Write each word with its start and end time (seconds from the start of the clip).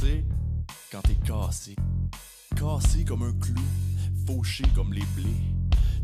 Sais, 0.00 0.24
quand 0.92 1.00
t'es 1.02 1.16
cassé, 1.16 1.74
cassé 2.54 3.04
comme 3.04 3.24
un 3.24 3.32
clou, 3.32 3.60
fauché 4.26 4.62
comme 4.72 4.92
les 4.92 5.04
blés. 5.16 5.26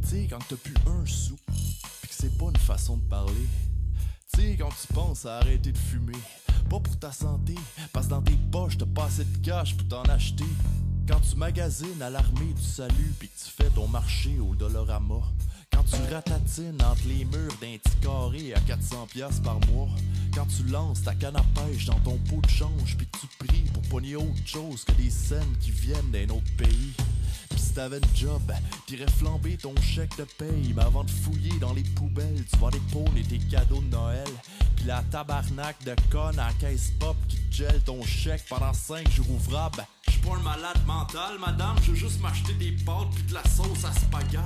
Tu 0.02 0.08
sais, 0.08 0.26
quand 0.28 0.40
t'as 0.48 0.56
plus 0.56 0.74
un 0.86 1.06
sou, 1.06 1.36
pis 1.46 2.08
que 2.08 2.14
c'est 2.14 2.36
pas 2.36 2.46
une 2.46 2.56
façon 2.56 2.96
de 2.96 3.02
parler. 3.02 3.46
Tu 4.32 4.40
sais, 4.40 4.56
quand 4.58 4.70
tu 4.70 4.92
penses 4.92 5.26
à 5.26 5.36
arrêter 5.36 5.70
de 5.70 5.78
fumer, 5.78 6.18
pas 6.68 6.80
pour 6.80 6.98
ta 6.98 7.12
santé, 7.12 7.54
parce 7.92 8.08
dans 8.08 8.20
tes 8.20 8.36
poches 8.50 8.78
t'as 8.78 8.86
pas 8.86 9.04
assez 9.04 9.24
de 9.24 9.38
cash 9.46 9.76
pour 9.76 9.86
t'en 9.86 10.02
acheter. 10.02 10.44
Quand 11.06 11.20
tu 11.20 11.36
magasines 11.36 12.02
à 12.02 12.10
l'armée 12.10 12.52
du 12.52 12.62
salut, 12.62 13.14
pis 13.20 13.28
que 13.28 13.38
tu 13.44 13.50
fais 13.50 13.70
ton 13.70 13.86
marché 13.86 14.40
au 14.40 14.56
Dolorama. 14.56 15.22
Quand 15.74 15.82
tu 15.82 16.14
ratatines 16.14 16.80
entre 16.82 17.08
les 17.08 17.24
murs 17.24 17.56
d'un 17.60 17.76
petit 17.78 17.96
carré 18.00 18.54
à 18.54 18.60
400 18.60 19.08
pièces 19.10 19.40
par 19.40 19.58
mois. 19.72 19.88
Quand 20.32 20.46
tu 20.46 20.62
lances 20.70 21.02
ta 21.02 21.14
canne 21.14 21.36
à 21.36 21.44
pêche 21.54 21.86
dans 21.86 21.98
ton 22.00 22.16
pot 22.28 22.40
de 22.40 22.48
change 22.48 22.96
puis 22.96 23.08
tu 23.20 23.26
pries 23.44 23.64
pour 23.72 23.82
pogner 23.84 24.14
autre 24.14 24.46
chose 24.46 24.84
que 24.84 24.92
des 24.92 25.10
scènes 25.10 25.56
qui 25.60 25.72
viennent 25.72 26.10
d'un 26.12 26.32
autre 26.34 26.50
pays. 26.56 26.92
Pis 27.50 27.60
si 27.60 27.74
t'avais 27.74 27.98
une 27.98 28.16
job, 28.16 28.52
t'irais 28.86 29.10
flamber 29.18 29.56
ton 29.56 29.74
chèque 29.80 30.16
de 30.16 30.24
paye. 30.38 30.72
Mais 30.76 30.82
avant 30.82 31.02
de 31.02 31.10
fouiller 31.10 31.58
dans 31.60 31.72
les 31.72 31.82
poubelles, 31.82 32.44
tu 32.52 32.56
vas 32.58 32.70
des 32.70 32.80
et 33.20 33.22
tes 33.24 33.38
cadeaux 33.38 33.80
de 33.80 33.90
Noël. 33.90 34.28
Pis 34.76 34.84
la 34.84 35.02
tabarnak 35.10 35.82
de 35.84 35.96
conne 36.10 36.38
à 36.38 36.52
caisse 36.60 36.92
pop 37.00 37.16
qui 37.28 37.36
te 37.36 37.54
gèle 37.54 37.80
ton 37.84 38.02
chèque 38.04 38.44
pendant 38.48 38.72
5 38.72 39.10
jours 39.10 39.30
ouvrables. 39.30 39.84
J'suis 40.08 40.20
pas 40.20 40.36
un 40.36 40.42
malade 40.42 40.86
mental, 40.86 41.38
madame, 41.38 41.76
je 41.82 41.90
veux 41.90 41.96
juste 41.96 42.20
m'acheter 42.20 42.52
des 42.54 42.72
pâtes 42.84 43.10
pis 43.14 43.22
de 43.24 43.34
la 43.34 43.42
sauce 43.44 43.84
à 43.84 43.92
spaghetti. 43.92 44.42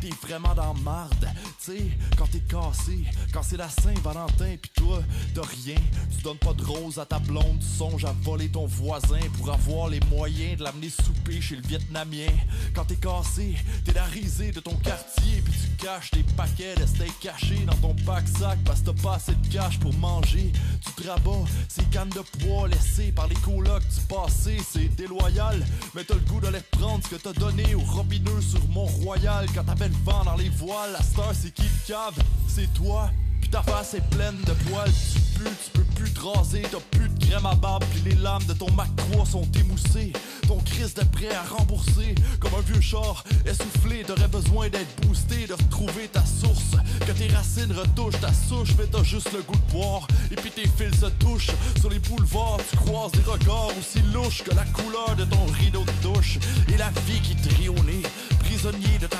T'es 0.00 0.10
vraiment 0.26 0.54
dans 0.54 0.74
marde, 0.74 1.28
t'sais, 1.58 1.90
quand 2.16 2.26
t'es 2.26 2.40
cassé, 2.40 3.04
quand 3.32 3.42
c'est 3.42 3.56
la 3.56 3.68
Saint-Valentin 3.68 4.56
pis 4.60 4.70
toi, 4.74 5.02
t'as 5.34 5.42
rien, 5.42 5.76
tu 6.10 6.22
donnes 6.22 6.38
pas 6.38 6.52
de 6.52 6.64
rose 6.64 6.98
à 6.98 7.06
ta 7.06 7.18
blonde, 7.18 7.58
tu 7.60 7.66
songes 7.66 8.04
à 8.04 8.12
voler 8.22 8.48
ton 8.48 8.66
voisin 8.66 9.20
pour 9.38 9.52
avoir 9.52 9.88
les 9.88 10.00
moyens 10.10 10.58
de 10.58 10.64
l'amener 10.64 10.90
souper 10.90 11.40
chez 11.40 11.56
le 11.56 11.62
Vietnamien. 11.62 12.28
Quand 12.74 12.84
t'es 12.84 12.96
cassé, 12.96 13.56
t'es 13.84 13.92
la 13.92 14.04
risée 14.04 14.50
de 14.50 14.60
ton 14.60 14.74
quartier 14.76 15.40
pis 15.44 15.52
tu 15.52 15.84
caches 15.84 16.10
tes 16.10 16.22
paquets 16.36 16.74
de 16.74 16.86
steak 16.86 17.18
cachés 17.20 17.64
dans 17.66 17.76
ton 17.76 17.94
pack-sac 18.04 18.58
parce 18.64 18.80
que 18.80 18.90
t'as 18.90 19.02
pas 19.02 19.14
assez 19.14 19.34
de 19.34 19.46
cash 19.48 19.78
pour 19.78 19.94
manger. 19.94 20.52
Tu 20.84 20.92
te 20.92 21.08
rabats 21.08 21.48
ces 21.68 21.84
cannes 21.84 22.10
de 22.10 22.20
poids 22.40 22.68
laissées 22.68 23.12
par 23.12 23.28
les 23.28 23.36
colocs 23.36 23.86
du 23.86 24.00
passé, 24.08 24.58
c'est 24.68 24.90
déloyal, 24.96 25.64
mais 25.94 26.04
t'as 26.04 26.14
le 26.14 26.20
goût 26.20 26.40
de 26.40 26.48
les 26.48 26.58
reprendre 26.58 27.04
ce 27.04 27.14
que 27.14 27.20
t'as 27.20 27.32
donné 27.32 27.74
aux 27.74 27.80
robineux 27.80 28.40
sur 28.40 28.66
Mont-Royal 28.68 29.46
quand 29.54 29.64
le 29.64 29.94
vent 30.04 30.24
dans 30.24 30.36
les 30.36 30.48
voiles. 30.48 30.92
La 30.92 31.02
star, 31.02 31.32
c'est 31.34 31.52
qui 31.52 31.62
le 31.62 31.86
cave? 31.86 32.14
C'est 32.48 32.72
toi. 32.74 33.10
Ta 33.52 33.62
face 33.62 33.92
est 33.92 34.08
pleine 34.08 34.38
de 34.46 34.52
poils, 34.64 34.90
tu 35.12 35.20
pues, 35.38 35.52
tu 35.62 35.70
peux 35.78 35.84
plus 35.94 36.10
te 36.10 36.20
raser, 36.20 36.62
t'as 36.62 36.78
plus 36.96 37.10
de 37.10 37.26
crème 37.26 37.44
à 37.44 37.54
barbe, 37.54 37.84
pis 37.92 38.08
les 38.08 38.16
lames 38.16 38.42
de 38.48 38.54
ton 38.54 38.70
Mac 38.72 38.88
3 38.96 39.26
sont 39.26 39.46
émoussées. 39.60 40.10
Ton 40.48 40.56
crise 40.60 40.94
de 40.94 41.04
prêt 41.04 41.34
à 41.34 41.42
rembourser, 41.54 42.14
comme 42.40 42.52
un 42.54 42.62
vieux 42.62 42.80
char 42.80 43.22
essoufflé, 43.44 44.04
t'aurais 44.06 44.28
besoin 44.28 44.70
d'être 44.70 45.06
boosté, 45.06 45.46
de 45.46 45.52
retrouver 45.52 46.08
ta 46.10 46.24
source. 46.24 46.76
Que 47.06 47.12
tes 47.12 47.28
racines 47.28 47.72
retouchent 47.72 48.20
ta 48.22 48.32
souche, 48.32 48.70
mais 48.78 48.86
t'as 48.90 49.02
juste 49.02 49.30
le 49.34 49.42
goût 49.42 49.58
de 49.66 49.72
boire. 49.72 50.06
Et 50.30 50.36
puis 50.36 50.50
tes 50.50 50.66
fils 50.66 50.98
se 50.98 51.06
touchent, 51.22 51.50
sur 51.78 51.90
les 51.90 51.98
boulevards, 51.98 52.60
tu 52.70 52.76
croises 52.78 53.12
des 53.12 53.30
regards 53.30 53.70
aussi 53.78 54.00
louches 54.14 54.44
que 54.44 54.54
la 54.54 54.64
couleur 54.64 55.14
de 55.14 55.24
ton 55.26 55.44
rideau 55.60 55.84
de 55.84 56.08
douche. 56.08 56.38
Et 56.72 56.78
la 56.78 56.88
vie 57.06 57.20
qui 57.20 57.36
te 57.36 57.54
rit 57.56 57.68
au 57.68 57.82
nez, 57.84 58.02
prisonnier 58.38 58.98
de 58.98 59.06
ta 59.06 59.18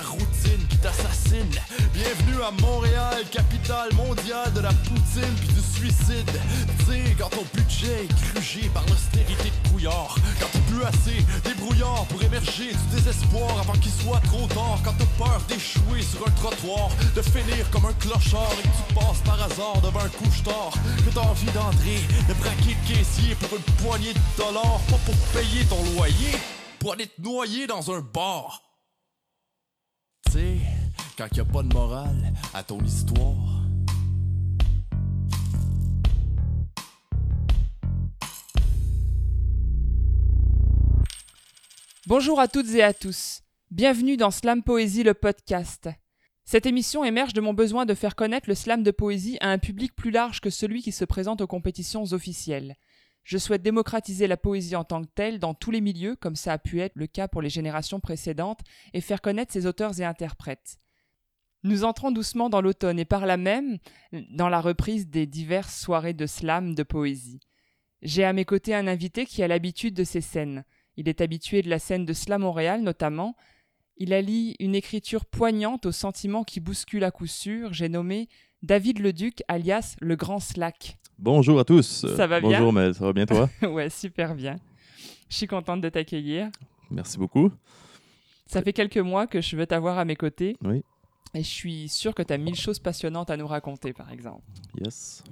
à 2.43 2.51
Montréal, 2.61 3.23
capitale 3.31 3.95
mondiale 3.95 4.53
de 4.53 4.61
la 4.61 4.73
poutine 4.73 5.35
puis 5.39 5.49
du 5.49 5.61
suicide. 5.61 6.31
Tu 6.79 6.85
sais, 6.87 7.17
quand 7.17 7.29
ton 7.29 7.45
budget 7.55 8.05
est 8.05 8.15
crugé 8.15 8.69
par 8.75 8.85
l'austérité 8.87 9.51
de 9.51 9.69
couillard, 9.69 10.17
quand 10.41 10.49
t'as 10.53 10.59
plus 10.73 10.83
assez 10.83 11.25
débrouillard 11.45 12.05
pour 12.07 12.21
émerger 12.23 12.73
du 12.73 12.97
désespoir 12.97 13.61
avant 13.61 13.75
qu'il 13.75 13.93
soit 13.93 14.21
trop 14.25 14.49
tard, 14.49 14.81
quand 14.85 14.95
t'as 14.99 15.25
peur 15.25 15.41
d'échouer 15.47 16.03
sur 16.03 16.27
un 16.27 16.31
trottoir, 16.33 16.89
de 17.15 17.23
finir 17.23 17.71
comme 17.71 17.87
un 17.87 17.93
clochard 17.95 18.53
et 18.59 18.63
que 18.63 18.75
tu 18.89 18.95
passes 18.95 19.23
par 19.25 19.41
hasard 19.41 19.81
devant 19.81 20.01
un 20.01 20.09
couche-tard, 20.09 20.73
que 21.07 21.15
t'as 21.15 21.21
envie 21.21 21.53
d'entrer, 21.53 22.01
de 22.29 22.35
braquer 22.35 22.75
le 22.75 22.95
caissier 22.95 23.37
pour 23.37 23.57
une 23.57 23.87
poignée 23.87 24.15
de 24.15 24.21
dollars, 24.37 24.81
pas 24.91 24.99
pour 25.07 25.17
payer 25.33 25.65
ton 25.67 25.83
loyer, 25.95 26.33
pour 26.81 26.95
aller 26.95 27.07
te 27.07 27.23
noyer 27.23 27.69
dans 27.69 27.93
un 27.93 28.01
bar. 28.01 28.72
Quand 31.19 31.29
y 31.37 31.41
a 31.41 31.45
pas 31.45 31.63
de 31.63 31.75
morale 31.75 32.33
à 32.55 32.63
ton 32.63 32.81
histoire. 32.81 33.67
Bonjour 42.07 42.41
à 42.41 42.49
toutes 42.49 42.71
et 42.71 42.83
à 42.83 42.95
tous. 42.95 43.43
Bienvenue 43.71 44.17
dans 44.17 44.31
Slam 44.31 44.63
Poésie 44.63 45.03
le 45.03 45.13
podcast. 45.13 45.91
Cette 46.47 46.65
émission 46.65 47.05
émerge 47.05 47.35
de 47.35 47.43
mon 47.43 47.53
besoin 47.53 47.85
de 47.85 47.93
faire 47.93 48.17
connaître 48.17 48.49
le 48.49 48.55
slam 48.55 48.83
de 48.83 48.91
poésie 48.91 49.37
à 49.43 49.51
un 49.51 49.59
public 49.59 49.95
plus 49.95 50.11
large 50.11 50.41
que 50.41 50.51
celui 50.51 50.81
qui 50.81 50.93
se 50.93 51.05
présente 51.05 51.43
aux 51.43 51.47
compétitions 51.47 52.05
officielles. 52.05 52.77
Je 53.23 53.37
souhaite 53.37 53.63
démocratiser 53.63 54.27
la 54.27 54.39
poésie 54.39 54.77
en 54.77 54.85
tant 54.85 55.03
que 55.03 55.11
telle 55.15 55.39
dans 55.39 55.53
tous 55.53 55.71
les 55.71 55.83
milieux, 55.83 56.17
comme 56.17 56.37
ça 56.37 56.55
a 56.55 56.59
pu 56.59 56.81
être 56.81 56.97
le 56.97 57.07
cas 57.07 57.29
pour 57.29 57.43
les 57.43 57.51
générations 57.51 58.01
précédentes, 58.01 58.61
et 58.95 59.03
faire 59.03 59.21
connaître 59.21 59.53
ses 59.53 59.67
auteurs 59.67 60.01
et 60.01 60.05
interprètes. 60.05 60.79
Nous 61.65 61.85
entrons 61.85 62.11
doucement 62.11 62.51
dans 62.51 62.61
l'automne 62.61 62.99
et 62.99 63.05
par 63.05 63.25
là 63.27 63.37
même 63.37 63.79
dans 64.31 64.49
la 64.49 64.61
reprise 64.61 65.09
des 65.09 65.27
diverses 65.27 65.81
soirées 65.81 66.13
de 66.13 66.27
slam 66.27 66.75
de 66.75 66.83
poésie. 66.83 67.41
J'ai 68.03 68.25
à 68.25 68.33
mes 68.33 68.45
côtés 68.45 68.75
un 68.75 68.89
invité 68.89 69.27
qui 69.27 69.43
a 69.45 69.49
l'habitude 69.49 69.95
de 69.95 70.03
ces 70.03 70.21
scènes. 70.21 70.65
Il 70.97 71.09
est 71.09 71.21
habitué 71.21 71.63
de 71.63 71.71
la 71.71 71.79
scène 71.79 72.05
de 72.05 72.13
Slam 72.13 72.43
Montréal 72.43 72.83
notamment. 72.83 73.37
Il 73.97 74.13
allie 74.13 74.57
une 74.59 74.75
écriture 74.75 75.25
poignante 75.25 75.87
aux 75.87 75.93
sentiments 75.93 76.43
qui 76.43 76.59
bousculent 76.59 77.05
à 77.05 77.13
coup 77.13 77.29
sûr. 77.29 77.73
J'ai 77.73 77.89
nommé 77.89 78.29
David 78.63 78.99
Leduc 78.99 79.43
alias 79.47 79.95
le 80.01 80.17
Grand 80.17 80.41
Slack. 80.41 80.99
Bonjour 81.19 81.61
à 81.61 81.65
tous. 81.65 82.07
Ça 82.17 82.27
va 82.27 82.41
bien 82.41 82.59
Bonjour 82.59 82.73
Mel, 82.73 82.95
ça 82.95 83.05
va 83.05 83.13
bien 83.13 83.27
toi 83.27 83.49
ouais, 83.63 83.89
super 83.89 84.35
bien. 84.35 84.57
Je 85.29 85.37
suis 85.37 85.47
contente 85.47 85.81
de 85.81 85.89
t'accueillir. 85.89 86.51
Merci 86.91 87.19
beaucoup. 87.19 87.53
Ça 88.47 88.61
fait 88.63 88.73
quelques 88.73 88.99
mois 88.99 89.27
que 89.27 89.41
je 89.41 89.57
veux 89.57 89.67
t'avoir 89.67 89.99
à 89.99 90.05
mes 90.05 90.17
côtés. 90.17 90.57
Oui. 90.63 90.83
Et 91.35 91.43
je 91.43 91.49
suis 91.49 91.89
sûr 91.89 92.15
que 92.15 92.23
tu 92.23 92.33
as 92.33 92.39
mille 92.39 92.55
choses 92.55 92.79
passionnantes 92.79 93.31
à 93.31 93.37
nous 93.37 93.47
raconter, 93.47 93.93
par 93.93 94.13
exemple. 94.13 94.45
Yes. 94.79 95.25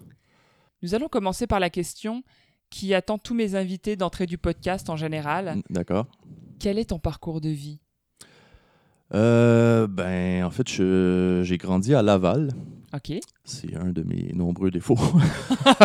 Nous 0.82 0.94
allons 0.94 1.08
commencer 1.08 1.46
par 1.46 1.60
la 1.60 1.68
question 1.68 2.22
qui 2.70 2.94
attend 2.94 3.18
tous 3.18 3.34
mes 3.34 3.54
invités 3.54 3.96
d'entrée 3.96 4.26
du 4.26 4.38
podcast 4.38 4.88
en 4.88 4.96
général. 4.96 5.60
D'accord. 5.68 6.06
Quel 6.58 6.78
est 6.78 6.90
ton 6.90 6.98
parcours 6.98 7.40
de 7.40 7.50
vie? 7.50 7.80
Euh, 9.12 9.86
ben, 9.88 10.44
en 10.44 10.50
fait, 10.50 10.68
j'ai 10.68 11.58
grandi 11.58 11.94
à 11.94 12.02
Laval. 12.02 12.52
Ok. 12.92 13.12
C'est 13.44 13.76
un 13.76 13.90
de 13.90 14.02
mes 14.02 14.32
nombreux 14.34 14.70
défauts. 14.70 14.98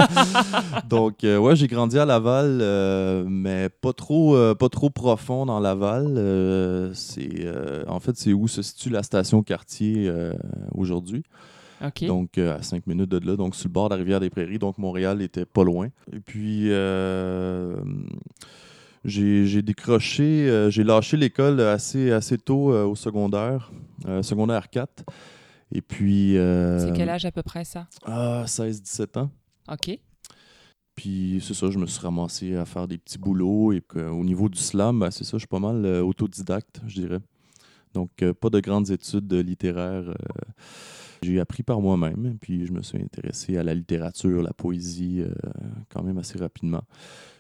Donc, 0.89 1.23
euh, 1.23 1.38
ouais, 1.38 1.55
j'ai 1.55 1.67
grandi 1.67 1.99
à 1.99 2.05
Laval, 2.05 2.59
euh, 2.61 3.23
mais 3.27 3.69
pas 3.69 3.93
trop, 3.93 4.35
euh, 4.35 4.55
pas 4.55 4.69
trop 4.69 4.89
profond 4.89 5.45
dans 5.45 5.59
Laval. 5.59 6.15
Euh, 6.17 6.91
c'est, 6.94 7.45
en 7.88 7.99
fait, 7.99 8.17
c'est 8.17 8.33
où 8.33 8.47
se 8.47 8.61
situe 8.61 8.89
la 8.89 9.03
station 9.03 9.44
quartier 9.44 10.11
aujourd'hui. 10.73 11.23
Donc, 12.07 12.38
euh, 12.38 12.57
à 12.57 12.63
5 12.63 12.88
minutes 12.88 13.11
de 13.11 13.19
là, 13.29 13.35
donc 13.35 13.55
sur 13.55 13.67
le 13.67 13.73
bord 13.73 13.89
de 13.89 13.94
la 13.95 13.99
rivière 13.99 14.19
des 14.19 14.29
Prairies. 14.29 14.59
Donc, 14.59 14.77
Montréal 14.77 15.21
était 15.21 15.45
pas 15.45 15.63
loin. 15.63 15.89
Et 16.11 16.19
puis, 16.19 16.71
euh, 16.71 17.75
j'ai 19.03 19.61
décroché, 19.61 20.49
euh, 20.49 20.69
j'ai 20.71 20.83
lâché 20.83 21.17
l'école 21.17 21.59
assez, 21.61 22.11
assez 22.11 22.38
tôt 22.38 22.73
au 22.73 22.95
secondaire, 22.95 23.71
secondaire 24.21 24.69
4. 24.69 25.03
Et 25.71 25.81
puis. 25.81 26.37
euh, 26.37 26.79
C'est 26.79 26.93
quel 26.95 27.09
âge 27.09 27.25
à 27.25 27.31
peu 27.31 27.43
près 27.43 27.65
ça? 27.65 27.87
Ah, 28.05 28.43
16-17 28.47 29.19
ans. 29.19 29.31
Ok. 29.71 29.97
Puis 30.95 31.43
c'est 31.45 31.53
ça, 31.53 31.69
je 31.69 31.77
me 31.77 31.85
suis 31.87 31.99
ramassé 32.01 32.55
à 32.55 32.63
faire 32.65 32.87
des 32.87 32.97
petits 32.97 33.17
boulots. 33.17 33.73
Et 33.73 33.81
que, 33.81 34.00
au 34.00 34.23
niveau 34.23 34.47
du 34.47 34.59
slam, 34.59 35.00
ben, 35.00 35.12
c'est 35.12 35.23
ça, 35.25 35.31
je 35.33 35.39
suis 35.39 35.47
pas 35.47 35.59
mal 35.59 35.83
euh, 35.85 36.01
autodidacte, 36.01 36.81
je 36.88 37.01
dirais. 37.01 37.19
Donc, 37.94 38.12
euh, 38.21 38.33
pas 38.33 38.50
de 38.50 38.59
grandes 38.59 38.91
études 38.91 39.31
littéraires. 39.33 40.07
euh, 40.09 40.13
j'ai 41.21 41.39
appris 41.39 41.63
par 41.63 41.81
moi-même. 41.81 42.38
Puis 42.39 42.65
je 42.65 42.71
me 42.71 42.81
suis 42.81 43.01
intéressé 43.01 43.57
à 43.57 43.63
la 43.63 43.73
littérature, 43.73 44.41
la 44.44 44.53
poésie, 44.53 45.23
quand 45.89 46.03
même 46.03 46.18
assez 46.19 46.38
rapidement. 46.38 46.83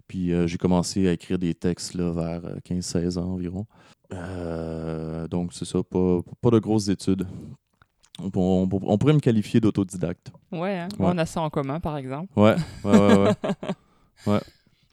Puis 0.07 0.31
j'ai 0.47 0.57
commencé 0.57 1.07
à 1.07 1.13
écrire 1.13 1.37
des 1.37 1.53
textes 1.53 1.93
là, 1.93 2.11
vers 2.11 2.45
euh, 2.45 2.57
15-16 2.67 3.19
ans 3.19 3.33
environ. 3.33 3.67
Donc 5.29 5.53
c'est 5.53 5.65
ça, 5.65 5.83
pas, 5.83 6.19
pas 6.41 6.49
de 6.51 6.59
grosses 6.59 6.87
études. 6.89 7.27
On, 8.21 8.31
on- 8.35 8.69
on 8.71 8.97
pourrait 8.97 9.13
me 9.13 9.19
qualifier 9.19 9.59
d'autodidacte. 9.59 10.31
Ouais, 10.51 10.77
hein. 10.79 10.87
Ouais. 10.99 11.07
on 11.13 11.17
a 11.17 11.25
ça 11.25 11.41
en 11.41 11.49
commun, 11.49 11.79
par 11.79 11.97
exemple. 11.97 12.31
Ouais, 12.39 12.55
ouais, 12.83 13.17
ouais. 13.17 13.31
ouais. 14.27 14.39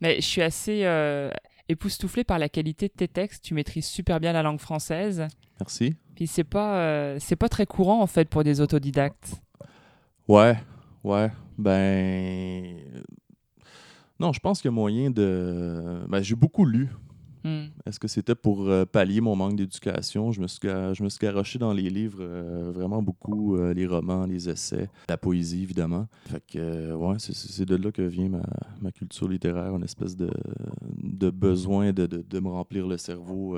Mais 0.01 0.17
je 0.17 0.27
suis 0.27 0.43
assez 0.43 0.81
euh, 0.85 1.31
époustouflée 1.69 2.25
par 2.25 2.39
la 2.39 2.49
qualité 2.49 2.89
de 2.89 2.93
tes 2.93 3.07
textes. 3.09 3.45
Tu 3.45 3.55
maîtrises 3.55 3.87
super 3.87 4.19
bien 4.19 4.33
la 4.33 4.43
langue 4.43 4.59
française. 4.59 5.27
Merci. 5.61 5.95
Puis 6.17 6.27
c'est 6.27 6.45
pas, 6.45 6.77
euh, 6.79 7.17
c'est 7.21 7.37
pas 7.37 7.49
très 7.49 7.67
courant 7.67 8.03
en 8.03 8.07
fait 8.09 8.29
pour 8.29 8.43
des 8.43 8.61
autodidactes. 8.61 9.35
Ouais, 10.29 10.57
ouais. 11.05 11.31
Ben. 11.59 12.77
Non, 14.19 14.33
je 14.33 14.41
pense 14.41 14.61
qu'il 14.61 14.69
y 14.71 14.73
a 14.73 14.75
moyen 14.75 15.11
de. 15.11 16.03
Ben, 16.09 16.23
j'ai 16.23 16.35
beaucoup 16.35 16.65
lu. 16.65 16.89
Hmm. 17.45 17.67
Est-ce 17.87 17.99
que 17.99 18.07
c'était 18.09 18.35
pour 18.37 18.69
euh, 18.69 18.85
pallier 18.85 19.21
mon 19.21 19.35
manque 19.35 19.57
d'éducation? 19.57 20.31
Je 20.33 20.41
me 20.41 20.47
suis, 20.47 20.61
je 20.69 21.03
me 21.03 21.09
suis 21.09 21.19
garoché 21.19 21.59
dans 21.59 21.73
les 21.73 21.91
livres 21.91 22.19
euh, 22.21 22.71
vraiment 22.73 23.03
beaucoup, 23.03 23.57
euh, 23.57 23.75
les 23.75 23.87
romans, 23.87 24.25
les 24.27 24.49
essais, 24.49 24.89
la 25.09 25.17
poésie, 25.17 25.63
évidemment. 25.65 26.07
Fait 26.27 26.43
que, 26.47 26.93
ouais, 26.95 27.17
c'est- 27.19 27.65
de 27.65 27.77
là 27.77 27.91
que 27.91 28.03
vient 28.03 28.29
ma, 28.29 28.43
ma 28.81 28.93
culture 28.93 29.29
littéraire, 29.29 29.75
une 29.75 29.85
espèce 29.85 30.17
de, 30.17 30.31
de 31.03 31.31
besoin 31.31 31.93
de, 31.93 32.07
de- 32.07 32.23
de 32.29 32.41
me 32.41 32.49
remplir 32.49 32.87
le 32.87 32.97
cerveau. 32.97 33.57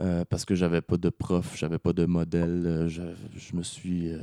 euh, 0.00 0.24
parce 0.28 0.44
que 0.44 0.54
j'avais 0.56 0.80
pas 0.80 0.96
de 0.96 1.08
prof, 1.08 1.54
j'avais 1.56 1.78
pas 1.78 1.92
de 1.92 2.04
modèle, 2.04 2.64
euh, 2.66 2.88
je, 2.88 3.02
je 3.36 3.54
me 3.56 3.62
suis, 3.62 4.12
euh, 4.12 4.18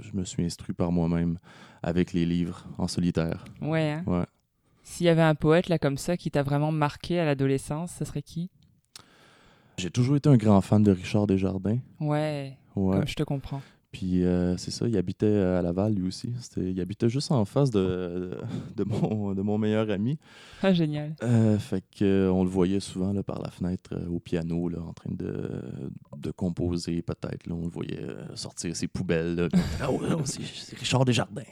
je 0.00 0.10
me 0.16 0.24
suis 0.24 0.44
instruit 0.44 0.74
par 0.74 0.90
moi-même 0.90 1.38
avec 1.84 2.12
les 2.12 2.26
livres 2.26 2.64
en 2.78 2.88
solitaire. 2.88 3.44
Ouais. 3.62 3.92
hein? 3.92 4.02
Ouais. 4.08 4.26
S'il 4.90 5.04
y 5.04 5.10
avait 5.10 5.20
un 5.22 5.34
poète 5.34 5.68
là 5.68 5.78
comme 5.78 5.98
ça 5.98 6.16
qui 6.16 6.30
t'a 6.30 6.42
vraiment 6.42 6.72
marqué 6.72 7.20
à 7.20 7.26
l'adolescence, 7.26 7.92
ce 7.98 8.04
serait 8.06 8.22
qui? 8.22 8.50
J'ai 9.76 9.90
toujours 9.90 10.16
été 10.16 10.28
un 10.30 10.36
grand 10.38 10.60
fan 10.62 10.82
de 10.82 10.90
Richard 10.90 11.26
Desjardins. 11.26 11.78
Ouais, 12.00 12.56
Ouais. 12.74 12.96
comme 12.96 13.06
je 13.06 13.14
te 13.14 13.22
comprends. 13.22 13.60
Puis 13.98 14.22
euh, 14.24 14.56
c'est 14.58 14.70
ça, 14.70 14.86
il 14.86 14.96
habitait 14.96 15.26
euh, 15.26 15.58
à 15.58 15.62
Laval 15.62 15.92
lui 15.92 16.06
aussi. 16.06 16.30
C'était- 16.38 16.70
Il 16.70 16.80
habitait 16.80 17.08
juste 17.08 17.32
en 17.32 17.44
face 17.44 17.72
de, 17.72 18.30
de, 18.76 18.84
mon, 18.84 19.34
de 19.34 19.42
mon 19.42 19.58
meilleur 19.58 19.90
ami. 19.90 20.18
Ah, 20.62 20.72
génial. 20.72 21.16
Euh, 21.24 21.58
fait 21.58 21.82
que, 21.98 22.04
euh, 22.04 22.30
on 22.32 22.44
le 22.44 22.48
voyait 22.48 22.78
souvent 22.78 23.12
là, 23.12 23.24
par 23.24 23.42
la 23.42 23.50
fenêtre 23.50 23.90
euh, 23.94 24.06
au 24.08 24.20
piano, 24.20 24.68
là, 24.68 24.78
en 24.88 24.92
train 24.92 25.10
de, 25.10 25.50
de 26.16 26.30
composer 26.30 27.02
peut-être. 27.02 27.50
On 27.50 27.62
le 27.64 27.68
voyait 27.70 28.06
sortir 28.36 28.76
ses 28.76 28.86
poubelles. 28.86 29.34
là. 29.34 29.48
Ah 29.80 29.90
ouais, 29.90 29.98
ouais, 30.14 30.22
c'est 30.26 30.42
c'est 30.44 30.78
Richard 30.78 31.04
Desjardins. 31.04 31.42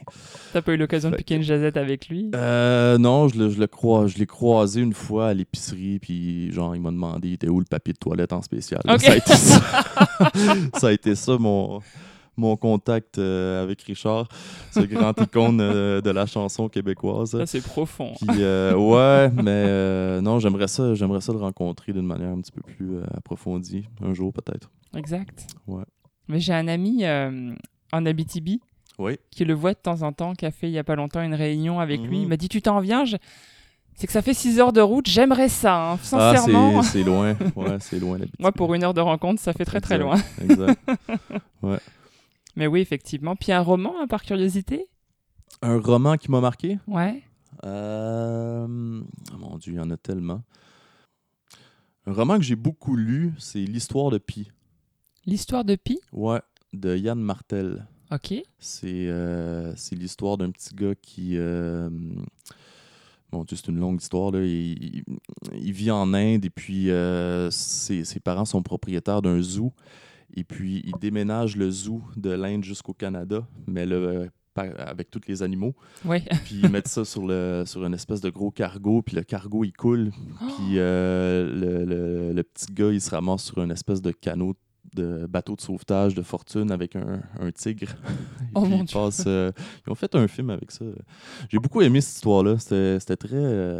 T'as 0.53 0.61
pas 0.61 0.71
eu 0.73 0.77
l'occasion 0.77 1.09
de 1.11 1.17
piquer 1.17 1.35
une 1.35 1.41
jazette 1.43 1.75
avec 1.75 2.07
lui? 2.07 2.31
Euh, 2.33 2.97
non, 2.97 3.27
je 3.27 3.39
le, 3.39 3.49
je 3.49 3.59
le 3.59 3.67
crois, 3.67 4.07
je 4.07 4.17
l'ai 4.19 4.25
croisé 4.25 4.79
une 4.79 4.93
fois 4.93 5.27
à 5.27 5.33
l'épicerie, 5.33 5.99
puis 5.99 6.49
genre, 6.53 6.73
il 6.77 6.81
m'a 6.81 6.91
demandé, 6.91 7.27
il 7.27 7.33
était 7.33 7.49
où 7.49 7.59
le 7.59 7.65
papier 7.65 7.91
de 7.91 7.99
toilette 7.99 8.31
en 8.31 8.41
spécial. 8.41 8.79
Ça 8.99 9.11
a 9.11 9.15
été 9.17 9.33
ça, 9.35 9.61
Ça 10.79 10.87
a 10.87 10.91
été 10.93 11.13
ça, 11.15 11.37
mon, 11.37 11.81
mon 12.37 12.55
contact 12.55 13.17
euh, 13.17 13.63
avec 13.63 13.81
Richard, 13.81 14.27
ce 14.71 14.81
grand 14.81 15.13
icône 15.21 15.59
euh, 15.59 16.01
de 16.01 16.09
la 16.11 16.25
chanson 16.25 16.69
québécoise. 16.69 17.31
Ça, 17.31 17.45
c'est 17.45 17.61
profond. 17.61 18.13
Puis, 18.19 18.41
euh, 18.41 18.73
ouais, 18.75 19.29
mais 19.35 19.43
euh, 19.47 20.21
non, 20.21 20.39
j'aimerais 20.39 20.67
ça, 20.67 20.93
j'aimerais 20.93 21.21
ça 21.21 21.33
le 21.33 21.39
rencontrer 21.39 21.93
d'une 21.93 22.05
manière 22.05 22.29
un 22.29 22.39
petit 22.41 22.51
peu 22.51 22.61
plus 22.61 23.01
approfondie, 23.15 23.85
un 24.03 24.13
jour 24.13 24.31
peut-être. 24.31 24.69
Exact. 24.95 25.47
Ouais. 25.67 25.83
Mais 26.27 26.39
j'ai 26.39 26.53
un 26.53 26.67
ami 26.67 27.03
en 27.05 28.05
Abitibi 28.05 28.61
Oui. 28.99 29.17
qui 29.31 29.45
le 29.45 29.53
voit 29.53 29.73
de 29.73 29.79
temps 29.79 30.01
en 30.03 30.11
temps, 30.13 30.33
qui 30.33 30.45
a 30.45 30.51
fait 30.51 30.67
il 30.67 30.73
y 30.73 30.77
a 30.79 30.83
pas 30.83 30.95
longtemps 30.95 31.21
une 31.21 31.35
réunion 31.35 31.79
avec 31.79 32.01
lui. 32.01 32.17
Mhm. 32.17 32.23
Il 32.23 32.27
m'a 32.29 32.37
dit 32.37 32.49
Tu 32.49 32.61
t'en 32.61 32.79
viens 32.79 33.05
Je- 33.05 33.17
C'est 33.95 34.05
que 34.05 34.13
ça 34.13 34.21
fait 34.21 34.35
6 34.35 34.59
heures 34.59 34.73
de 34.73 34.81
route, 34.81 35.07
j'aimerais 35.09 35.49
ça, 35.49 35.93
hein, 35.93 35.99
Ah, 36.13 36.35
sincèrement. 36.35 36.83
c'est- 36.83 36.99
c'est 36.99 37.03
loin. 37.03 37.35
Ouais, 37.55 37.77
c'est 37.79 37.99
loin. 37.99 38.19
Moi, 38.39 38.51
pour 38.51 38.73
une 38.75 38.83
heure 38.83 38.93
de 38.93 39.01
rencontre, 39.01 39.41
ça 39.41 39.53
fait 39.53 39.65
très 39.65 39.81
très 39.81 39.97
loin. 39.97 40.17
Exact. 40.39 40.79
Mais 42.57 42.67
oui, 42.67 42.81
effectivement. 42.81 43.35
Puis 43.35 43.51
un 43.53 43.61
roman, 43.61 43.93
hein, 44.01 44.07
par 44.07 44.23
curiosité? 44.23 44.87
Un 45.61 45.79
roman 45.79 46.17
qui 46.17 46.29
m'a 46.31 46.41
marqué? 46.41 46.79
Ouais. 46.87 47.23
Euh, 47.63 48.67
oh 49.33 49.37
mon 49.37 49.57
Dieu, 49.57 49.73
il 49.73 49.77
y 49.77 49.79
en 49.79 49.89
a 49.91 49.97
tellement. 49.97 50.43
Un 52.05 52.13
roman 52.13 52.37
que 52.37 52.43
j'ai 52.43 52.55
beaucoup 52.55 52.95
lu, 52.95 53.33
c'est 53.37 53.59
L'histoire 53.59 54.09
de 54.09 54.17
Pi. 54.17 54.51
L'histoire 55.25 55.63
de 55.65 55.75
Pi? 55.75 55.99
Ouais, 56.11 56.41
de 56.73 56.95
Yann 56.97 57.19
Martel. 57.19 57.85
Ok. 58.11 58.33
C'est 58.59 59.07
euh, 59.07 59.73
l'histoire 59.91 60.37
d'un 60.37 60.49
petit 60.51 60.73
gars 60.73 60.95
qui. 60.95 61.33
euh, 61.37 61.89
Mon 63.31 63.43
Dieu, 63.43 63.57
c'est 63.57 63.67
une 63.67 63.79
longue 63.79 64.01
histoire. 64.01 64.31
Là. 64.31 64.41
Il, 64.43 64.95
il- 64.95 65.03
il 65.53 65.73
vit 65.73 65.91
en 65.91 66.13
Inde 66.13 66.45
et 66.45 66.49
puis 66.49 66.89
euh, 66.89 67.51
ses, 67.51 68.03
ses 68.05 68.19
parents 68.19 68.45
sont 68.45 68.63
propriétaires 68.63 69.21
d'un 69.21 69.41
zoo. 69.41 69.73
Et 70.35 70.43
puis, 70.43 70.81
il 70.85 70.93
déménage 70.99 71.55
le 71.55 71.69
zoo 71.71 72.01
de 72.15 72.29
l'Inde 72.31 72.63
jusqu'au 72.63 72.93
Canada, 72.93 73.47
mais 73.65 73.85
le, 73.85 74.29
par- 74.53 74.65
avec 74.77 75.09
tous 75.09 75.21
les 75.27 75.41
animaux. 75.41 75.73
Ouais. 76.03 76.21
Puis 76.45 76.59
ils 76.63 76.69
mettent 76.69 76.87
ça 76.89 77.05
sur, 77.05 77.25
le, 77.25 77.63
sur 77.65 77.85
une 77.85 77.93
espèce 77.93 78.21
de 78.21 78.29
gros 78.29 78.51
cargo, 78.51 79.01
puis 79.01 79.15
le 79.15 79.23
cargo, 79.23 79.63
il 79.63 79.71
coule. 79.73 80.11
Puis 80.39 80.77
euh, 80.79 81.49
le, 81.53 81.85
le- 81.85 82.33
le 82.33 82.43
petit 82.43 82.73
gars, 82.73 82.91
il 82.91 82.99
se 83.01 83.09
ramasse 83.11 83.43
sur 83.43 83.61
une 83.63 83.71
espèce 83.71 84.01
de 84.01 84.11
canot 84.11 84.53
de 84.95 85.25
bateau 85.27 85.55
de 85.55 85.61
sauvetage 85.61 86.15
de 86.15 86.21
fortune 86.21 86.71
avec 86.71 86.95
un, 86.95 87.21
un 87.39 87.51
tigre. 87.51 87.89
Et 88.41 88.45
Oh 88.55 88.61
puis 88.61 88.71
mon 88.71 88.77
il 88.79 88.85
Dieu. 88.85 88.93
euh, 89.27 89.51
ils 89.85 89.91
ont 89.91 89.95
fait 89.95 90.13
un 90.15 90.27
film 90.27 90.49
avec 90.49 90.71
ça. 90.71 90.85
J'ai 91.49 91.59
beaucoup 91.59 91.81
aimé 91.81 92.01
cette 92.01 92.15
histoire-là. 92.15 92.57
C'était 92.57 92.99
c'était 92.99 93.17
très... 93.17 93.35
euh, 93.35 93.79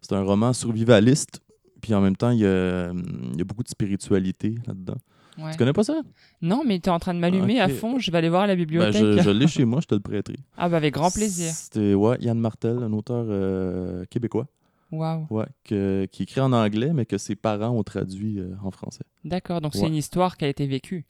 c'est 0.00 0.14
un 0.14 0.22
roman 0.22 0.52
survivaliste. 0.52 1.40
Puis 1.80 1.94
en 1.94 2.00
même 2.00 2.14
temps, 2.16 2.30
il 2.30 2.40
y 2.40 2.46
a, 2.46 2.92
il 2.92 3.36
y 3.38 3.40
a 3.40 3.44
beaucoup 3.44 3.62
de 3.64 3.68
spiritualité 3.68 4.54
là-dedans. 4.66 4.96
Ouais. 5.38 5.50
Tu 5.52 5.56
connais 5.58 5.72
pas 5.72 5.82
ça? 5.84 6.00
Non, 6.42 6.62
mais 6.66 6.78
t'es 6.78 6.90
en 6.90 6.98
train 6.98 7.14
de 7.14 7.18
m'allumer 7.18 7.58
à 7.60 7.68
fond. 7.68 7.98
Je 7.98 8.10
vais 8.10 8.18
aller 8.18 8.28
voir 8.28 8.42
à 8.42 8.46
la 8.46 8.54
Ben, 8.54 8.58
bibliothèque. 8.60 8.94
je 9.02 9.22
je 9.22 9.30
l'ai 9.30 9.46
chez 9.48 9.64
moi, 9.64 9.80
je 9.80 9.86
te 9.86 9.94
le 9.94 10.00
prêterai. 10.00 10.36
Ah, 10.58 10.68
bah, 10.68 10.76
avec 10.76 10.92
grand 10.94 11.10
plaisir. 11.10 11.50
C'était 11.52 11.94
ouais, 11.94 12.18
Yann 12.20 12.38
Martel, 12.38 12.78
un 12.82 12.92
auteur 12.92 13.24
euh, 13.28 14.04
québécois. 14.10 14.46
Waouh. 14.90 15.26
Ouais, 15.30 15.46
que- 15.64 16.06
qui 16.12 16.24
écrit 16.24 16.40
en 16.42 16.52
anglais, 16.52 16.92
mais 16.92 17.06
que 17.06 17.16
ses 17.16 17.34
parents 17.34 17.70
ont 17.70 17.82
traduit 17.82 18.38
euh, 18.40 18.54
en 18.62 18.70
français. 18.70 19.04
D'accord. 19.24 19.62
Donc, 19.62 19.74
c'est 19.74 19.86
une 19.86 19.94
histoire 19.94 20.36
qui 20.36 20.44
a 20.44 20.48
été 20.48 20.66
vécue. 20.66 21.06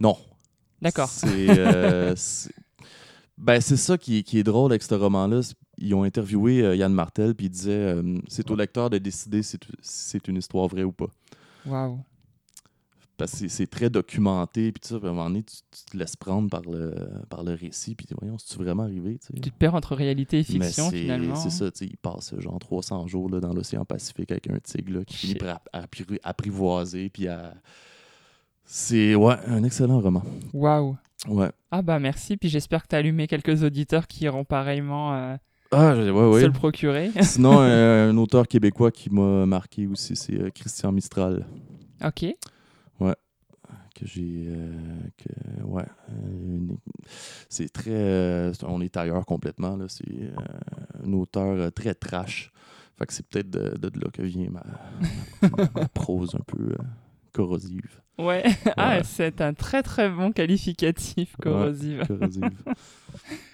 Non. 0.00 0.16
D'accord. 0.80 1.08
C'est 1.08 1.46
euh, 1.50 2.14
ben, 3.38 3.60
c'est 3.60 3.76
ça 3.76 3.96
qui, 3.96 4.18
est- 4.18 4.22
qui 4.24 4.38
est 4.38 4.42
drôle 4.42 4.72
avec 4.72 4.82
ce 4.82 4.94
roman-là. 4.94 5.40
Ils 5.78 5.94
ont 5.94 6.02
interviewé 6.02 6.62
euh, 6.62 6.74
Yann 6.74 6.92
Martel, 6.92 7.34
puis 7.36 7.46
il 7.46 7.50
disait 7.50 7.94
c'est 8.28 8.50
au 8.50 8.56
lecteur 8.56 8.90
de 8.90 8.98
décider 8.98 9.42
si 9.44 9.56
tu- 9.58 9.68
si 9.80 10.08
c'est 10.10 10.26
une 10.28 10.36
histoire 10.36 10.66
vraie 10.66 10.82
ou 10.82 10.90
pas. 10.92 11.06
Waouh. 11.64 12.00
Parce 13.22 13.40
que 13.40 13.48
c'est- 13.48 13.66
très 13.66 13.88
documenté, 13.90 14.72
puis 14.72 14.80
tout 14.80 14.88
ça, 14.88 14.98
puis 14.98 15.06
à 15.08 15.10
un 15.10 15.14
moment 15.14 15.28
donné, 15.28 15.42
tu, 15.42 15.56
tu 15.70 15.84
te 15.92 15.96
laisses 15.96 16.16
prendre 16.16 16.48
par 16.50 16.62
le, 16.62 16.94
par 17.28 17.42
le 17.44 17.54
récit, 17.54 17.94
puis 17.94 18.06
voyons, 18.20 18.36
c'est-tu 18.38 18.62
vraiment 18.62 18.82
arrivé? 18.82 19.18
tu 19.18 19.28
sais? 19.28 19.40
Tu 19.40 19.50
te 19.50 19.56
perds 19.56 19.74
entre 19.74 19.94
réalité 19.94 20.40
et 20.40 20.44
fiction, 20.44 20.90
finalement. 20.90 21.34
C'est 21.36 21.50
ça, 21.50 21.70
tu 21.70 21.78
sais, 21.78 21.86
il 21.86 21.96
passe 21.96 22.34
genre 22.38 22.58
300 22.58 23.06
jours 23.06 23.28
là, 23.30 23.40
dans 23.40 23.52
l'océan 23.52 23.84
Pacifique 23.84 24.30
avec 24.30 24.48
un 24.50 24.58
tigre 24.58 24.98
là, 24.98 25.04
qui 25.04 25.16
finit 25.16 25.32
Shit. 25.32 25.40
par 25.42 25.56
app- 25.56 25.68
appri- 25.74 26.18
apprivoiser, 26.22 27.08
puis 27.10 27.28
à... 27.28 27.54
C'est, 28.64 29.14
ouais, 29.14 29.34
un 29.48 29.64
excellent 29.64 30.00
roman. 30.00 30.22
Waouh. 30.52 30.96
Ouais. 31.28 31.50
Ah, 31.70 31.82
bah, 31.82 31.98
merci. 31.98 32.36
Puis 32.36 32.48
j'espère 32.48 32.82
que 32.82 32.88
t'as 32.88 32.98
allumé 32.98 33.26
quelques 33.26 33.62
auditeurs 33.62 34.06
qui 34.06 34.24
iront 34.24 34.44
pareillement 34.44 35.14
euh, 35.14 35.36
Ah, 35.72 35.94
je- 35.94 36.10
ouais, 36.10 36.28
ouais. 36.34 36.40
se 36.42 36.46
le 36.46 36.52
procurer. 36.52 37.10
Sinon, 37.22 37.60
euh, 37.60 38.10
un 38.10 38.16
auteur 38.16 38.46
québécois 38.48 38.90
qui 38.90 39.10
m'a 39.10 39.46
marqué 39.46 39.86
aussi, 39.86 40.16
c'est 40.16 40.34
euh, 40.40 40.50
Christian 40.50 40.92
Mistral. 40.92 41.46
ok. 42.04 42.34
Que 44.02 44.08
j'ai. 44.08 44.46
euh, 44.48 44.70
que, 45.16 45.62
ouais. 45.64 45.84
euh, 46.10 46.56
une- 46.56 46.76
c'est 47.48 47.72
très. 47.72 47.90
euh, 47.92 48.52
on 48.64 48.80
est 48.80 48.96
ailleurs 48.96 49.24
complètement. 49.26 49.76
Là. 49.76 49.84
C'est 49.88 50.04
euh, 50.10 51.04
un 51.06 51.12
auteur 51.12 51.72
très 51.72 51.94
trash. 51.94 52.50
Fait 52.98 53.06
que 53.06 53.12
c'est 53.12 53.26
peut-être 53.26 53.50
de, 53.50 53.76
de 53.88 54.00
là 54.00 54.10
que 54.12 54.22
vient 54.22 54.50
ma, 54.50 54.64
ma- 55.42 55.68
ma 55.82 55.88
prose 55.88 56.34
un 56.34 56.42
peu 56.46 56.74
corrosive. 57.32 58.00
Ouais. 58.18 58.42
Ah, 58.76 59.02
c'est 59.04 59.40
un 59.40 59.54
très 59.54 59.82
très 59.82 60.10
bon 60.10 60.32
qualificatif 60.32 61.36
corrosive. 61.40 62.04
Corrosive. 62.06 62.50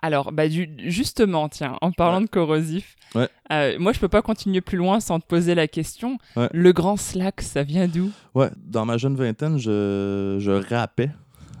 Alors, 0.00 0.32
bah, 0.32 0.48
du- 0.48 0.70
justement, 0.78 1.48
tiens, 1.48 1.76
en 1.80 1.92
parlant 1.92 2.18
Ouais. 2.18 2.24
de 2.24 2.30
corrosif, 2.30 2.96
Ouais. 3.14 3.28
euh, 3.52 3.76
moi 3.78 3.92
je 3.92 4.00
peux 4.00 4.08
pas 4.08 4.22
continuer 4.22 4.60
plus 4.60 4.78
loin 4.78 5.00
sans 5.00 5.20
te 5.20 5.26
poser 5.26 5.54
la 5.54 5.68
question. 5.68 6.18
Ouais. 6.36 6.48
Le 6.52 6.72
grand 6.72 6.96
slack, 6.96 7.40
ça 7.42 7.62
vient 7.62 7.86
d'où? 7.88 8.10
Ouais, 8.34 8.50
dans 8.56 8.84
ma 8.86 8.96
jeune 8.96 9.16
vingtaine, 9.16 9.58
je, 9.58 10.36
je 10.40 10.50
rappais 10.74 11.10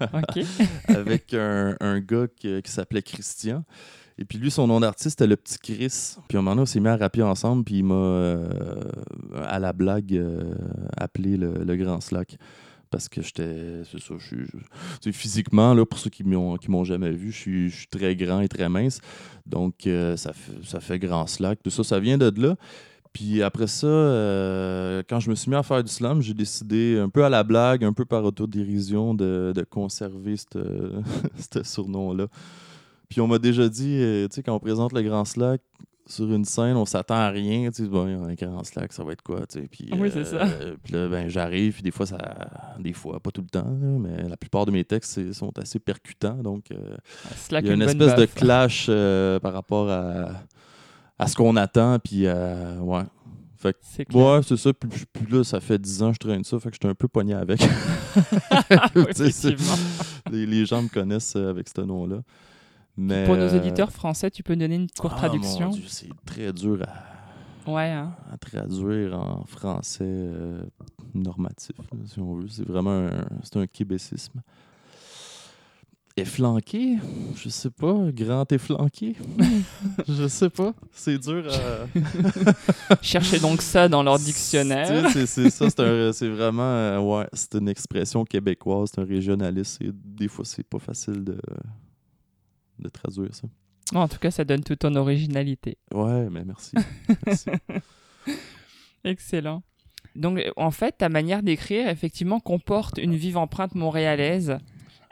avec 0.88 1.34
un, 1.34 1.76
un 1.80 2.00
gars 2.00 2.26
qui, 2.34 2.60
qui 2.62 2.70
s'appelait 2.70 3.02
Christian. 3.02 3.64
Et 4.18 4.24
puis 4.24 4.38
lui, 4.38 4.50
son 4.50 4.66
nom 4.66 4.78
d'artiste, 4.80 5.10
c'était 5.10 5.26
le 5.26 5.36
petit 5.36 5.58
Chris. 5.58 6.16
Puis 6.28 6.36
à 6.36 6.40
un 6.40 6.42
moment 6.42 6.52
donné, 6.52 6.62
on 6.62 6.66
s'est 6.66 6.80
mis 6.80 6.88
à 6.88 6.96
rapper 6.96 7.22
ensemble, 7.22 7.64
puis 7.64 7.76
il 7.78 7.84
m'a, 7.84 7.94
euh, 7.94 8.46
à 9.46 9.58
la 9.58 9.72
blague, 9.72 10.14
euh, 10.14 10.54
appelé 10.96 11.36
le, 11.36 11.54
le 11.64 11.76
Grand 11.76 12.00
Slack. 12.00 12.36
Parce 12.92 13.08
que 13.08 13.22
j'étais, 13.22 13.82
c'est 13.90 13.98
ça, 13.98 14.14
je 14.18 14.36
suis, 15.00 15.12
physiquement, 15.12 15.72
là, 15.72 15.86
pour 15.86 15.98
ceux 15.98 16.10
qui 16.10 16.24
m'ont, 16.24 16.58
qui 16.58 16.70
m'ont 16.70 16.84
jamais 16.84 17.10
vu, 17.10 17.32
je 17.32 17.70
suis, 17.70 17.86
très 17.90 18.14
grand 18.14 18.40
et 18.40 18.48
très 18.48 18.68
mince. 18.68 19.00
Donc, 19.46 19.86
euh, 19.86 20.16
ça, 20.18 20.34
fait, 20.34 20.52
ça 20.62 20.78
fait 20.78 20.98
Grand 20.98 21.26
Slack. 21.26 21.62
Tout 21.62 21.70
ça, 21.70 21.82
ça 21.82 21.98
vient 21.98 22.18
de 22.18 22.30
là. 22.36 22.54
Puis 23.14 23.42
après 23.42 23.66
ça, 23.66 23.86
euh, 23.86 25.02
quand 25.08 25.20
je 25.20 25.30
me 25.30 25.34
suis 25.34 25.50
mis 25.50 25.56
à 25.56 25.62
faire 25.62 25.82
du 25.82 25.90
slam, 25.90 26.20
j'ai 26.20 26.34
décidé, 26.34 26.98
un 26.98 27.08
peu 27.08 27.24
à 27.24 27.30
la 27.30 27.44
blague, 27.44 27.82
un 27.82 27.94
peu 27.94 28.04
par 28.04 28.24
autodérision, 28.24 29.14
de, 29.14 29.52
de 29.54 29.62
conserver 29.62 30.36
ce 30.36 31.62
surnom-là. 31.62 32.26
Puis 33.08 33.20
on 33.22 33.26
m'a 33.26 33.38
déjà 33.38 33.68
dit, 33.68 33.98
euh, 34.00 34.28
tu 34.28 34.36
sais, 34.36 34.42
quand 34.42 34.54
on 34.54 34.60
présente 34.60 34.92
le 34.92 35.02
Grand 35.02 35.24
Slack, 35.24 35.62
sur 36.12 36.30
une 36.32 36.44
scène, 36.44 36.76
on 36.76 36.84
s'attend 36.84 37.14
à 37.14 37.30
rien. 37.30 37.70
Tu 37.70 37.84
sais, 37.84 37.88
bon, 37.88 38.06
il 38.06 38.12
y 38.12 38.14
a 38.14 38.18
un 38.18 38.28
écran 38.28 38.62
slack, 38.64 38.92
ça 38.92 39.02
va 39.02 39.12
être 39.12 39.22
quoi, 39.22 39.46
tu 39.46 39.60
sais. 39.60 39.68
Puis, 39.70 39.88
Oui, 39.98 40.10
c'est 40.12 40.24
ça. 40.24 40.46
Puis 40.82 40.92
là, 40.92 41.08
ben, 41.08 41.28
j'arrive, 41.28 41.74
puis 41.74 41.82
des 41.82 41.90
fois, 41.90 42.06
ça, 42.06 42.18
des 42.78 42.92
fois, 42.92 43.18
pas 43.20 43.30
tout 43.30 43.40
le 43.40 43.48
temps, 43.48 43.64
là, 43.64 43.98
mais 43.98 44.28
la 44.28 44.36
plupart 44.36 44.66
de 44.66 44.70
mes 44.70 44.84
textes 44.84 45.32
sont 45.32 45.56
assez 45.58 45.78
percutants. 45.78 46.36
Donc, 46.36 46.70
euh, 46.70 46.96
Slack 47.36 47.64
il 47.64 47.68
y 47.68 47.70
a 47.70 47.74
une, 47.74 47.82
espèce 47.82 48.14
de 48.14 48.26
clash 48.26 48.86
euh, 48.88 49.40
par 49.40 49.52
rapport 49.52 49.90
à, 49.90 50.32
à 51.18 51.26
ce 51.26 51.34
qu'on 51.34 51.56
attend, 51.56 51.98
puis 51.98 52.26
euh, 52.26 52.78
ouais. 52.78 53.02
C'est 53.80 54.04
clair. 54.04 54.26
Ouais, 54.26 54.40
c'est 54.42 54.56
ça. 54.56 54.72
Puis, 54.72 54.90
là, 55.30 55.44
ça 55.44 55.60
fait 55.60 55.78
10 55.78 56.02
ans 56.02 56.08
que 56.08 56.14
je 56.14 56.28
traîne 56.28 56.44
ça, 56.44 56.58
fait 56.58 56.70
que 56.70 56.74
j'étais 56.74 56.88
un 56.88 56.94
peu 56.94 57.08
pogné 57.08 57.34
avec. 57.34 57.60
Oui, 58.94 59.04
effectivement. 59.08 59.76
les, 60.30 60.46
les 60.46 60.66
gens 60.66 60.82
me 60.82 60.88
connaissent 60.88 61.36
euh, 61.36 61.50
avec 61.50 61.68
ce 61.68 61.80
nom-là. 61.80 62.22
Mais, 62.96 63.24
Pour 63.24 63.36
nos 63.36 63.42
euh, 63.54 63.56
auditeurs 63.58 63.90
français, 63.90 64.30
tu 64.30 64.42
peux 64.42 64.54
donner 64.54 64.74
une 64.74 64.88
courte 64.90 65.14
ah, 65.16 65.28
traduction 65.28 65.66
mon 65.66 65.72
Dieu, 65.72 65.84
c'est 65.86 66.08
très 66.26 66.52
dur 66.52 66.82
à, 66.86 67.70
Ouais, 67.70 67.90
hein. 67.90 68.12
à 68.30 68.36
traduire 68.36 69.18
en 69.18 69.44
français 69.44 70.04
euh, 70.04 70.62
normatif, 71.14 71.76
là, 71.78 71.98
si 72.06 72.18
on 72.18 72.34
veut. 72.34 72.48
C'est 72.48 72.66
vraiment 72.66 72.90
un, 72.90 73.24
c'est 73.42 73.56
un 73.56 73.66
québécisme. 73.66 74.42
Efflanqué, 76.14 76.98
je 77.36 77.48
sais 77.48 77.70
pas. 77.70 77.94
Grand 78.12 78.50
efflanqué, 78.52 79.16
je 80.08 80.28
sais 80.28 80.50
pas. 80.50 80.74
C'est 80.92 81.16
dur 81.16 81.50
à. 81.50 82.96
Cherchez 83.00 83.38
donc 83.38 83.62
ça 83.62 83.88
dans 83.88 84.02
leur 84.02 84.18
dictionnaire. 84.18 85.08
C'est 85.10 85.26
ça, 85.48 85.70
c'est 85.70 86.28
vraiment. 86.28 86.62
euh, 86.62 86.98
ouais, 87.00 87.26
c'est 87.32 87.54
une 87.54 87.68
expression 87.68 88.24
québécoise, 88.26 88.90
c'est 88.94 89.00
un 89.00 89.06
régionaliste. 89.06 89.80
et 89.80 89.90
Des 89.90 90.28
fois, 90.28 90.44
c'est 90.44 90.66
pas 90.66 90.78
facile 90.78 91.24
de, 91.24 91.38
de 92.82 92.88
traduire 92.88 93.34
ça. 93.34 93.48
En 93.94 94.08
tout 94.08 94.18
cas, 94.18 94.30
ça 94.30 94.44
donne 94.44 94.62
toute 94.62 94.80
ton 94.80 94.94
originalité. 94.94 95.76
Ouais, 95.92 96.28
mais 96.30 96.44
merci. 96.44 96.72
merci. 97.26 97.50
Excellent. 99.04 99.62
Donc, 100.14 100.40
en 100.56 100.70
fait, 100.70 100.98
ta 100.98 101.08
manière 101.08 101.42
d'écrire, 101.42 101.88
effectivement, 101.88 102.40
comporte 102.40 102.98
une 102.98 103.14
vive 103.14 103.36
empreinte 103.36 103.74
montréalaise, 103.74 104.58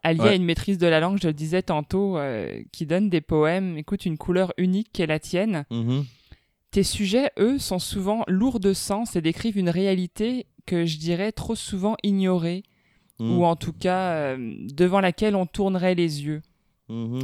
alliée 0.03 0.21
Ouais. 0.21 0.29
à 0.31 0.35
une 0.35 0.45
maîtrise 0.45 0.79
de 0.79 0.87
la 0.87 1.01
langue, 1.01 1.19
je 1.21 1.27
le 1.29 1.33
disais 1.33 1.63
tantôt, 1.63 2.17
euh, 2.19 2.63
qui 2.73 2.87
donne 2.87 3.09
des 3.11 3.21
poèmes, 3.21 3.77
écoute, 3.79 4.07
une 4.07 4.19
couleur 4.19 4.53
unique 4.57 4.91
qui 4.93 5.03
est 5.03 5.07
la 5.07 5.19
tienne. 5.19 5.65
Mhm. 5.71 6.05
Tes 6.71 6.83
sujets, 6.85 7.31
eux, 7.39 7.59
sont 7.59 7.79
souvent 7.81 8.25
lourds 8.29 8.61
de 8.61 8.73
sens 8.73 9.17
et 9.17 9.21
décrivent 9.23 9.59
une 9.59 9.71
réalité 9.71 10.47
que 10.67 10.87
je 10.87 10.99
dirais 10.99 11.33
trop 11.33 11.57
souvent 11.57 11.97
ignorée, 12.05 12.63
Mhm. 13.19 13.39
ou 13.39 13.45
en 13.45 13.57
tout 13.57 13.73
cas 13.73 14.13
euh, 14.13 14.55
devant 14.73 15.01
laquelle 15.01 15.35
on 15.35 15.47
tournerait 15.47 15.95
les 15.95 16.23
yeux. 16.25 16.43
Mhm. 16.91 17.21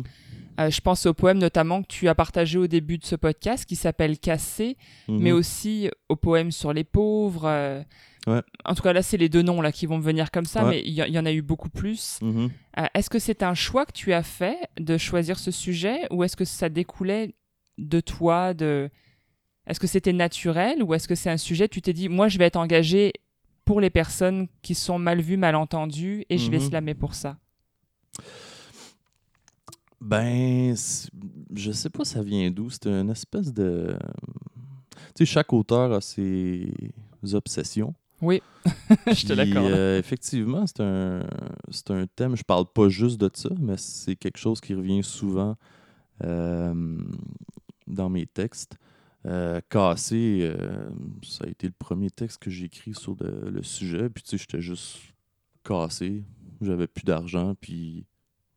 Euh, 0.60 0.70
je 0.70 0.80
pense 0.80 1.04
au 1.04 1.12
poème 1.12 1.38
notamment 1.38 1.82
que 1.82 1.88
tu 1.88 2.08
as 2.08 2.14
partagé 2.14 2.56
au 2.58 2.66
début 2.66 2.96
de 2.98 3.04
ce 3.04 3.14
podcast 3.16 3.66
qui 3.66 3.76
s'appelle 3.76 4.18
Cassé, 4.18 4.76
Mhm. 5.08 5.18
mais 5.20 5.32
aussi 5.32 5.90
au 6.08 6.16
poème 6.16 6.50
sur 6.50 6.72
les 6.72 6.84
pauvres. 6.84 7.44
euh, 7.46 7.82
Ouais. 8.26 8.42
En 8.64 8.74
tout 8.74 8.82
cas, 8.82 8.92
là, 8.92 9.02
c'est 9.02 9.18
les 9.18 9.28
deux 9.28 9.42
noms 9.42 9.60
là 9.60 9.70
qui 9.70 9.86
vont 9.86 9.98
me 9.98 10.02
venir 10.02 10.32
comme 10.32 10.46
ça, 10.46 10.64
Ouais. 10.64 10.70
mais 10.70 10.82
il 10.84 10.92
y, 10.94 11.18
en 11.18 11.26
a 11.26 11.32
eu 11.32 11.42
beaucoup 11.42 11.68
plus. 11.68 12.18
Mhm. 12.22 12.50
Euh, 12.78 12.84
est-ce 12.94 13.08
que 13.08 13.20
c'est 13.20 13.44
un 13.44 13.54
choix 13.54 13.86
que 13.86 13.92
tu 13.92 14.12
as 14.12 14.24
fait 14.24 14.58
de 14.80 14.98
choisir 14.98 15.38
ce 15.38 15.52
sujet 15.52 16.00
ou 16.10 16.24
est-ce 16.24 16.36
que 16.36 16.44
ça 16.44 16.68
découlait 16.68 17.36
de 17.78 18.00
toi 18.00 18.52
de... 18.52 18.90
Est-ce 19.68 19.78
que 19.78 19.86
c'était 19.86 20.12
naturel 20.12 20.82
ou 20.82 20.92
est-ce 20.94 21.06
que 21.06 21.14
c'est 21.14 21.30
un 21.30 21.36
sujet, 21.36 21.68
tu 21.68 21.80
t'es 21.82 21.92
dit, 21.92 22.08
moi, 22.08 22.26
je 22.26 22.38
vais 22.38 22.46
être 22.46 22.56
engagé 22.56 23.12
pour 23.64 23.80
les 23.80 23.90
personnes 23.90 24.48
qui 24.62 24.74
sont 24.74 24.98
mal 24.98 25.20
vues, 25.20 25.36
mal 25.36 25.54
entendues 25.54 26.24
et 26.28 26.36
je 26.38 26.50
vais 26.50 26.58
slammer 26.60 26.94
pour 26.94 27.14
ça? 27.14 27.36
Ben, 30.00 30.74
je 31.54 31.72
sais 31.72 31.90
pas 31.90 32.04
ça 32.04 32.22
vient 32.22 32.50
d'où? 32.50 32.70
C'est 32.70 32.86
une 32.86 33.10
espèce 33.10 33.52
de. 33.52 33.96
Tu 35.14 35.24
sais, 35.24 35.26
chaque 35.26 35.52
auteur 35.52 35.92
a 35.92 36.00
ses 36.00 36.72
obsessions. 37.32 37.94
Oui, 38.22 38.40
je 39.06 39.26
te 39.26 39.32
l'accorde. 39.34 39.70
euh, 39.70 39.98
effectivement, 39.98 40.66
c'est 40.66 40.80
un, 40.80 41.26
c'est 41.70 41.90
un 41.90 42.06
thème. 42.06 42.34
Je 42.36 42.44
parle 42.44 42.64
pas 42.66 42.88
juste 42.88 43.20
de 43.20 43.30
ça, 43.32 43.50
mais 43.58 43.76
c'est 43.76 44.16
quelque 44.16 44.38
chose 44.38 44.60
qui 44.60 44.74
revient 44.74 45.02
souvent 45.02 45.56
euh, 46.24 46.98
dans 47.86 48.08
mes 48.08 48.26
textes. 48.26 48.76
Euh, 49.26 49.60
Cassé, 49.68 50.38
euh, 50.42 50.88
ça 51.22 51.44
a 51.44 51.48
été 51.48 51.66
le 51.66 51.74
premier 51.78 52.10
texte 52.10 52.38
que 52.38 52.48
j'ai 52.48 52.66
écrit 52.66 52.94
sur 52.94 53.16
le, 53.20 53.50
le 53.50 53.62
sujet. 53.62 54.08
Puis, 54.08 54.22
tu 54.22 54.30
sais, 54.30 54.38
j'étais 54.38 54.60
juste 54.62 54.98
cassé. 55.64 56.22
J'avais 56.62 56.86
plus 56.86 57.04
d'argent, 57.04 57.54
puis 57.60 58.06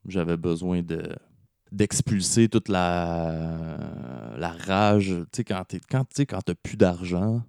j'avais 0.05 0.38
besoin 0.38 0.84
de 0.84 1.01
d'expulser 1.72 2.50
toute 2.50 2.68
la, 2.70 3.78
la 4.38 4.50
rage. 4.52 5.08
Tu 5.32 5.38
sais, 5.38 5.44
quand 5.44 5.64
tu 5.68 5.80
quand 6.26 6.42
t'as 6.42 6.56
plus 6.56 6.78
d'argent, 6.78 7.42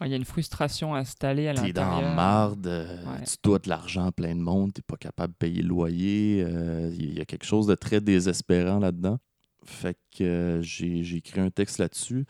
Il 0.00 0.08
y 0.08 0.12
a 0.14 0.16
une 0.16 0.24
frustration 0.24 0.94
installée 0.94 1.48
à 1.48 1.54
T'es 1.54 1.72
dans 1.72 1.82
l'intérieur. 1.82 2.10
la 2.10 2.14
marde, 2.14 2.66
euh, 2.68 2.96
Ouais. 3.04 3.24
tu 3.26 3.36
dois 3.42 3.58
de 3.58 3.68
l'argent 3.68 4.06
à 4.06 4.12
plein 4.12 4.34
de 4.36 4.40
monde, 4.40 4.72
t'es 4.72 4.82
pas 4.82 4.96
capable 4.96 5.32
de 5.32 5.38
payer 5.38 5.62
le 5.62 5.68
loyer. 5.68 6.44
euh, 6.46 6.90
Il 6.98 7.14
y 7.18 7.20
a 7.20 7.24
quelque 7.24 7.44
chose 7.46 7.66
de 7.66 7.74
très 7.74 8.00
désespérant 8.00 8.78
là-dedans. 8.78 9.18
Fait 9.64 9.96
que 10.16 10.22
euh, 10.24 10.62
j'ai 10.62 11.16
écrit 11.16 11.40
un 11.40 11.50
texte 11.50 11.78
là-dessus. 11.78 12.24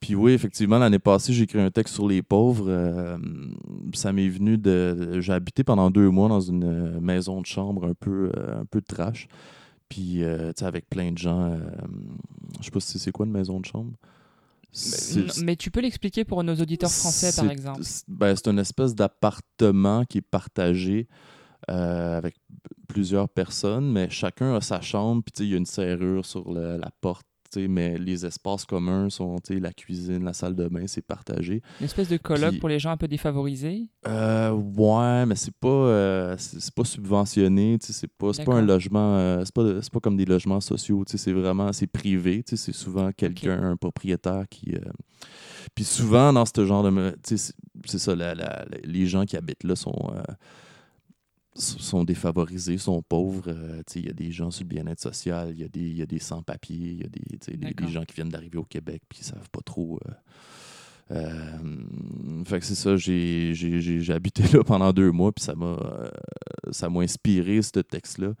Puis 0.00 0.14
oui, 0.14 0.32
effectivement, 0.32 0.78
l'année 0.78 0.98
passée, 0.98 1.32
j'ai 1.34 1.44
écrit 1.44 1.60
un 1.60 1.70
texte 1.70 1.94
sur 1.94 2.08
les 2.08 2.22
pauvres. 2.22 2.66
euh, 2.68 3.18
ça 3.94 4.12
m'est 4.12 4.28
venu 4.28 4.56
de. 4.58 5.20
J'ai 5.20 5.32
habité 5.32 5.62
pendant 5.62 5.90
deux 5.90 6.08
mois 6.08 6.28
dans 6.28 6.40
une 6.40 6.64
euh, 6.64 7.00
maison 7.00 7.40
de 7.42 7.46
chambre 7.46 7.86
un 7.86 7.92
peu, 7.94 8.32
euh, 8.36 8.60
un 8.60 8.64
peu 8.64 8.80
trash. 8.80 9.28
Puis, 9.90 10.22
euh, 10.24 10.52
tu 10.54 10.60
sais, 10.60 10.64
avec 10.66 10.88
plein 10.88 11.12
de 11.12 11.18
gens. 11.18 11.50
euh, 11.52 11.58
je 12.60 12.64
sais 12.64 12.70
pas 12.70 12.80
si 12.80 12.98
c'est 12.98 13.10
quoi 13.12 13.26
une 13.26 13.32
maison 13.32 13.60
de 13.60 13.66
chambre. 13.66 13.92
Mais 15.42 15.56
tu 15.56 15.70
peux 15.72 15.80
l'expliquer 15.80 16.24
pour 16.24 16.42
nos 16.44 16.54
auditeurs 16.54 16.90
français, 16.92 17.32
par 17.34 17.50
exemple. 17.50 17.82
c'est- 17.82 18.04
Ben, 18.08 18.34
une 18.46 18.58
espèce 18.60 18.94
d'appartement 18.94 20.04
qui 20.04 20.18
est 20.18 20.22
partagé 20.22 21.08
euh, 21.68 22.16
avec 22.16 22.36
plusieurs 22.88 23.28
personnes, 23.28 23.92
mais 23.92 24.08
chacun 24.08 24.54
a 24.54 24.60
sa 24.62 24.80
chambre, 24.80 25.22
puis 25.22 25.44
il 25.44 25.50
y 25.50 25.54
a 25.54 25.58
une 25.58 25.66
serrure 25.66 26.24
sur 26.24 26.50
le- 26.52 26.78
la 26.78 26.90
porte, 27.02 27.26
mais 27.56 27.98
les 27.98 28.24
espaces 28.26 28.64
communs 28.64 29.10
sont 29.10 29.36
la 29.50 29.72
cuisine, 29.72 30.24
la 30.24 30.32
salle 30.32 30.54
de 30.54 30.68
bain, 30.68 30.86
c'est 30.86 31.02
partagé. 31.04 31.62
Une 31.80 31.86
espèce 31.86 32.08
de 32.08 32.16
colloque 32.16 32.58
pour 32.58 32.68
les 32.68 32.78
gens 32.78 32.90
un 32.90 32.96
peu 32.96 33.08
défavorisés? 33.08 33.88
Euh, 34.06 34.50
ouais, 34.52 35.26
mais 35.26 35.34
c'est 35.36 35.54
pas, 35.54 35.68
euh, 35.68 36.34
c'est 36.38 36.74
pas 36.74 36.84
subventionné, 36.84 37.78
c'est 37.80 38.06
pas, 38.06 38.30
pas 38.44 38.54
un 38.54 38.62
logement, 38.62 39.16
euh, 39.16 39.42
c'est 39.44 39.54
pas, 39.54 39.64
pas 39.92 40.00
comme 40.00 40.16
des 40.16 40.24
logements 40.26 40.60
sociaux, 40.60 41.04
c'est 41.06 41.32
vraiment, 41.32 41.72
c'est 41.72 41.86
privé, 41.86 42.42
c'est 42.46 42.56
souvent 42.72 43.10
quelqu'un, 43.12 43.62
un 43.62 43.76
propriétaire 43.76 44.44
qui... 44.48 44.74
Puis 45.74 45.84
souvent, 45.84 46.32
dans 46.32 46.44
ce 46.46 46.64
genre 46.66 46.82
de... 46.82 47.16
c'est- 47.22 47.54
c'est 47.86 47.98
ça, 47.98 48.14
la- 48.14 48.34
la- 48.34 48.64
la- 48.70 48.78
les 48.84 49.06
gens 49.06 49.24
qui 49.24 49.36
habitent 49.36 49.64
là 49.64 49.76
sont... 49.76 50.12
sont 51.54 52.04
défavorisés, 52.04 52.78
sont 52.78 53.02
pauvres. 53.02 53.44
euh, 53.48 53.82
il 53.96 54.06
y 54.06 54.08
a 54.08 54.12
des 54.12 54.30
gens 54.30 54.50
sur 54.50 54.64
le 54.64 54.68
bien-être 54.68 55.00
social, 55.00 55.50
il 55.50 55.58
y 55.60 55.64
a 55.64 55.68
des, 55.68 55.80
il 55.80 55.96
y 55.98 56.02
a 56.02 56.06
des 56.06 56.18
sans-papiers, 56.20 56.76
il 56.76 57.00
y 57.00 57.04
a 57.04 57.08
des, 57.08 57.56
des- 57.56 57.88
gens 57.88 58.04
qui 58.04 58.14
viennent 58.14 58.28
d'arriver 58.28 58.58
au 58.58 58.64
Québec 58.64 59.02
puis 59.08 59.18
ils 59.22 59.24
savent 59.24 59.50
pas 59.50 59.60
trop... 59.64 59.98
euh, 60.06 60.12
euh, 61.12 62.44
fait 62.44 62.60
que 62.60 62.64
c'est 62.66 62.76
ça, 62.76 62.96
j'ai, 62.96 63.52
habité 64.10 64.44
là 64.52 64.62
pendant 64.62 64.92
deux 64.92 65.10
mois, 65.10 65.32
puis 65.32 65.44
ça 65.44 65.54
m'a, 65.56 65.76
ça 66.70 66.88
m'a 66.88 67.00
inspiré, 67.00 67.60
ce 67.62 67.80
texte-là, 67.80 68.34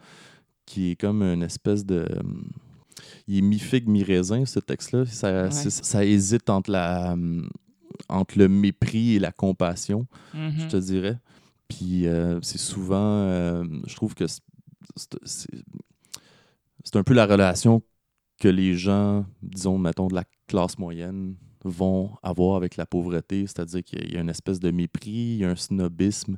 qui 0.66 0.92
est 0.92 0.96
comme 0.96 1.22
une 1.22 1.42
espèce 1.42 1.84
de. 1.84 2.06
Il 3.26 3.38
est 3.38 3.42
mi-figue, 3.42 3.88
mi-raisin, 3.88 4.44
ce 4.46 4.60
texte-là. 4.60 5.04
Ça, 5.06 5.44
Ouais. 5.46 5.50
ça 5.50 6.04
hésite 6.04 6.48
entre, 6.48 6.70
la, 6.70 7.16
entre 8.08 8.38
le 8.38 8.48
mépris 8.48 9.16
et 9.16 9.18
la 9.18 9.32
compassion, 9.32 10.06
je 10.32 10.66
te 10.68 10.76
dirais. 10.76 11.18
Puis 11.70 12.06
euh, 12.06 12.40
c'est 12.42 12.58
souvent. 12.58 13.22
euh, 13.22 13.64
je 13.86 13.94
trouve 13.94 14.14
que 14.14 14.26
c'est, 15.24 15.48
un 16.94 17.02
peu 17.04 17.14
la 17.14 17.26
relation 17.26 17.82
que 18.38 18.48
les 18.48 18.74
gens, 18.74 19.24
disons, 19.42 19.78
mettons, 19.78 20.08
de 20.08 20.14
la 20.14 20.24
classe 20.48 20.78
moyenne, 20.78 21.36
vont 21.64 22.16
avoir 22.22 22.56
avec 22.56 22.76
la 22.76 22.86
pauvreté, 22.86 23.46
c'est-à-dire 23.46 23.84
qu'il 23.84 24.12
y 24.12 24.16
a 24.16 24.20
une 24.20 24.30
espèce 24.30 24.58
de 24.60 24.70
mépris, 24.70 25.10
il 25.10 25.36
y 25.36 25.44
a 25.44 25.50
un 25.50 25.56
snobisme, 25.56 26.36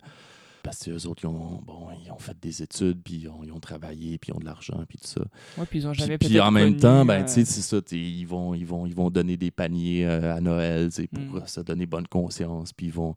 parce 0.62 0.78
que 0.85 0.90
eux 0.90 1.07
autres, 1.07 1.25
ils 1.25 1.26
ont, 1.26 1.61
bon, 1.64 1.88
ils 2.04 2.11
ont 2.11 2.19
fait 2.19 2.37
des 2.40 2.62
études, 2.62 3.00
puis 3.02 3.14
ils 3.14 3.28
ont, 3.28 3.42
ils 3.42 3.52
ont 3.52 3.61
travaillé, 3.61 4.19
puis 4.19 4.31
ils 4.33 4.37
ont 4.37 4.40
de 4.40 4.45
l'argent, 4.45 4.83
puis 4.88 4.99
tout 4.99 5.07
ça. 5.07 5.21
Ouais, 5.59 5.66
puis 5.66 5.81
ils 5.81 5.87
ont 5.87 5.92
jamais 5.92 6.19
puis 6.19 6.40
en 6.40 6.50
même 6.50 6.76
temps, 6.76 7.04
ben, 7.04 7.23
euh, 7.23 7.26
c'est 7.26 7.45
ça, 7.45 7.78
ils 7.90 8.25
vont, 8.25 8.54
ils, 8.54 8.66
vont, 8.66 8.87
ils 8.87 8.95
vont 8.95 9.11
donner 9.11 9.37
des 9.37 9.50
paniers 9.50 10.07
euh, 10.07 10.37
à 10.37 10.40
Noël, 10.40 10.90
pour 11.12 11.21
Mm. 11.23 11.37
euh, 11.37 11.47
se 11.47 11.61
donner 11.61 11.87
bonne 11.87 12.07
conscience, 12.07 12.73
puis 12.73 12.87
ils 12.87 12.92
vont, 12.92 13.14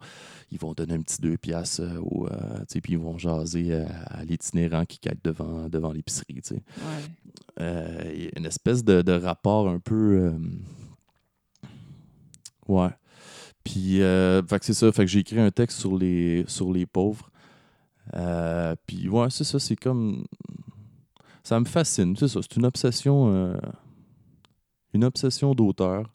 ils 0.51 0.59
vont 0.59 0.73
donner 0.73 0.93
un 0.93 1.01
petit 1.01 1.21
deux 1.21 1.37
piastres, 1.37 1.83
au, 2.01 2.27
puis 2.67 2.93
ils 2.93 2.99
vont 2.99 3.17
jaser 3.17 3.73
à 3.73 4.23
l'itinérant 4.25 4.85
qui 4.85 4.99
quête 4.99 5.23
devant, 5.23 5.69
devant 5.69 5.91
l'épicerie, 5.91 6.41
ouais. 6.51 8.29
une 8.35 8.45
espèce 8.45 8.83
de, 8.83 9.01
de 9.01 9.13
rapport 9.13 9.69
un 9.69 9.79
peu. 9.79 10.33
Ouais. 12.67 12.89
Puis, 13.63 14.01
euh, 14.01 14.41
c'est 14.61 14.73
ça. 14.73 14.91
Fait 14.91 15.03
que 15.05 15.11
j'ai 15.11 15.19
écrit 15.19 15.39
un 15.39 15.51
texte 15.51 15.79
sur 15.79 15.97
les, 15.97 16.45
sur 16.47 16.71
les 16.71 16.85
pauvres. 16.85 17.29
Euh, 18.13 18.75
puis, 18.85 19.09
ouais, 19.09 19.29
c'est 19.29 19.43
ça. 19.43 19.59
C'est 19.59 19.75
comme. 19.75 20.25
Ça 21.43 21.59
me 21.59 21.65
fascine. 21.65 22.15
C'est 22.15 22.27
ça. 22.27 22.39
C'est 22.41 22.55
une 22.55 22.65
obsession. 22.65 23.33
euh, 23.33 23.57
une 24.93 25.03
obsession 25.03 25.53
d'auteur. 25.53 26.09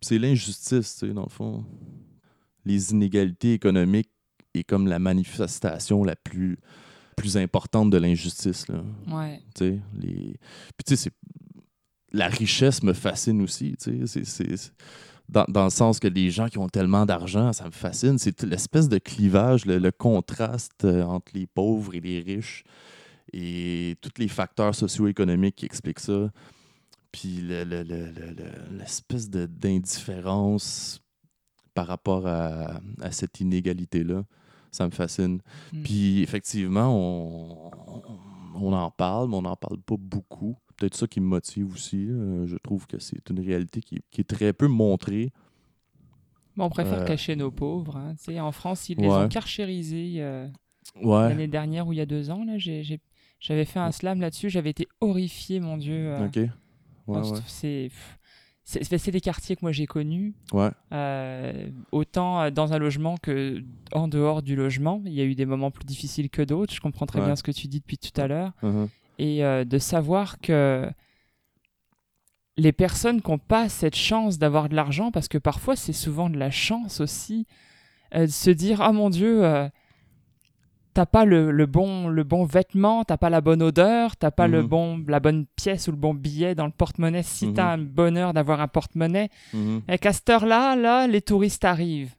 C'est 0.00 0.18
l'injustice, 0.18 0.94
tu 0.98 1.06
sais, 1.06 1.12
dans 1.14 1.22
le 1.22 1.28
fond. 1.30 1.64
Les 2.64 2.90
inégalités 2.92 3.52
économiques 3.54 4.10
est 4.54 4.64
comme 4.64 4.86
la 4.88 4.98
manifestation 4.98 6.02
la 6.04 6.16
plus, 6.16 6.58
plus 7.16 7.36
importante 7.36 7.90
de 7.90 7.98
l'injustice. 7.98 8.66
là. 8.68 8.82
Ouais. 9.08 9.40
Tu 9.54 9.64
sais, 9.64 9.80
les... 9.94 10.36
Puis 10.76 10.84
tu 10.86 10.96
sais, 10.96 10.96
c'est- 10.96 11.14
la 12.12 12.28
richesse 12.28 12.82
me 12.82 12.92
fascine 12.92 13.40
aussi. 13.42 13.76
tu 13.80 14.06
sais. 14.06 14.06
C'est- 14.06 14.24
c'est- 14.24 14.56
c'est- 14.56 14.72
Dans, 15.32 15.46
dans 15.48 15.64
le 15.64 15.70
sens 15.70 15.98
que 15.98 16.08
les 16.08 16.30
gens 16.30 16.48
qui 16.48 16.58
ont 16.58 16.68
tellement 16.68 17.06
d'argent, 17.06 17.52
ça 17.54 17.64
me 17.64 17.70
fascine. 17.70 18.18
C'est 18.18 18.42
l'espèce 18.42 18.88
de 18.88 18.98
clivage, 18.98 19.64
le, 19.64 19.78
le 19.78 19.90
contraste 19.90 20.84
euh, 20.84 21.02
entre 21.04 21.32
les 21.34 21.46
pauvres 21.46 21.94
et 21.94 22.00
les 22.00 22.20
riches 22.20 22.64
et 23.32 23.96
tous 24.02 24.12
les 24.18 24.28
facteurs 24.28 24.74
socio-économiques 24.74 25.56
qui 25.56 25.64
expliquent 25.64 26.00
ça. 26.00 26.30
Puis 27.12 27.40
le- 27.40 27.64
le- 27.64 27.82
le- 27.82 28.10
le- 28.10 28.34
le- 28.36 28.76
l'espèce 28.78 29.30
de- 29.30 29.46
d'indifférence 29.46 31.00
par 31.74 31.86
rapport 31.86 32.26
à, 32.26 32.80
à 33.00 33.10
cette 33.10 33.40
inégalité-là, 33.40 34.24
ça 34.70 34.84
me 34.86 34.90
fascine. 34.90 35.40
Mm. 35.72 35.82
Puis 35.82 36.22
effectivement, 36.22 36.94
on, 36.94 37.70
on 38.54 38.72
en 38.74 38.90
parle, 38.90 39.30
mais 39.30 39.36
on 39.36 39.42
n'en 39.42 39.56
parle 39.56 39.78
pas 39.78 39.96
beaucoup. 39.98 40.56
Peut-être 40.76 40.94
ça 40.96 41.06
qui 41.06 41.20
me 41.20 41.26
motive 41.26 41.72
aussi. 41.74 42.06
je 42.06 42.56
trouve 42.58 42.86
que 42.86 42.98
c'est 42.98 43.28
une 43.30 43.40
réalité 43.40 43.80
qui, 43.80 44.00
qui 44.10 44.20
est 44.20 44.24
très 44.24 44.52
peu 44.52 44.66
montrée. 44.68 45.30
Bon, 46.56 46.64
on 46.64 46.70
préfère 46.70 47.00
Euh, 47.00 47.04
cacher 47.06 47.34
nos 47.36 47.50
pauvres. 47.50 47.96
hein. 47.96 48.14
En 48.40 48.52
France, 48.52 48.88
ils 48.88 48.98
les 48.98 49.08
Ouais. 49.08 49.14
ont 49.14 49.28
carchérisés 49.28 50.16
euh, 50.18 50.46
Ouais. 51.02 51.28
l'année 51.30 51.48
dernière 51.48 51.86
ou 51.86 51.92
il 51.92 51.96
y 51.96 52.00
a 52.02 52.06
deux 52.06 52.30
ans. 52.30 52.44
Là, 52.44 52.58
j'avais 52.58 53.64
fait 53.64 53.78
un 53.78 53.90
slam 53.92 54.20
là-dessus. 54.20 54.50
J'avais 54.50 54.70
été 54.70 54.86
horrifié, 55.00 55.60
mon 55.60 55.76
Dieu. 55.78 56.08
euh. 56.12 56.26
OK. 56.26 56.36
Ouais, 56.36 56.50
Oh, 57.06 57.32
ouais. 57.32 57.40
c'est- 57.46 57.90
C'est 58.64 59.10
des 59.10 59.20
quartiers 59.20 59.56
que 59.56 59.60
moi 59.62 59.72
j'ai 59.72 59.86
connus. 59.86 60.34
Ouais. 60.52 60.70
Euh, 60.92 61.68
autant 61.90 62.48
dans 62.50 62.72
un 62.72 62.78
logement 62.78 63.16
que 63.16 63.60
en 63.92 64.06
dehors 64.06 64.40
du 64.40 64.54
logement. 64.54 65.02
Il 65.04 65.12
y 65.12 65.20
a 65.20 65.24
eu 65.24 65.34
des 65.34 65.46
moments 65.46 65.70
plus 65.72 65.84
difficiles 65.84 66.30
que 66.30 66.42
d'autres. 66.42 66.72
Je 66.72 66.80
comprends 66.80 67.04
très 67.06 67.18
Ouais. 67.18 67.26
bien 67.26 67.34
ce 67.36 67.42
que 67.42 67.50
tu 67.50 67.66
dis 67.66 67.80
depuis 67.80 67.98
tout 67.98 68.18
à 68.20 68.28
l'heure. 68.28 68.52
Mhm. 68.62 68.88
Et 69.22 69.44
euh, 69.44 69.64
de 69.64 69.78
savoir 69.78 70.40
que 70.40 70.90
les 72.56 72.72
personnes 72.72 73.22
qui 73.22 73.30
n'ont 73.30 73.38
pas 73.38 73.68
cette 73.68 73.96
chance 73.96 74.38
d'avoir 74.38 74.68
de 74.68 74.74
l'argent, 74.74 75.10
parce 75.10 75.28
que 75.28 75.38
parfois 75.38 75.76
c'est 75.76 75.92
souvent 75.92 76.28
de 76.28 76.36
la 76.38 76.50
chance 76.50 77.00
aussi, 77.00 77.46
euh, 78.14 78.26
de 78.26 78.30
se 78.30 78.50
dire 78.50 78.80
Ah 78.82 78.92
mon 78.92 79.10
Dieu, 79.10 79.44
euh, 79.44 79.68
t'as 80.92 81.06
pas 81.06 81.24
le, 81.24 81.50
le 81.50 81.66
bon, 81.66 82.08
le 82.08 82.24
bon 82.24 82.44
vêtement, 82.44 83.04
t'as 83.04 83.16
pas 83.16 83.30
la 83.30 83.40
bonne 83.40 83.62
odeur, 83.62 84.16
t'as 84.16 84.30
pas 84.30 84.48
le 84.48 84.62
Mhm. 84.62 84.68
bon, 84.68 85.04
la 85.08 85.20
bonne 85.20 85.46
pièce 85.56 85.88
ou 85.88 85.92
le 85.92 85.96
bon 85.96 86.12
billet 86.14 86.54
dans 86.54 86.66
le 86.66 86.72
porte-monnaie. 86.72 87.22
Si 87.22 87.46
Mhm. 87.46 87.54
t'as 87.54 87.72
un 87.72 87.78
bonheur 87.78 88.34
d'avoir 88.34 88.60
un 88.60 88.68
porte-monnaie, 88.68 89.30
Mhm. 89.54 89.82
et 89.88 89.98
qu'à 89.98 90.12
cette 90.12 90.28
heure-là, 90.28 90.76
là, 90.76 91.06
les 91.06 91.22
touristes 91.22 91.64
arrivent. 91.64 92.14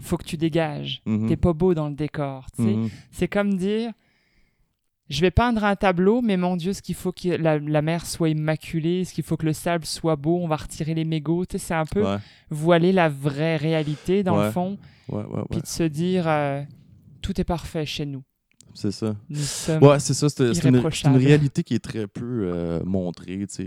Faut 0.00 0.16
que 0.16 0.24
tu 0.24 0.38
dégages. 0.38 1.02
T'es 1.28 1.36
pas 1.36 1.52
beau 1.52 1.74
dans 1.74 1.88
le 1.88 1.94
décor. 1.94 2.46
C'est 3.12 3.28
comme 3.28 3.54
dire 3.56 3.92
je 5.08 5.20
vais 5.22 5.30
peindre 5.30 5.64
un 5.64 5.74
tableau, 5.76 6.20
mais 6.22 6.36
mon 6.36 6.56
Dieu, 6.56 6.72
ce 6.72 6.82
qu'il 6.82 6.94
faut 6.94 7.12
que 7.12 7.28
la, 7.28 7.58
la 7.58 7.82
mer 7.82 8.04
soit 8.06 8.28
immaculée, 8.28 9.04
ce 9.04 9.14
qu'il 9.14 9.24
faut 9.24 9.36
que 9.36 9.46
le 9.46 9.52
sable 9.54 9.84
soit 9.86 10.16
beau, 10.16 10.38
on 10.38 10.48
va 10.48 10.56
retirer 10.56 10.94
les 10.94 11.04
mégots. 11.04 11.46
Tu 11.46 11.58
sais, 11.58 11.66
c'est 11.68 11.74
un 11.74 11.86
peu 11.86 12.04
Ouais. 12.04 12.18
voiler 12.50 12.92
la 12.92 13.08
vraie 13.08 13.56
réalité 13.56 14.22
dans 14.22 14.42
le 14.42 14.50
fond, 14.50 14.78
Ouais, 15.08 15.24
ouais, 15.24 15.42
puis 15.50 15.60
de 15.62 15.66
se 15.66 15.82
dire 15.84 16.24
euh, 16.28 16.62
tout 17.22 17.40
est 17.40 17.44
parfait 17.44 17.86
chez 17.86 18.04
nous. 18.06 18.22
C'est 18.74 18.92
ça. 18.92 19.16
Ouais, 19.80 19.98
c'est 19.98 20.14
ça. 20.14 20.28
C'est 20.28 20.64
une, 20.64 20.76
réalité 21.16 21.64
qui 21.64 21.74
est 21.74 21.82
très 21.82 22.06
peu 22.06 22.42
euh, 22.52 22.80
montrée, 22.84 23.38
tu 23.48 23.66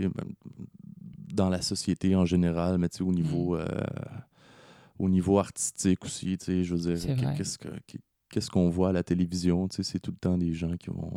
dans 1.34 1.48
la 1.48 1.60
société 1.60 2.14
en 2.14 2.24
général, 2.24 2.78
mais 2.78 2.88
tu 2.88 2.98
sais, 2.98 3.02
au 3.02 3.10
Mm. 3.10 3.14
niveau, 3.14 3.56
euh, 3.56 3.66
au 4.98 5.08
niveau 5.08 5.38
artistique 5.38 6.04
aussi, 6.04 6.38
tu 6.38 6.44
sais, 6.44 6.64
je 6.64 6.74
veux 6.74 6.94
dire, 6.96 7.16
qu'est-ce 7.36 7.58
que- 7.58 7.68
qu'est-ce 8.32 8.50
qu'on 8.50 8.68
voit 8.70 8.88
à 8.88 8.92
la 8.92 9.04
télévision, 9.04 9.68
tu 9.68 9.76
sais, 9.76 9.82
c'est 9.84 10.00
tout 10.00 10.10
le 10.10 10.16
temps 10.16 10.36
des 10.38 10.52
gens 10.54 10.76
qui 10.76 10.90
ont 10.90 11.12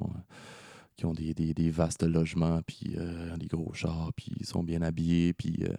qui 0.98 1.06
ont 1.06 1.14
des, 1.14 1.34
des- 1.34 1.54
des 1.54 1.70
vastes 1.72 2.04
logements, 2.04 2.62
puis 2.66 2.96
euh, 2.98 3.36
des 3.38 3.48
gros 3.48 3.74
chars, 3.74 4.12
puis 4.16 4.28
ils 4.40 4.46
sont 4.46 4.64
bien 4.64 4.82
habillés, 4.82 5.34
puis 5.34 5.58
euh, 5.64 5.74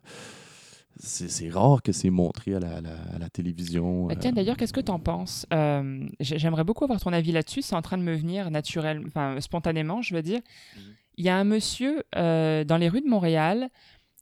c'est 0.99 1.29
c'est 1.31 1.49
rare 1.49 1.83
que 1.83 1.93
c'est 1.93 2.11
montré 2.11 2.55
à 2.55 2.61
la, 2.61 2.77
à 2.77 2.81
la- 2.83 3.03
à 3.15 3.19
la 3.19 3.29
télévision. 3.31 4.07
Bah, 4.07 4.15
euh, 4.15 4.19
tiens, 4.21 4.33
d'ailleurs, 4.33 4.57
qu'est-ce 4.57 4.73
que 4.75 4.81
tu 4.81 4.91
en 4.91 4.99
penses? 4.99 5.47
Euh, 5.55 6.07
j'ai- 6.21 6.39
J'aimerais 6.39 6.65
beaucoup 6.65 6.85
avoir 6.85 7.01
ton 7.01 7.13
avis 7.13 7.33
là-dessus. 7.33 7.63
C'est 7.63 7.75
en 7.77 7.83
train 7.83 7.97
de 7.99 8.03
me 8.03 8.15
venir 8.15 8.51
naturellement, 8.51 9.07
enfin 9.07 9.41
spontanément, 9.41 10.03
je 10.03 10.15
veux 10.15 10.23
dire. 10.23 10.41
Mhm. 10.77 10.83
Il 11.19 11.25
y 11.25 11.29
a 11.31 11.37
un 11.39 11.45
monsieur 11.45 12.03
euh, 12.17 12.65
dans 12.65 12.77
les 12.77 12.89
rues 12.91 13.01
de 13.01 13.09
Montréal 13.09 13.71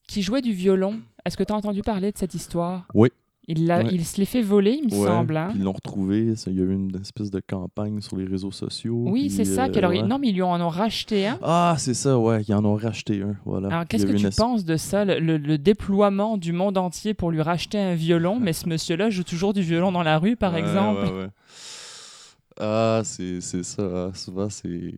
qui 0.06 0.22
jouait 0.22 0.42
du 0.42 0.52
violon. 0.52 1.00
Est-ce 1.24 1.36
que 1.36 1.42
tu 1.42 1.52
as 1.52 1.56
entendu 1.56 1.82
parler 1.82 2.12
de 2.12 2.18
cette 2.18 2.34
histoire? 2.34 2.86
Oui. 2.94 3.08
Il, 3.46 3.70
Ouais. 3.70 3.86
il 3.92 4.06
se 4.06 4.16
l'est 4.18 4.24
fait 4.24 4.40
voler, 4.40 4.78
il 4.82 4.86
me 4.86 4.98
Ouais, 4.98 5.06
semble. 5.06 5.36
hein. 5.36 5.52
Ils 5.54 5.62
l'ont 5.62 5.72
retrouvé. 5.72 6.32
Il 6.46 6.54
y 6.54 6.60
a 6.60 6.64
eu 6.64 6.72
une 6.72 6.96
espèce 7.00 7.30
de 7.30 7.40
campagne 7.46 8.00
sur 8.00 8.16
les 8.16 8.24
réseaux 8.24 8.50
sociaux. 8.50 9.04
Oui, 9.06 9.28
c'est 9.28 9.44
ça. 9.44 9.66
euh, 9.66 9.88
ouais. 9.88 10.02
Non, 10.02 10.18
mais 10.18 10.28
ils 10.28 10.34
lui 10.34 10.40
en 10.42 10.58
ont 10.60 10.68
racheté 10.70 11.26
un. 11.26 11.38
Ah, 11.42 11.74
c'est 11.78 11.92
ça, 11.92 12.18
ouais. 12.18 12.42
Ils 12.48 12.54
en 12.54 12.64
ont 12.64 12.74
racheté 12.76 13.20
un. 13.22 13.36
Voilà. 13.44 13.68
Alors, 13.68 13.86
qu'est-ce 13.86 14.06
que 14.06 14.12
tu 14.16 14.26
es- 14.26 14.30
penses 14.34 14.64
de 14.64 14.76
ça, 14.78 15.04
le, 15.04 15.18
le- 15.18 15.36
le 15.36 15.58
déploiement 15.58 16.38
du 16.38 16.52
monde 16.52 16.78
entier 16.78 17.12
pour 17.12 17.30
lui 17.30 17.42
racheter 17.42 17.78
un 17.78 17.94
violon, 17.94 18.40
mais 18.40 18.54
ce 18.54 18.66
monsieur-là 18.66 19.10
joue 19.10 19.24
toujours 19.24 19.52
du 19.52 19.60
violon 19.60 19.92
dans 19.92 20.02
la 20.02 20.18
rue, 20.18 20.36
par 20.36 20.56
exemple 20.56 21.04
ouais, 21.04 21.12
ouais. 21.24 21.28
Ah, 22.58 23.02
c'est 23.04 23.40
ça. 23.42 23.82
hein. 23.82 24.10
Souvent, 24.14 24.48
c'est. 24.48 24.92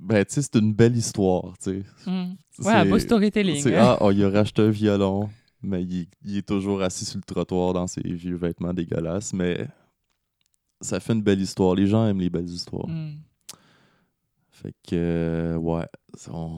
Ben, 0.00 0.24
tu 0.24 0.32
sais, 0.34 0.42
c'est 0.42 0.56
une 0.56 0.72
belle 0.72 0.96
histoire, 0.96 1.52
tu 1.62 1.70
sais. 1.70 1.82
Hmm. 2.10 2.32
Ouais, 2.64 2.84
beau 2.88 2.98
storytelling. 2.98 3.62
hein. 3.68 3.78
ah, 3.78 3.98
oh, 4.00 4.10
il 4.10 4.24
a 4.24 4.30
racheté 4.30 4.62
un 4.62 4.70
violon, 4.70 5.28
mais 5.62 5.82
il, 5.82 6.06
il 6.24 6.36
est 6.36 6.46
toujours 6.46 6.82
assis 6.82 7.04
sur 7.04 7.18
le 7.18 7.22
trottoir 7.22 7.72
dans 7.72 7.86
ses 7.86 8.02
vieux 8.02 8.36
vêtements 8.36 8.74
dégueulasses. 8.74 9.32
Mais 9.32 9.68
ça 10.80 11.00
fait 11.00 11.12
une 11.12 11.22
belle 11.22 11.40
histoire. 11.40 11.74
Les 11.74 11.86
gens 11.86 12.06
aiment 12.06 12.20
les 12.20 12.30
belles 12.30 12.48
histoires. 12.48 12.88
Hmm. 12.88 13.18
Fait 14.48 14.74
que, 14.86 14.94
euh, 14.94 15.56
ouais, 15.56 15.86
son... 16.16 16.50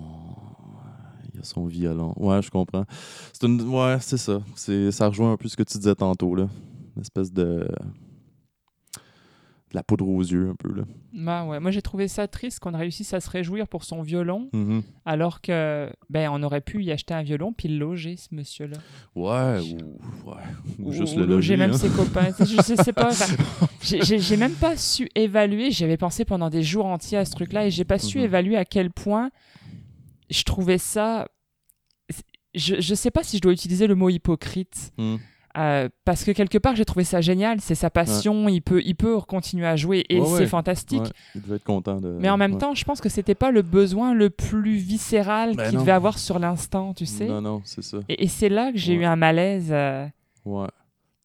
il 1.32 1.40
a 1.40 1.44
son 1.44 1.66
violon. 1.66 2.14
Ouais, 2.16 2.42
je 2.42 2.50
comprends. 2.50 2.84
C'est 3.32 3.46
une... 3.46 3.60
Ouais, 3.62 3.98
c'est 4.00 4.18
ça. 4.18 4.42
Ça 4.56 5.08
rejoint 5.08 5.32
un 5.32 5.36
peu 5.36 5.48
ce 5.48 5.56
que 5.56 5.62
tu 5.62 5.78
disais 5.78 5.94
tantôt, 5.94 6.34
là. 6.34 6.48
Une 6.96 7.02
espèce 7.02 7.32
de... 7.32 7.68
de 9.72 9.76
la 9.78 9.82
poudre 9.82 10.06
aux 10.06 10.20
yeux, 10.20 10.50
un 10.50 10.54
peu, 10.54 10.72
là. 10.72 10.84
Bah 11.14 11.44
ouais. 11.46 11.58
Moi, 11.58 11.70
j'ai 11.70 11.80
trouvé 11.82 12.06
ça 12.06 12.28
triste 12.28 12.60
qu'on 12.60 12.76
réussisse 12.76 13.12
à 13.14 13.20
se 13.20 13.30
réjouir 13.30 13.66
pour 13.68 13.84
son 13.84 14.02
violon, 14.02 14.50
Mhm. 14.52 14.82
alors 15.06 15.40
que 15.40 15.90
ben 16.10 16.28
on 16.32 16.42
aurait 16.42 16.60
pu 16.60 16.84
y 16.84 16.92
acheter 16.92 17.14
un 17.14 17.22
violon 17.22 17.52
puis 17.52 17.68
le 17.68 17.78
loger, 17.78 18.16
ce 18.16 18.34
monsieur-là. 18.34 18.76
Ouais, 19.14 19.60
ou... 19.60 20.30
Ouais. 20.30 20.36
Ou, 20.78 20.92
juste 20.92 21.16
Ou 21.16 21.20
le 21.20 21.24
loger 21.26 21.56
loger, 21.56 21.56
même 21.56 21.70
hein. 21.70 21.78
ses 21.78 21.88
copains. 21.88 22.32
Sais, 22.32 22.44
je 22.46 22.82
sais, 22.82 22.92
pas. 22.92 23.10
j'ai- 23.82 24.36
même 24.36 24.52
pas 24.54 24.76
su 24.76 25.08
évaluer. 25.14 25.70
J'avais 25.70 25.96
pensé 25.96 26.24
pendant 26.24 26.50
des 26.50 26.62
jours 26.62 26.86
entiers 26.86 27.18
à 27.18 27.24
ce 27.24 27.32
truc-là 27.32 27.66
et 27.66 27.70
j'ai 27.70 27.84
pas 27.84 27.98
su 27.98 28.18
Mhm. 28.18 28.24
évaluer 28.24 28.56
à 28.56 28.64
quel 28.64 28.90
point 28.90 29.30
je 30.30 30.42
trouvais 30.44 30.78
ça. 30.78 31.28
Je, 32.54 32.74
je 32.80 32.94
sais 32.94 33.10
pas 33.10 33.22
si 33.22 33.38
je 33.38 33.42
dois 33.42 33.52
utiliser 33.52 33.86
le 33.86 33.94
mot 33.94 34.10
hypocrite. 34.10 34.92
Mhm. 34.98 35.18
Euh, 35.56 35.88
parce 36.04 36.24
que 36.24 36.30
quelque 36.30 36.58
part 36.58 36.74
j'ai 36.76 36.84
trouvé 36.84 37.04
ça 37.04 37.20
génial, 37.20 37.60
c'est 37.60 37.74
sa 37.74 37.90
passion, 37.90 38.48
il, 38.48 38.60
peut, 38.62 38.80
il 38.84 38.94
peut 38.94 39.20
continuer 39.20 39.66
à 39.66 39.76
jouer 39.76 40.04
et 40.08 40.20
Ouais, 40.20 40.26
c'est 40.26 40.32
ouais. 40.34 40.46
fantastique. 40.46 41.02
Ouais, 41.02 41.08
il 41.34 41.42
devait 41.42 41.56
être 41.56 41.64
content 41.64 42.00
de... 42.00 42.16
Mais 42.20 42.30
en 42.30 42.36
même 42.36 42.52
ouais. 42.52 42.58
temps, 42.58 42.74
je 42.74 42.84
pense 42.84 43.00
que 43.00 43.08
c'était 43.08 43.34
pas 43.34 43.50
le 43.50 43.62
besoin 43.62 44.14
le 44.14 44.30
plus 44.30 44.76
viscéral 44.76 45.54
Ben 45.56 45.68
qu'il 45.70 45.78
devait 45.78 45.92
avoir 45.92 46.18
sur 46.18 46.38
l'instant, 46.38 46.94
tu 46.94 47.06
sais. 47.06 47.26
Non, 47.26 47.40
non, 47.40 47.62
c'est 47.64 47.82
ça. 47.82 47.98
Et, 48.08 48.24
et 48.24 48.28
c'est 48.28 48.48
là 48.48 48.72
que 48.72 48.78
j'ai 48.78 48.96
Ouais. 48.96 49.02
eu 49.02 49.04
un 49.04 49.16
malaise. 49.16 49.68
euh, 49.70 50.06
Ouais. 50.44 50.68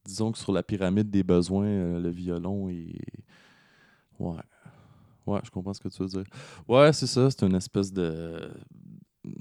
Disons 0.04 0.32
que 0.32 0.38
sur 0.38 0.52
la 0.52 0.62
pyramide 0.62 1.10
des 1.10 1.22
besoins, 1.22 1.66
euh, 1.66 2.00
le 2.00 2.08
violon 2.10 2.68
est. 2.70 2.96
Ouais. 4.18 4.36
Ouais, 5.26 5.40
je 5.44 5.50
comprends 5.50 5.74
ce 5.74 5.80
que 5.80 5.88
tu 5.88 6.02
veux 6.02 6.08
dire. 6.08 6.24
Ouais, 6.66 6.92
c'est 6.94 7.06
ça. 7.06 7.28
C'est 7.30 7.44
une 7.46 7.54
espèce 7.54 7.92
de. 7.92 8.50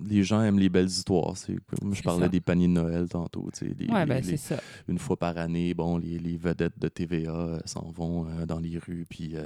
Les 0.08 0.24
gens 0.24 0.42
aiment 0.42 0.60
les 0.60 0.70
belles 0.70 0.88
histoires. 0.88 1.34
Moi, 1.82 1.94
je 1.96 2.02
parlais 2.02 2.26
ça. 2.26 2.30
des 2.30 2.40
paniers 2.42 2.68
de 2.68 2.74
Noël 2.74 3.08
tantôt. 3.10 3.50
tu 3.54 3.60
sais, 3.68 3.76
les- 3.78 3.88
Ouais, 3.88 4.02
les- 4.02 4.06
ben 4.06 4.16
les- 4.24 4.24
c'est 4.38 4.56
ça. 4.56 4.62
Une 4.88 4.98
fois 5.00 5.18
par 5.18 5.38
année, 5.38 5.74
bon, 5.74 5.98
les, 5.98 6.18
les 6.20 6.38
vedettes 6.38 6.78
de 6.80 6.88
TVA 6.88 7.32
euh, 7.32 7.60
s'en 7.66 7.90
vont 7.96 8.26
euh, 8.28 8.46
dans 8.46 8.60
les 8.60 8.78
rues. 8.78 9.06
Puis, 9.10 9.32
euh, 9.36 9.44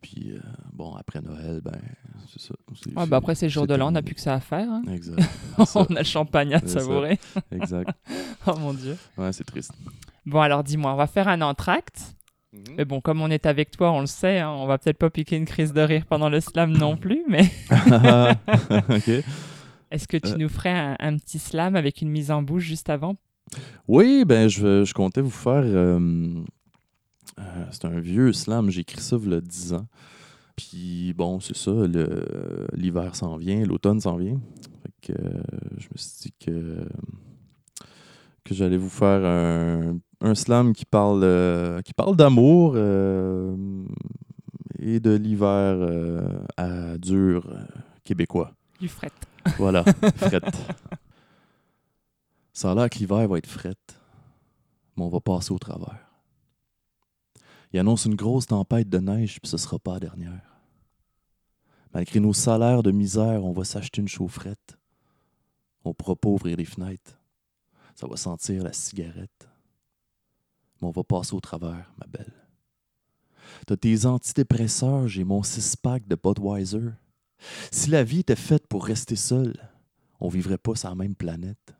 puis 0.00 0.32
bon, 0.72 0.94
après 0.94 1.20
Noël, 1.20 1.60
ben, 1.62 1.78
c'est 2.28 2.40
ça. 2.40 2.54
Ouais, 2.96 3.06
ben 3.06 3.16
après 3.18 3.34
ces 3.34 3.48
jours 3.48 3.66
de 3.66 3.74
l'an, 3.74 3.88
on 3.88 3.92
n'a 3.92 4.02
plus 4.02 4.14
que 4.14 4.20
ça 4.20 4.34
à 4.34 4.40
faire. 4.40 4.68
hein. 4.70 4.82
Exact. 4.92 5.20
On 5.74 5.84
a 5.94 5.98
le 5.98 6.04
champagne 6.04 6.54
à 6.54 6.60
savourer. 6.66 7.18
exact. 7.50 7.90
oh 8.46 8.56
mon 8.58 8.72
dieu. 8.72 8.96
Ouais, 9.18 9.32
c'est 9.32 9.44
triste. 9.44 9.72
Bon, 10.24 10.40
alors 10.40 10.64
dis-moi, 10.64 10.92
on 10.92 10.96
va 10.96 11.06
faire 11.06 11.28
un 11.28 11.40
entracte. 11.42 12.15
Mais 12.76 12.84
bon, 12.84 13.00
comme 13.00 13.20
on 13.22 13.30
est 13.30 13.46
avec 13.46 13.70
toi, 13.70 13.92
on 13.92 14.00
le 14.00 14.06
sait, 14.06 14.38
hein, 14.40 14.50
on 14.50 14.66
va 14.66 14.78
peut-être 14.78 14.98
pas 14.98 15.10
piquer 15.10 15.36
une 15.36 15.44
crise 15.46 15.72
de 15.72 15.80
rire 15.80 16.04
pendant 16.06 16.28
le 16.28 16.40
slam 16.40 16.72
non 16.76 16.96
plus, 17.04 17.22
mais 17.28 17.44
ok. 18.90 19.24
est-ce 19.90 20.08
que 20.08 20.16
tu 20.16 20.32
Euh. 20.32 20.36
nous 20.36 20.48
ferais 20.48 20.70
un, 20.70 20.96
un 20.98 21.16
petit 21.16 21.38
slam 21.38 21.76
avec 21.76 22.02
une 22.02 22.10
mise 22.10 22.30
en 22.30 22.42
bouche 22.42 22.64
juste 22.64 22.90
avant? 22.90 23.16
Oui, 23.88 24.24
ben 24.26 24.48
je, 24.48 24.84
je 24.84 24.92
comptais 24.94 25.20
vous 25.20 25.30
faire. 25.30 25.62
euh, 25.64 25.98
euh, 27.38 27.64
c'est 27.70 27.84
un 27.84 28.00
vieux 28.00 28.32
slam, 28.32 28.70
j'ai 28.70 28.80
écrit 28.80 29.00
ça 29.00 29.16
il 29.22 29.30
y 29.30 29.34
a 29.34 29.40
10 29.40 29.72
ans. 29.74 29.86
Puis 30.56 31.12
bon, 31.14 31.38
c'est 31.40 31.56
ça, 31.56 31.70
l'hiver 32.72 33.14
s'en 33.14 33.36
vient, 33.36 33.62
l'automne 33.64 34.00
s'en 34.00 34.16
vient. 34.16 34.40
Fait 34.82 35.12
que 35.12 35.18
je 35.78 35.86
me 35.92 35.96
suis 35.96 36.18
dit 36.22 36.34
que, 36.44 36.88
que 38.44 38.54
j'allais 38.54 38.78
vous 38.78 38.88
faire 38.88 39.24
un, 39.24 39.98
un 40.26 40.34
slam 40.34 40.72
qui 40.72 40.84
parle, 40.84 41.22
euh, 41.22 41.80
qui 41.82 41.94
parle 41.94 42.16
d'amour 42.16 42.72
euh, 42.74 43.56
et 44.78 44.98
de 44.98 45.14
l'hiver 45.14 45.46
euh, 45.48 46.44
à 46.56 46.98
dur 46.98 47.48
québécois. 48.04 48.52
Du 48.80 48.88
fret. 48.88 49.12
Voilà, 49.56 49.84
fret. 50.16 50.40
Ça 52.52 52.72
a 52.72 52.74
l'air 52.74 52.90
que 52.90 52.98
l'hiver 52.98 53.28
va 53.28 53.38
être 53.38 53.46
fret, 53.46 53.76
mais 54.96 55.04
on 55.04 55.08
va 55.08 55.20
passer 55.20 55.52
au 55.52 55.58
travers. 55.58 55.98
Il 57.72 57.78
annonce 57.78 58.06
une 58.06 58.16
grosse 58.16 58.46
tempête 58.46 58.88
de 58.88 58.98
neige, 58.98 59.38
puis 59.40 59.48
ce 59.48 59.56
sera 59.56 59.78
pas 59.78 59.94
la 59.94 60.00
dernière. 60.00 60.58
Malgré 61.94 62.18
nos 62.20 62.32
salaires 62.32 62.82
de 62.82 62.90
misère, 62.90 63.44
on 63.44 63.52
va 63.52 63.64
s'acheter 63.64 64.00
une 64.00 64.08
chaufferette. 64.08 64.76
On 65.84 65.94
pourra 65.94 66.16
pas 66.16 66.28
ouvrir 66.28 66.56
les 66.56 66.64
fenêtres. 66.64 67.20
Ça 67.94 68.06
va 68.08 68.16
sentir 68.16 68.64
la 68.64 68.72
cigarette. 68.72 69.48
Mais 70.80 70.88
on 70.88 70.92
va 70.92 71.04
passer 71.04 71.34
au 71.34 71.40
travers, 71.40 71.92
ma 71.98 72.06
belle. 72.06 72.32
T'as 73.66 73.76
tes 73.76 74.06
antidépresseurs, 74.06 75.08
j'ai 75.08 75.24
mon 75.24 75.42
six-pack 75.42 76.06
de 76.06 76.16
Budweiser. 76.16 76.90
Si 77.70 77.90
la 77.90 78.02
vie 78.02 78.20
était 78.20 78.36
faite 78.36 78.66
pour 78.66 78.84
rester 78.84 79.16
seul, 79.16 79.54
on 80.20 80.28
vivrait 80.28 80.58
pas 80.58 80.74
sur 80.74 80.88
la 80.88 80.94
même 80.94 81.14
planète. 81.14 81.74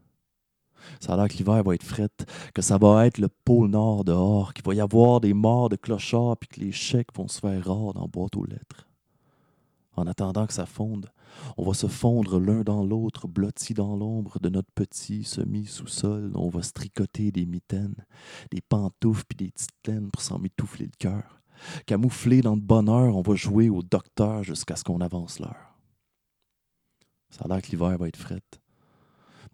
Ça 1.00 1.14
a 1.14 1.16
l'air 1.16 1.28
que 1.28 1.34
l'hiver 1.34 1.62
va 1.62 1.74
être 1.74 1.82
fret, 1.82 2.10
que 2.54 2.62
ça 2.62 2.78
va 2.78 3.06
être 3.06 3.18
le 3.18 3.28
pôle 3.28 3.70
nord 3.70 4.04
dehors, 4.04 4.54
qu'il 4.54 4.64
va 4.64 4.74
y 4.74 4.80
avoir 4.80 5.20
des 5.20 5.34
morts 5.34 5.68
de 5.68 5.76
clochards, 5.76 6.36
puis 6.36 6.48
que 6.48 6.60
les 6.60 6.72
chèques 6.72 7.14
vont 7.14 7.28
se 7.28 7.40
faire 7.40 7.64
rares 7.64 7.94
dans 7.94 8.06
boîte 8.06 8.36
aux 8.36 8.44
lettres. 8.44 8.86
En 9.96 10.06
attendant 10.06 10.46
que 10.46 10.52
ça 10.52 10.66
fonde, 10.66 11.10
on 11.56 11.64
va 11.64 11.74
se 11.74 11.86
fondre 11.86 12.38
l'un 12.38 12.62
dans 12.62 12.84
l'autre, 12.84 13.28
blottis 13.28 13.74
dans 13.74 13.96
l'ombre 13.96 14.38
de 14.40 14.48
notre 14.48 14.70
petit 14.74 15.24
semi-sous-sol. 15.24 16.32
On 16.34 16.48
va 16.48 16.62
se 16.62 16.72
tricoter 16.72 17.32
des 17.32 17.46
mitaines, 17.46 18.04
des 18.50 18.60
pantoufles 18.60 19.24
puis 19.28 19.46
des 19.46 19.50
petites 19.50 19.70
pour 20.12 20.22
s'en 20.22 20.38
mitoufler 20.38 20.86
le 20.86 20.96
cœur. 20.98 21.40
Camouflé 21.86 22.40
dans 22.42 22.54
le 22.54 22.60
bonheur, 22.60 23.16
on 23.16 23.22
va 23.22 23.34
jouer 23.34 23.68
au 23.68 23.82
docteur 23.82 24.42
jusqu'à 24.42 24.76
ce 24.76 24.84
qu'on 24.84 25.00
avance 25.00 25.38
l'heure. 25.38 25.76
Ça 27.30 27.44
a 27.44 27.48
l'air 27.48 27.62
que 27.62 27.70
l'hiver 27.70 27.96
va 27.98 28.08
être 28.08 28.16
fret. 28.16 28.42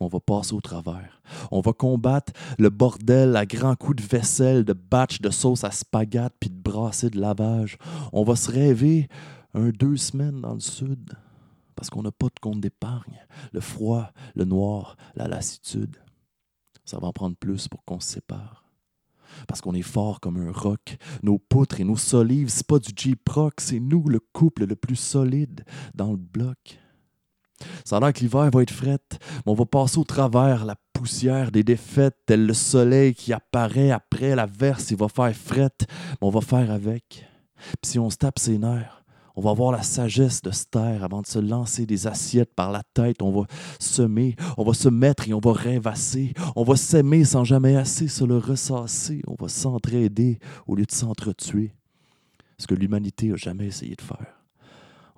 Mais 0.01 0.07
on 0.07 0.09
va 0.09 0.21
passer 0.21 0.55
au 0.55 0.61
travers. 0.61 1.23
On 1.51 1.61
va 1.61 1.73
combattre 1.73 2.33
le 2.59 2.71
bordel 2.71 3.37
à 3.37 3.47
grands 3.47 3.77
coups 3.77 4.03
de 4.03 4.09
vaisselle, 4.09 4.65
de 4.65 4.73
batch 4.73 5.21
de 5.21 5.31
sauce 5.31 5.65
à 5.65 5.71
spaghette 5.71 6.35
puis 6.41 6.51
de 6.51 6.61
brasser 6.61 7.11
de 7.11 7.21
lavage. 7.21 7.79
On 8.13 8.25
va 8.25 8.37
se 8.37 8.51
rêver 8.51 9.09
un 9.55 9.71
deux 9.71 9.97
semaines 9.97 10.41
dans 10.41 10.55
le 10.55 10.61
sud 10.61 11.13
parce 11.75 11.91
qu'on 11.91 12.03
n'a 12.03 12.13
pas 12.13 12.27
de 12.27 12.41
compte 12.41 12.61
d'épargne. 12.61 13.27
Le 13.53 13.61
froid, 13.61 14.11
le 14.35 14.45
noir, 14.45 14.97
la 15.15 15.29
lassitude. 15.29 15.97
Ça 16.85 16.99
va 16.99 17.09
en 17.09 17.13
prendre 17.13 17.37
plus 17.37 17.69
pour 17.69 17.85
qu'on 17.85 18.01
se 18.01 18.09
sépare. 18.09 18.65
Parce 19.49 19.61
qu'on 19.61 19.75
est 19.75 19.83
fort 19.83 20.21
comme 20.21 20.37
un 20.37 20.53
roc. 20.53 20.99
Nos 21.23 21.39
poutres 21.39 21.81
et 21.81 21.85
nos 21.85 21.97
solives, 21.97 22.49
c'est 22.49 22.67
pas 22.67 22.79
du 22.79 22.93
J-Proc, 22.95 23.61
c'est 23.61 23.81
nous 23.81 24.07
le 24.09 24.21
couple 24.21 24.67
le 24.67 24.77
plus 24.77 24.97
solide 24.97 25.65
dans 25.95 26.11
le 26.11 26.19
bloc. 26.19 26.79
Ça 27.85 27.99
a 27.99 28.13
que 28.13 28.21
l'hiver 28.21 28.51
va 28.51 28.63
être 28.63 28.73
fret, 28.73 28.99
mais 29.21 29.53
on 29.53 29.55
va 29.55 29.65
passer 29.65 29.99
au 29.99 30.05
travers 30.05 30.65
la 30.65 30.77
poussière 30.93 31.53
des 31.53 31.63
défaites, 31.63 32.17
tel 32.27 32.47
le 32.47 32.55
soleil 32.55 33.15
qui 33.15 33.33
apparaît 33.33 33.91
après 33.91 34.35
la 34.35 34.47
verse, 34.47 34.91
il 34.91 34.97
va 34.97 35.09
faire 35.09 35.35
fret, 35.35 35.71
mais 35.81 36.17
on 36.27 36.31
va 36.31 36.41
faire 36.41 36.71
avec. 36.71 37.27
Puis 37.81 37.93
si 37.93 37.99
on 37.99 38.11
se 38.11 38.17
tape 38.17 38.39
ses 38.39 38.59
nerfs, 38.59 39.02
on 39.37 39.41
va 39.41 39.51
avoir 39.51 39.73
la 39.73 39.83
sagesse 39.83 40.43
de 40.43 40.51
se 40.51 40.65
taire 40.65 41.05
avant 41.05 41.23
de 41.23 41.27
se 41.27 41.39
lancer 41.39 41.87
des 41.87 42.07
assiettes 42.07 42.55
par 42.55 42.71
la 42.71 42.83
tête. 42.95 43.23
On 43.23 43.31
va 43.31 43.47
semer, 43.79 44.37
on 44.57 44.65
va 44.65 44.75
se 44.75 44.89
mettre 44.89 45.29
et 45.29 45.35
on 45.35 45.41
va 45.41 45.53
rêvasser. 45.53 46.35
On 46.57 46.65
va 46.65 46.77
s'aimer 46.77 47.25
sans 47.25 47.45
jamais 47.45 47.77
assez 47.77 48.09
se 48.09 48.25
le 48.25 48.39
ressasser. 48.39 49.23
On 49.27 49.37
va 49.41 49.49
s'entraider 49.49 50.39
au 50.67 50.75
lieu 50.75 50.85
de 50.85 50.93
s'entretuer. 50.93 51.73
Ce 52.59 52.67
que 52.67 52.75
l'humanité 52.75 53.33
a 53.33 53.37
jamais 53.37 53.67
essayé 53.67 53.97
de 53.97 54.03
faire. 54.03 54.42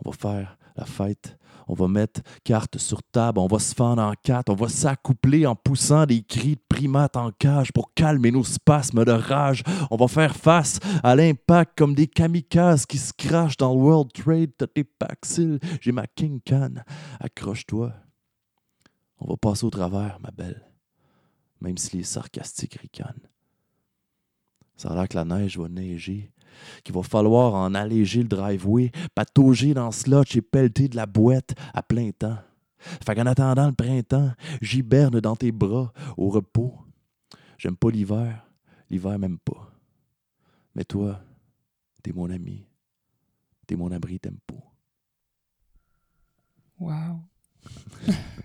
On 0.04 0.10
va 0.10 0.16
faire 0.16 0.58
la 0.76 0.84
fête. 0.84 1.36
On 1.66 1.74
va 1.74 1.88
mettre 1.88 2.20
carte 2.42 2.78
sur 2.78 3.02
table, 3.02 3.38
on 3.38 3.46
va 3.46 3.58
se 3.58 3.74
fendre 3.74 4.02
en 4.02 4.12
quatre, 4.22 4.50
on 4.50 4.54
va 4.54 4.68
s'accoupler 4.68 5.46
en 5.46 5.54
poussant 5.54 6.04
des 6.04 6.22
cris 6.22 6.56
de 6.56 6.62
primates 6.68 7.16
en 7.16 7.30
cage 7.30 7.72
pour 7.72 7.94
calmer 7.94 8.30
nos 8.30 8.44
spasmes 8.44 9.04
de 9.04 9.12
rage. 9.12 9.62
On 9.90 9.96
va 9.96 10.08
faire 10.08 10.36
face 10.36 10.78
à 11.02 11.16
l'impact 11.16 11.78
comme 11.78 11.94
des 11.94 12.06
kamikazes 12.06 12.84
qui 12.84 12.98
se 12.98 13.12
crachent 13.14 13.56
dans 13.56 13.72
le 13.72 13.80
World 13.80 14.12
Trade. 14.12 14.50
T'as 14.58 14.66
tes 14.66 14.84
Paxil, 14.84 15.58
j'ai 15.80 15.92
ma 15.92 16.06
King 16.06 16.40
Can. 16.46 16.74
Accroche-toi. 17.18 17.92
On 19.18 19.28
va 19.28 19.36
passer 19.36 19.64
au 19.64 19.70
travers, 19.70 20.18
ma 20.20 20.30
belle, 20.30 20.62
même 21.60 21.78
si 21.78 21.96
les 21.96 22.02
sarcastiques 22.02 22.74
ricanent. 22.74 23.28
Ça 24.76 24.90
a 24.90 25.06
que 25.06 25.16
la 25.16 25.24
neige 25.24 25.56
va 25.56 25.68
neiger, 25.68 26.30
qu'il 26.82 26.94
va 26.94 27.02
falloir 27.02 27.54
en 27.54 27.74
alléger 27.74 28.22
le 28.22 28.28
driveway, 28.28 28.90
patauger 29.14 29.74
dans 29.74 29.90
ce 29.90 30.10
lotch 30.10 30.36
et 30.36 30.42
pelleter 30.42 30.88
de 30.88 30.96
la 30.96 31.06
boîte 31.06 31.54
à 31.72 31.82
plein 31.82 32.10
temps. 32.10 32.38
Fait 32.78 33.14
qu'en 33.14 33.26
attendant 33.26 33.66
le 33.66 33.72
printemps, 33.72 34.32
j'hiberne 34.60 35.20
dans 35.20 35.36
tes 35.36 35.52
bras 35.52 35.92
au 36.16 36.28
repos. 36.28 36.74
J'aime 37.58 37.76
pas 37.76 37.90
l'hiver, 37.90 38.46
l'hiver 38.90 39.18
m'aime 39.18 39.38
pas. 39.38 39.72
Mais 40.74 40.84
toi, 40.84 41.20
t'es 42.02 42.12
mon 42.12 42.28
ami, 42.30 42.66
t'es 43.66 43.76
mon 43.76 43.90
abri 43.90 44.20
tempo. 44.20 44.56
Waouh. 46.78 47.20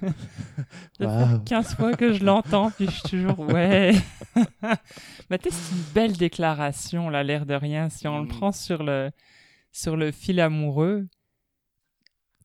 Ça 0.02 1.06
Wow. 1.06 1.38
fait 1.40 1.44
15 1.46 1.76
fois 1.76 1.94
que 1.94 2.14
je 2.14 2.24
l'entends, 2.24 2.72
puis 2.72 2.86
je 2.86 2.92
suis 2.92 3.02
toujours 3.10 3.40
ouais. 3.40 3.94
Mais 5.30 5.38
tu 5.38 5.50
sais, 5.50 5.56
c'est 5.56 5.76
une 5.76 5.82
belle 5.94 6.14
déclaration, 6.18 7.10
là, 7.10 7.24
l'air 7.24 7.46
de 7.46 7.54
rien. 7.54 7.90
Si 7.90 8.08
on 8.08 8.22
le 8.22 8.28
prend 8.28 8.52
sur 8.54 8.84
le, 8.84 9.12
sur 9.72 9.98
le 9.98 10.12
fil 10.12 10.40
amoureux, 10.40 11.08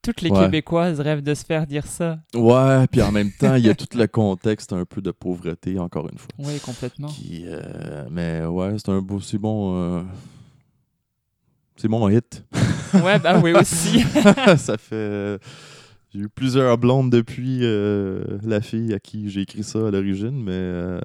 toutes 0.03 0.21
les 0.21 0.31
Ouais. 0.31 0.41
Québécoises 0.47 1.01
rêvent 1.01 1.23
de 1.23 1.35
se 1.35 1.45
faire 1.45 1.67
dire 1.67 1.87
ça. 1.87 2.19
Ouais, 2.35 2.87
puis 2.89 3.01
en 3.03 3.13
même 3.13 3.31
temps, 3.33 3.55
il 3.55 3.65
y 3.67 3.71
a 3.71 3.75
tout 3.75 3.87
le 3.97 4.07
contexte 4.07 4.73
un 4.73 4.85
peu 4.85 5.01
de 5.01 5.13
pauvreté, 5.13 5.79
encore 5.79 6.09
une 6.11 6.19
fois. 6.19 6.29
Oui, 6.39 6.59
complètement. 6.61 7.09
Qui, 7.09 7.45
euh, 7.47 8.05
mais 8.11 8.45
ouais, 8.45 8.75
c'est 8.79 8.91
un 8.91 9.01
beau, 9.01 9.21
c'est 9.21 9.39
bon. 9.39 9.77
euh, 9.77 10.03
c'est 11.77 11.89
mon 11.89 12.09
hit. 12.09 12.45
Ouais, 12.95 13.19
bah 13.19 13.39
oui 13.43 13.53
aussi. 13.53 14.01
ça 14.57 14.77
fait. 14.77 15.39
J'ai 16.15 16.21
eu 16.21 16.29
plusieurs 16.29 16.79
blondes 16.79 17.11
depuis 17.11 17.61
euh, 17.63 18.39
la 18.45 18.61
fille 18.61 18.95
à 18.95 19.01
qui 19.01 19.29
j'ai 19.31 19.41
écrit 19.43 19.65
ça 19.65 19.89
à 19.89 19.91
l'origine, 19.91 20.43
mais 20.45 20.53
euh, 20.53 21.01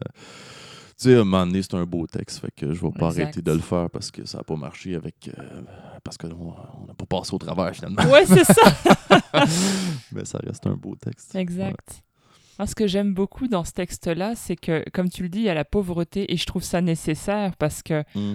tu 1.00 1.06
sais, 1.06 1.16
à 1.16 1.22
un 1.22 1.24
moment 1.24 1.48
donné, 1.48 1.62
c'est 1.64 1.74
un 1.74 1.86
beau 1.86 2.06
texte, 2.06 2.40
fait 2.42 2.52
que 2.56 2.74
je 2.74 2.82
vais 2.82 2.92
pas 2.92 3.08
Exact. 3.08 3.24
arrêter 3.24 3.42
de 3.42 3.52
le 3.52 3.60
faire 3.60 3.90
parce 3.90 4.12
que 4.12 4.26
ça 4.28 4.38
n'a 4.40 4.44
pas 4.44 4.56
marché 4.56 4.94
avec. 4.96 5.32
euh, 5.38 5.62
parce 6.04 6.18
qu'on 6.18 6.30
on 6.30 6.86
n'a 6.86 6.94
pas 6.94 7.06
passé 7.08 7.34
au 7.34 7.38
travers 7.40 7.74
finalement. 7.76 8.04
ouais, 8.12 8.26
c'est 8.28 8.44
ça. 8.44 8.62
mais 10.12 10.26
ça 10.26 10.40
reste 10.46 10.68
un 10.68 10.76
beau 10.76 10.96
texte. 10.96 11.34
Exact. 11.36 12.04
Moi, 12.60 12.68
ce 12.68 12.76
que 12.76 12.88
j'aime 12.88 13.14
beaucoup 13.14 13.48
dans 13.48 13.64
ce 13.64 13.72
texte-là, 13.72 14.34
c'est 14.36 14.58
que, 14.58 14.84
comme 14.92 15.10
tu 15.10 15.24
le 15.24 15.30
dis, 15.30 15.40
il 15.40 15.46
y 15.46 15.50
a 15.50 15.54
la 15.54 15.66
pauvreté 15.66 16.32
et 16.34 16.38
je 16.38 16.46
trouve 16.46 16.64
ça 16.64 16.82
nécessaire 16.82 17.56
parce 17.56 17.82
que 17.82 18.04
Mm. 18.16 18.34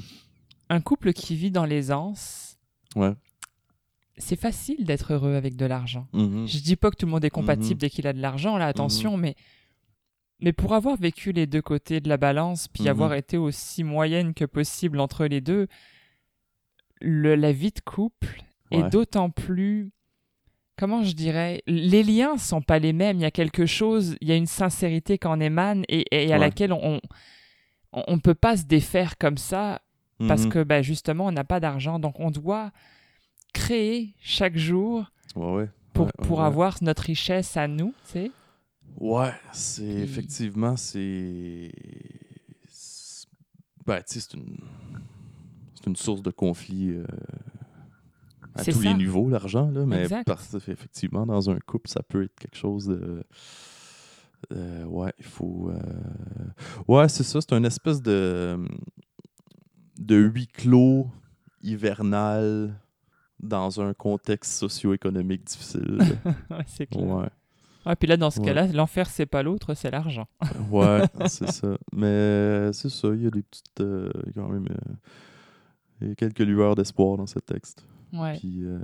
un 0.71 0.81
couple 0.81 1.13
qui 1.13 1.37
vit 1.37 1.51
dans 1.51 1.67
l'aisance, 1.67 2.57
Ouais. 2.97 3.13
C'est 4.17 4.37
facile 4.39 4.85
d'être 4.85 5.13
heureux 5.13 5.35
avec 5.35 5.57
de 5.57 5.67
l'argent. 5.67 6.07
Mhm. 6.13 6.47
Je 6.47 6.59
dis 6.59 6.77
pas 6.77 6.91
que 6.91 6.97
tout 6.97 7.07
le 7.07 7.13
monde 7.13 7.25
est 7.25 7.31
compatible 7.31 7.75
Mhm. 7.75 7.79
dès 7.79 7.91
qu'il 7.91 8.07
a 8.07 8.13
de 8.13 8.21
l'argent, 8.21 8.57
là, 8.57 8.67
attention, 8.67 9.17
mais, 9.17 9.35
mais 10.41 10.53
pour 10.53 10.75
avoir 10.75 10.97
vécu 10.97 11.33
les 11.33 11.47
deux 11.47 11.63
côtés 11.63 12.01
de 12.01 12.09
la 12.09 12.17
balance, 12.17 12.69
puis 12.69 12.85
Mhm. 12.85 12.89
avoir 12.91 13.15
été 13.15 13.37
aussi 13.37 13.83
moyenne 13.85 14.35
que 14.35 14.45
possible 14.45 15.01
entre 15.01 15.27
les 15.27 15.41
deux, 15.41 15.67
le, 17.01 17.35
la 17.35 17.53
vie 17.53 17.71
de 17.73 17.81
couple 17.81 18.43
est 18.71 18.89
d'autant 18.91 19.31
plus. 19.31 19.91
Comment 20.77 21.05
je 21.05 21.13
dirais 21.13 21.63
Les 21.67 22.03
liens 22.03 22.37
sont 22.37 22.63
pas 22.63 22.79
les 22.81 22.93
mêmes. 22.93 23.19
Il 23.19 23.23
y 23.23 23.27
a 23.27 23.31
quelque 23.31 23.67
chose, 23.67 24.17
il 24.21 24.29
y 24.29 24.33
a 24.33 24.37
une 24.37 24.47
sincérité 24.47 25.19
qui 25.19 25.27
en 25.29 25.39
émane 25.39 25.85
et, 25.89 26.05
et 26.11 26.33
à 26.33 26.37
Ouais. 26.37 26.41
laquelle 26.41 26.73
on, 26.73 27.01
on 27.93 28.19
peut 28.19 28.35
pas 28.35 28.57
se 28.57 28.65
défaire 28.65 29.17
comme 29.19 29.39
ça 29.39 29.81
parce 30.27 30.45
Mhm. 30.47 30.51
que 30.51 30.63
ben, 30.65 30.83
justement 30.83 31.27
on 31.27 31.33
n'a 31.33 31.45
pas 31.45 31.61
d'argent. 31.61 31.99
Donc 32.01 32.19
on 32.19 32.31
doit 32.31 32.73
créer 33.55 34.15
chaque 34.21 34.57
jour 34.59 35.11
Ouais, 35.35 35.53
ouais. 35.55 35.69
pour, 35.95 36.07
Ouais, 36.07 36.13
pour 36.27 36.43
avoir 36.43 36.77
notre 36.83 37.05
richesse 37.05 37.57
à 37.57 37.67
nous, 37.67 37.95
tu 38.07 38.13
sais. 38.13 38.31
Ouais, 39.01 39.33
c'est 39.53 39.83
Puis- 39.83 40.03
effectivement, 40.03 40.77
c'est. 40.77 41.73
Ben, 43.87 43.99
tu 44.03 44.15
sais, 44.15 44.21
c'est 44.21 44.35
une. 44.35 44.57
C'est 45.75 45.87
une 45.91 45.97
source 45.97 46.23
de 46.23 46.31
conflit 46.31 46.91
euh, 46.93 47.05
à 48.55 48.65
tous 48.65 48.73
ça. 48.73 48.81
les 48.89 48.95
niveaux, 48.95 49.29
l'argent, 49.29 49.71
là. 49.71 49.85
Mais 49.85 50.07
parce 50.25 50.49
que, 50.53 50.71
effectivement, 50.71 51.27
dans 51.27 51.51
un 51.51 51.59
couple, 51.59 51.91
ça 51.91 52.03
peut 52.03 52.23
être 52.25 52.35
quelque 52.39 52.57
chose 52.57 52.87
de. 52.87 53.23
euh, 54.53 54.85
ouais, 54.85 55.13
il 55.19 55.25
faut. 55.27 55.71
euh, 55.71 55.79
Ouais, 56.89 57.09
c'est 57.09 57.25
ça, 57.25 57.41
c'est 57.41 57.53
une 57.53 57.67
espèce 57.67 58.01
de. 58.01 58.59
de 59.99 60.17
huis 60.17 60.47
clos 60.47 61.09
hivernal 61.63 62.75
dans 63.45 63.81
un 63.81 63.95
contexte 63.95 64.53
socio-économique 64.55 65.45
difficile. 65.45 65.99
Ouais, 66.51 66.65
c'est 66.67 66.87
clair. 66.87 67.05
Ouais. 67.05 67.29
Ah, 67.87 67.97
puis 67.97 68.09
là, 68.09 68.17
dans 68.17 68.31
ce 68.31 68.41
Ouais. 68.41 68.47
cas-là, 68.47 68.67
l'enfer, 68.69 69.09
c'est 69.11 69.27
pas 69.27 69.43
l'autre, 69.43 69.75
c'est 69.75 69.91
l'argent. 69.91 70.27
Ouais, 70.71 71.03
c'est 71.27 71.51
ça. 71.51 71.77
Mais 71.93 72.07
euh, 72.07 72.73
c'est 72.73 72.89
ça, 72.91 73.09
il 73.09 73.23
y 73.23 73.27
a 73.27 73.31
des 73.31 73.43
petites. 73.43 73.81
euh, 73.81 74.11
quand 74.35 74.49
même. 74.49 74.67
euh, 74.71 74.93
il 76.01 76.09
y 76.09 76.13
a 76.13 76.15
quelques 76.15 76.39
lueurs 76.41 76.75
d'espoir 76.75 77.17
dans 77.19 77.27
ce 77.27 77.39
texte. 77.39 77.85
Ouais. 78.13 78.39
Puis. 78.39 78.61
euh, 78.65 78.79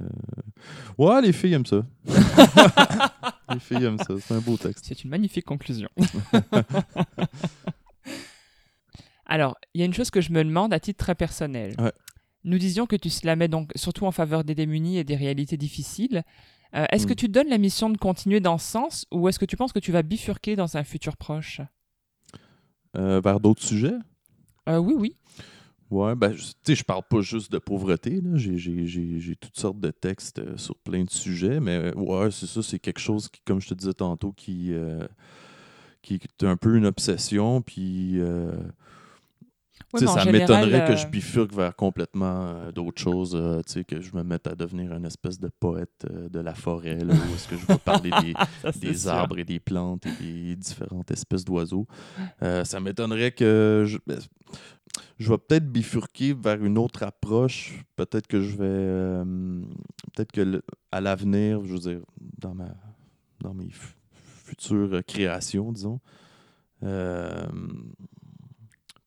Ouais, 0.98 1.20
les 1.22 1.32
filles 1.32 1.54
aiment 1.54 1.64
ça. 1.66 1.82
les 3.52 3.58
filles 3.60 3.84
aiment 3.84 3.98
ça. 3.98 4.14
C'est 4.20 4.34
un 4.34 4.40
beau 4.40 4.56
texte. 4.58 4.84
C'est 4.86 5.02
une 5.04 5.10
magnifique 5.10 5.44
conclusion. 5.46 5.88
Alors, 9.26 9.56
il 9.74 9.80
y 9.80 9.82
a 9.82 9.86
une 9.86 9.94
chose 9.94 10.10
que 10.10 10.20
je 10.20 10.32
me 10.32 10.42
demande 10.44 10.72
à 10.74 10.80
titre 10.80 10.98
très 11.04 11.14
personnel. 11.14 11.74
Ouais. 11.78 11.92
Nous 12.44 12.58
disions 12.58 12.86
que 12.86 12.96
tu 12.96 13.10
slamais 13.10 13.48
donc 13.48 13.70
surtout 13.74 14.06
en 14.06 14.10
faveur 14.12 14.44
des 14.44 14.54
démunis 14.54 14.98
et 14.98 15.04
des 15.04 15.16
réalités 15.16 15.56
difficiles. 15.56 16.22
Euh, 16.74 16.86
est-ce 16.92 17.06
que 17.06 17.12
Mm. 17.12 17.16
tu 17.16 17.26
te 17.26 17.32
donnes 17.32 17.48
la 17.48 17.58
mission 17.58 17.90
de 17.90 17.98
continuer 17.98 18.40
dans 18.40 18.56
ce 18.56 18.70
sens 18.70 19.06
ou 19.10 19.28
est-ce 19.28 19.38
que 19.38 19.44
tu 19.44 19.56
penses 19.56 19.72
que 19.72 19.78
tu 19.80 19.92
vas 19.92 20.02
bifurquer 20.02 20.56
dans 20.56 20.76
un 20.76 20.84
futur 20.84 21.16
proche? 21.16 21.60
Euh, 22.96 23.20
vers 23.22 23.40
d'autres 23.40 23.62
sujets? 23.62 23.94
Euh, 24.68 24.78
Oui, 24.78 24.94
oui. 24.96 25.16
Ouais, 25.90 26.14
ben, 26.14 26.32
tu 26.32 26.40
sais, 26.62 26.74
je 26.76 26.84
parle 26.84 27.02
pas 27.10 27.20
juste 27.20 27.50
de 27.50 27.58
pauvreté. 27.58 28.20
là. 28.20 28.36
J'ai- 28.36 28.56
J'ai 28.58 28.86
j'ai- 28.86 29.18
j'ai 29.18 29.34
toutes 29.34 29.58
sortes 29.58 29.80
de 29.80 29.90
textes 29.90 30.38
euh, 30.38 30.56
sur 30.56 30.76
plein 30.78 31.02
de 31.02 31.10
sujets, 31.10 31.58
mais 31.58 31.92
ouais, 31.96 32.30
c'est 32.30 32.46
ça, 32.46 32.62
c'est 32.62 32.78
quelque 32.78 33.00
chose 33.00 33.28
qui, 33.28 33.40
comme 33.44 33.60
je 33.60 33.68
te 33.68 33.74
disais 33.74 33.92
tantôt, 33.92 34.30
qui, 34.32 34.72
qui 36.02 36.14
est 36.14 36.44
un 36.44 36.56
peu 36.56 36.76
une 36.76 36.86
obsession. 36.86 37.60
Puis, 37.60 38.20
euh, 39.96 40.06
ça 40.14 40.24
m'étonnerait 40.38 40.86
que 40.86 40.92
euh, 40.92 40.96
je 40.96 41.06
bifurque 41.08 41.52
vers 41.54 41.74
complètement 41.74 42.46
euh, 42.46 42.72
d'autres 42.72 43.00
choses, 43.02 43.34
euh, 43.34 43.60
que 43.86 44.00
je 44.00 44.14
me 44.16 44.22
mette 44.22 44.46
à 44.46 44.54
devenir 44.54 44.92
une 44.92 45.04
espèce 45.04 45.38
de 45.40 45.48
poète 45.48 46.06
euh, 46.10 46.28
de 46.28 46.38
la 46.40 46.54
forêt, 46.54 46.96
là, 47.04 47.14
où 47.14 47.34
est-ce 47.34 47.48
que 47.48 47.56
je 47.56 47.66
vais 47.66 47.78
parler 47.78 48.10
des, 48.22 48.34
ça, 48.62 48.70
des 48.78 49.08
arbres 49.08 49.38
et 49.38 49.44
des 49.44 49.58
plantes 49.60 50.06
et 50.06 50.12
des 50.22 50.56
différentes 50.56 51.10
espèces 51.10 51.44
d'oiseaux. 51.44 51.86
Euh, 52.42 52.64
ça 52.64 52.78
m'étonnerait 52.80 53.32
que 53.32 53.84
je, 53.86 53.98
ben, 54.06 54.18
je 55.18 55.28
vais 55.30 55.38
peut-être 55.38 55.70
bifurquer 55.70 56.34
vers 56.34 56.62
une 56.64 56.78
autre 56.78 57.02
approche. 57.02 57.84
Peut-être 57.96 58.26
que 58.26 58.40
je 58.40 58.56
vais. 58.56 58.64
euh, 58.64 59.24
peut-être 60.14 60.32
que 60.32 60.40
le- 60.40 60.62
à 60.92 61.00
l'avenir, 61.00 61.64
je 61.64 61.72
veux 61.72 61.78
dire, 61.78 62.00
dans, 62.38 62.54
ma, 62.54 62.68
dans 63.40 63.54
mes 63.54 63.70
fu- 63.70 63.94
futures 64.44 65.00
créations, 65.06 65.72
disons, 65.72 66.00
euh, 66.82 67.46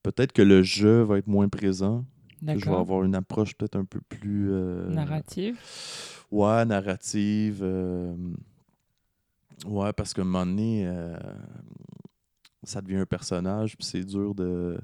peut-être 0.03 0.31
que 0.33 0.41
le 0.41 0.61
jeu 0.63 1.01
va 1.01 1.17
être 1.17 1.27
moins 1.27 1.49
présent. 1.49 2.05
Je 2.59 2.65
vais 2.65 2.71
avoir 2.81 3.03
une 3.03 3.15
approche 3.15 3.55
peut-être 3.55 3.77
un 3.77 3.85
peu 3.85 4.01
plus. 4.09 4.49
euh, 4.51 4.89
Narrative. 4.89 5.57
Ouais, 6.29 6.65
narrative. 6.65 7.59
euh, 7.61 8.13
Ouais, 9.65 9.93
parce 9.93 10.13
qu'à 10.13 10.23
un 10.23 10.25
moment 10.25 10.45
donné, 10.45 10.83
euh, 10.85 11.15
ça 12.63 12.81
devient 12.81 12.97
un 12.97 13.05
personnage, 13.05 13.77
puis 13.77 13.85
c'est 13.85 14.03
dur 14.03 14.35
de. 14.35 14.77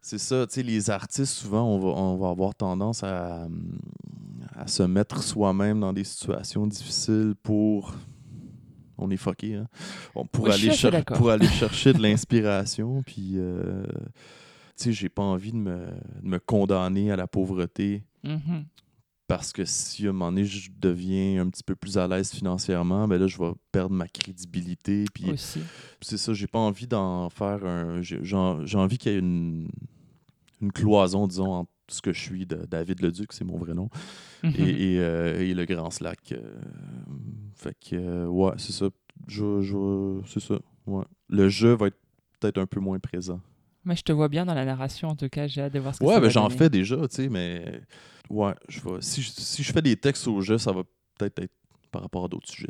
C'est 0.00 0.18
ça, 0.18 0.46
tu 0.46 0.54
sais, 0.54 0.62
les 0.62 0.90
artistes, 0.90 1.32
souvent, 1.32 1.64
on 1.64 1.78
va, 1.78 1.88
on 2.00 2.16
va 2.16 2.30
avoir 2.30 2.54
tendance 2.54 3.02
à, 3.04 3.46
à 4.54 4.66
se 4.66 4.82
mettre 4.84 5.22
soi-même 5.22 5.80
dans 5.80 5.92
des 5.92 6.04
situations 6.04 6.66
difficiles 6.66 7.34
pour. 7.42 7.94
On 8.98 9.10
est 9.10 9.16
fucké, 9.16 9.56
hein? 9.56 9.68
Pour, 10.32 10.44
Oui, 10.44 10.50
aller 10.52 10.68
cher- 10.72 10.90
pour 11.18 11.30
aller 11.30 11.46
chercher 11.60 11.92
de 11.92 12.00
l'inspiration, 12.02 13.02
puis. 13.04 13.36
Tu 14.76 14.84
sais, 14.84 14.92
j'ai 14.92 15.08
pas 15.08 15.22
envie 15.22 15.52
de 15.52 15.56
me, 15.56 15.76
de 16.22 16.28
me 16.28 16.38
condamner 16.38 17.10
à 17.10 17.16
la 17.16 17.26
pauvreté 17.26 18.02
Mhm. 18.24 18.64
parce 19.28 19.52
que 19.52 19.64
si 19.64 20.06
à 20.06 20.10
un 20.10 20.12
moment 20.12 20.30
donné 20.30 20.44
je 20.44 20.70
deviens 20.78 21.42
un 21.42 21.48
petit 21.50 21.62
peu 21.64 21.74
plus 21.74 21.96
à 21.98 22.06
l'aise 22.06 22.30
financièrement, 22.32 23.08
ben 23.08 23.18
là 23.18 23.26
je 23.26 23.38
vais 23.38 23.52
perdre 23.72 23.94
ma 23.94 24.06
crédibilité. 24.08 25.04
Puis 25.12 25.24
c'est 26.00 26.16
ça, 26.18 26.32
j'ai 26.34 26.46
pas 26.46 26.58
envie 26.58 26.86
d'en 26.86 27.28
faire 27.30 27.64
un. 27.64 28.02
J'ai 28.02 28.18
j'ai 28.22 28.36
en- 28.36 28.64
j'ai 28.66 28.78
envie 28.78 28.98
qu'il 28.98 29.12
y 29.12 29.14
ait 29.14 29.18
une, 29.18 29.68
une 30.60 30.72
cloison, 30.72 31.26
disons, 31.26 31.52
entre 31.52 31.70
ce 31.88 32.02
que 32.02 32.12
je 32.12 32.20
suis 32.20 32.46
de 32.46 32.56
David 32.66 33.00
Leduc, 33.00 33.32
c'est 33.32 33.44
mon 33.44 33.58
vrai 33.58 33.72
nom, 33.74 33.88
Mhm. 34.42 34.52
et, 34.56 34.94
et, 34.94 35.00
euh, 35.00 35.40
et 35.40 35.54
le 35.54 35.64
Grand 35.66 35.90
Slack. 35.90 36.32
euh, 36.32 36.54
fait 37.54 37.76
que 37.78 37.96
euh, 37.96 38.26
ouais, 38.26 38.52
c'est 38.58 38.72
ça. 38.72 38.88
Je, 39.28 39.60
je- 39.62 40.20
c'est 40.26 40.40
ça. 40.40 40.58
Ouais. 40.86 41.04
Le 41.28 41.48
jeu 41.48 41.72
va 41.74 41.86
être 41.88 41.98
peut-être 42.40 42.58
un 42.58 42.66
peu 42.66 42.80
moins 42.80 42.98
présent. 42.98 43.40
Mais 43.86 43.96
je 43.96 44.02
te 44.02 44.12
vois 44.12 44.28
bien 44.28 44.44
dans 44.44 44.52
la 44.54 44.64
narration, 44.64 45.08
en 45.08 45.16
tout 45.16 45.28
cas. 45.28 45.46
J'ai 45.46 45.62
hâte 45.62 45.72
de 45.72 45.78
voir 45.78 45.94
ce 45.94 46.00
que 46.00 46.04
Ouais, 46.04 46.14
ça 46.14 46.20
ben 46.20 46.28
j'en 46.28 46.50
fais 46.50 46.68
déjà, 46.68 46.96
tu 47.08 47.14
sais, 47.14 47.28
mais 47.28 47.80
ouais, 48.28 48.52
je 48.68 48.80
vais. 48.80 49.00
Si, 49.00 49.22
je- 49.22 49.30
si 49.30 49.62
je 49.62 49.72
fais 49.72 49.80
des 49.80 49.96
textes 49.96 50.26
au 50.28 50.40
jeu, 50.40 50.58
ça 50.58 50.72
va 50.72 50.82
peut-être 51.16 51.38
être 51.38 51.54
par 51.92 52.02
rapport 52.02 52.24
à 52.24 52.28
d'autres 52.28 52.48
sujets. 52.50 52.68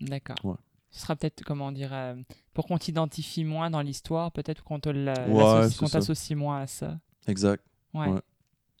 D'accord. 0.00 0.36
Ouais. 0.44 0.54
Ce 0.92 1.00
sera 1.00 1.16
peut-être, 1.16 1.42
comment 1.44 1.72
dire, 1.72 1.90
euh, 1.92 2.14
pour 2.54 2.66
qu'on 2.66 2.78
t'identifie 2.78 3.44
moins 3.44 3.70
dans 3.70 3.80
l'histoire, 3.80 4.30
peut-être 4.30 4.62
qu'on 4.62 4.78
te 4.78 4.88
la- 4.88 5.28
Ouais, 5.28 5.68
t'associe 5.88 6.38
moins 6.38 6.60
à 6.60 6.66
ça. 6.66 6.98
Exact. 7.26 7.64
Ouais. 7.92 8.08
Ouais. 8.08 8.20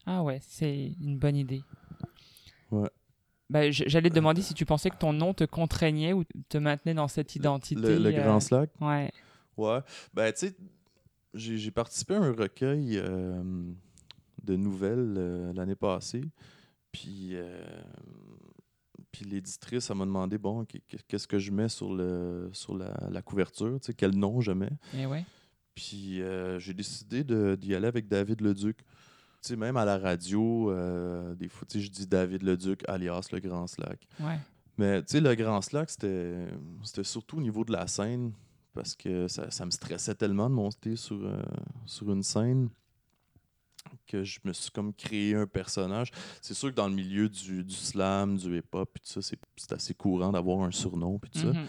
Ah 0.06 0.22
ouais, 0.22 0.38
c'est 0.42 0.92
une 1.00 1.18
bonne 1.18 1.36
idée. 1.36 1.62
Ouais. 2.70 2.88
Bah, 3.50 3.70
j- 3.70 3.84
J'allais 3.86 4.08
te 4.08 4.14
demander 4.14 4.40
si 4.42 4.54
tu 4.54 4.64
pensais 4.64 4.88
que 4.90 4.96
ton 4.96 5.12
nom 5.12 5.34
te 5.34 5.44
contraignait 5.44 6.12
ou 6.12 6.24
te 6.48 6.58
maintenait 6.58 6.94
dans 6.94 7.08
cette 7.08 7.34
identité. 7.36 7.80
Le, 7.80 7.98
le 7.98 8.14
euh, 8.18 8.22
Grand 8.24 8.40
Slack? 8.40 8.70
Ouais. 8.80 9.10
Ouais. 9.56 9.80
Ben, 10.14 10.32
tu 10.32 10.46
sais, 10.48 10.56
j'ai 11.34 11.70
participé 11.70 12.14
à 12.14 12.20
un 12.20 12.32
recueil 12.32 12.98
euh, 12.98 13.42
de 14.42 14.56
nouvelles 14.56 15.14
euh, 15.16 15.52
l'année 15.52 15.74
passée. 15.76 16.24
Puis, 16.92 17.30
euh, 17.32 17.64
puis 19.10 19.24
l'éditrice, 19.24 19.90
elle 19.90 19.96
m'a 19.96 20.04
demandé, 20.04 20.38
bon, 20.38 20.64
qu'est- 20.64 20.82
qu'est-ce 21.08 21.26
que 21.26 21.38
je 21.38 21.50
mets 21.50 21.68
sur, 21.68 21.94
le, 21.94 22.50
sur 22.52 22.76
la, 22.76 22.94
la 23.10 23.22
couverture, 23.22 23.78
tu 23.80 23.86
sais, 23.86 23.94
quel 23.94 24.14
nom 24.16 24.40
je 24.40 24.52
mets. 24.52 24.72
Et 24.96 25.06
ouais. 25.06 25.24
Puis 25.74 26.20
j'ai 26.58 26.74
décidé 26.74 27.24
d'y 27.56 27.74
aller 27.74 27.86
avec 27.86 28.06
David 28.08 28.42
Leduc. 28.42 28.76
Tu 28.76 28.84
sais, 29.40 29.56
même 29.56 29.76
à 29.78 29.86
la 29.86 29.96
radio, 29.98 30.70
des 31.34 31.48
fois, 31.48 31.66
tu 31.66 31.78
sais, 31.78 31.84
je 31.84 31.90
dis 31.90 32.06
David 32.06 32.42
Leduc, 32.42 32.82
alias 32.86 33.28
le 33.32 33.40
Grand 33.40 33.66
Slack. 33.66 34.06
Ouais. 34.20 34.38
Mais 34.76 35.00
tu 35.02 35.12
sais, 35.12 35.20
le 35.20 35.34
Grand 35.34 35.62
Slack, 35.62 35.88
c'était 35.88 36.46
surtout 37.04 37.38
au 37.38 37.40
niveau 37.40 37.64
de 37.64 37.72
la 37.72 37.86
scène, 37.86 38.32
parce 38.74 38.94
que 38.94 39.28
ça, 39.28 39.50
ça 39.50 39.64
me 39.66 39.70
stressait 39.70 40.14
tellement 40.14 40.48
de 40.50 40.54
monter 40.54 40.96
sur, 40.96 41.16
euh, 41.24 41.42
sur 41.86 42.10
une 42.12 42.22
scène 42.22 42.68
que 44.06 44.22
je 44.22 44.38
me 44.44 44.52
suis 44.52 44.70
comme 44.70 44.92
créé 44.94 45.34
un 45.34 45.46
personnage. 45.46 46.10
C'est 46.40 46.54
sûr 46.54 46.70
que 46.70 46.74
dans 46.76 46.88
le 46.88 46.94
milieu 46.94 47.28
du, 47.28 47.64
du 47.64 47.74
slam, 47.74 48.36
du 48.36 48.58
hip-hop, 48.58 48.88
puis 48.94 49.02
tout 49.04 49.10
ça, 49.12 49.22
c'est- 49.22 49.38
c'est 49.56 49.72
assez 49.72 49.94
courant 49.94 50.30
d'avoir 50.32 50.62
un 50.62 50.70
surnom, 50.70 51.18
puis 51.18 51.30
tout 51.30 51.40
ça. 51.40 51.46
Mhm. 51.46 51.66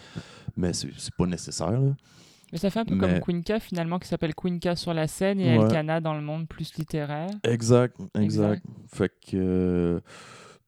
Mais 0.56 0.74
c'est 0.74 0.90
c'est 0.98 1.14
pas 1.16 1.26
nécessaire, 1.26 1.72
là. 1.72 1.96
Mais 2.52 2.60
ça 2.60 2.70
fait 2.70 2.80
un 2.82 2.86
peu 2.86 2.94
Mais- 2.94 3.20
comme 3.20 3.42
Quinca 3.42 3.60
finalement, 3.60 3.98
qui 3.98 4.08
s'appelle 4.08 4.36
Quinca 4.36 4.76
sur 4.76 4.94
la 4.94 5.08
scène 5.08 5.40
et 5.40 5.58
Ouais. 5.58 5.66
Elkana 5.66 6.00
dans 6.02 6.14
le 6.14 6.22
monde 6.22 6.48
plus 6.48 6.76
littéraire. 6.76 7.32
Exact, 7.44 7.98
exact. 8.14 8.64
Fait 8.94 9.10
que, 9.10 9.36
euh, 9.36 10.00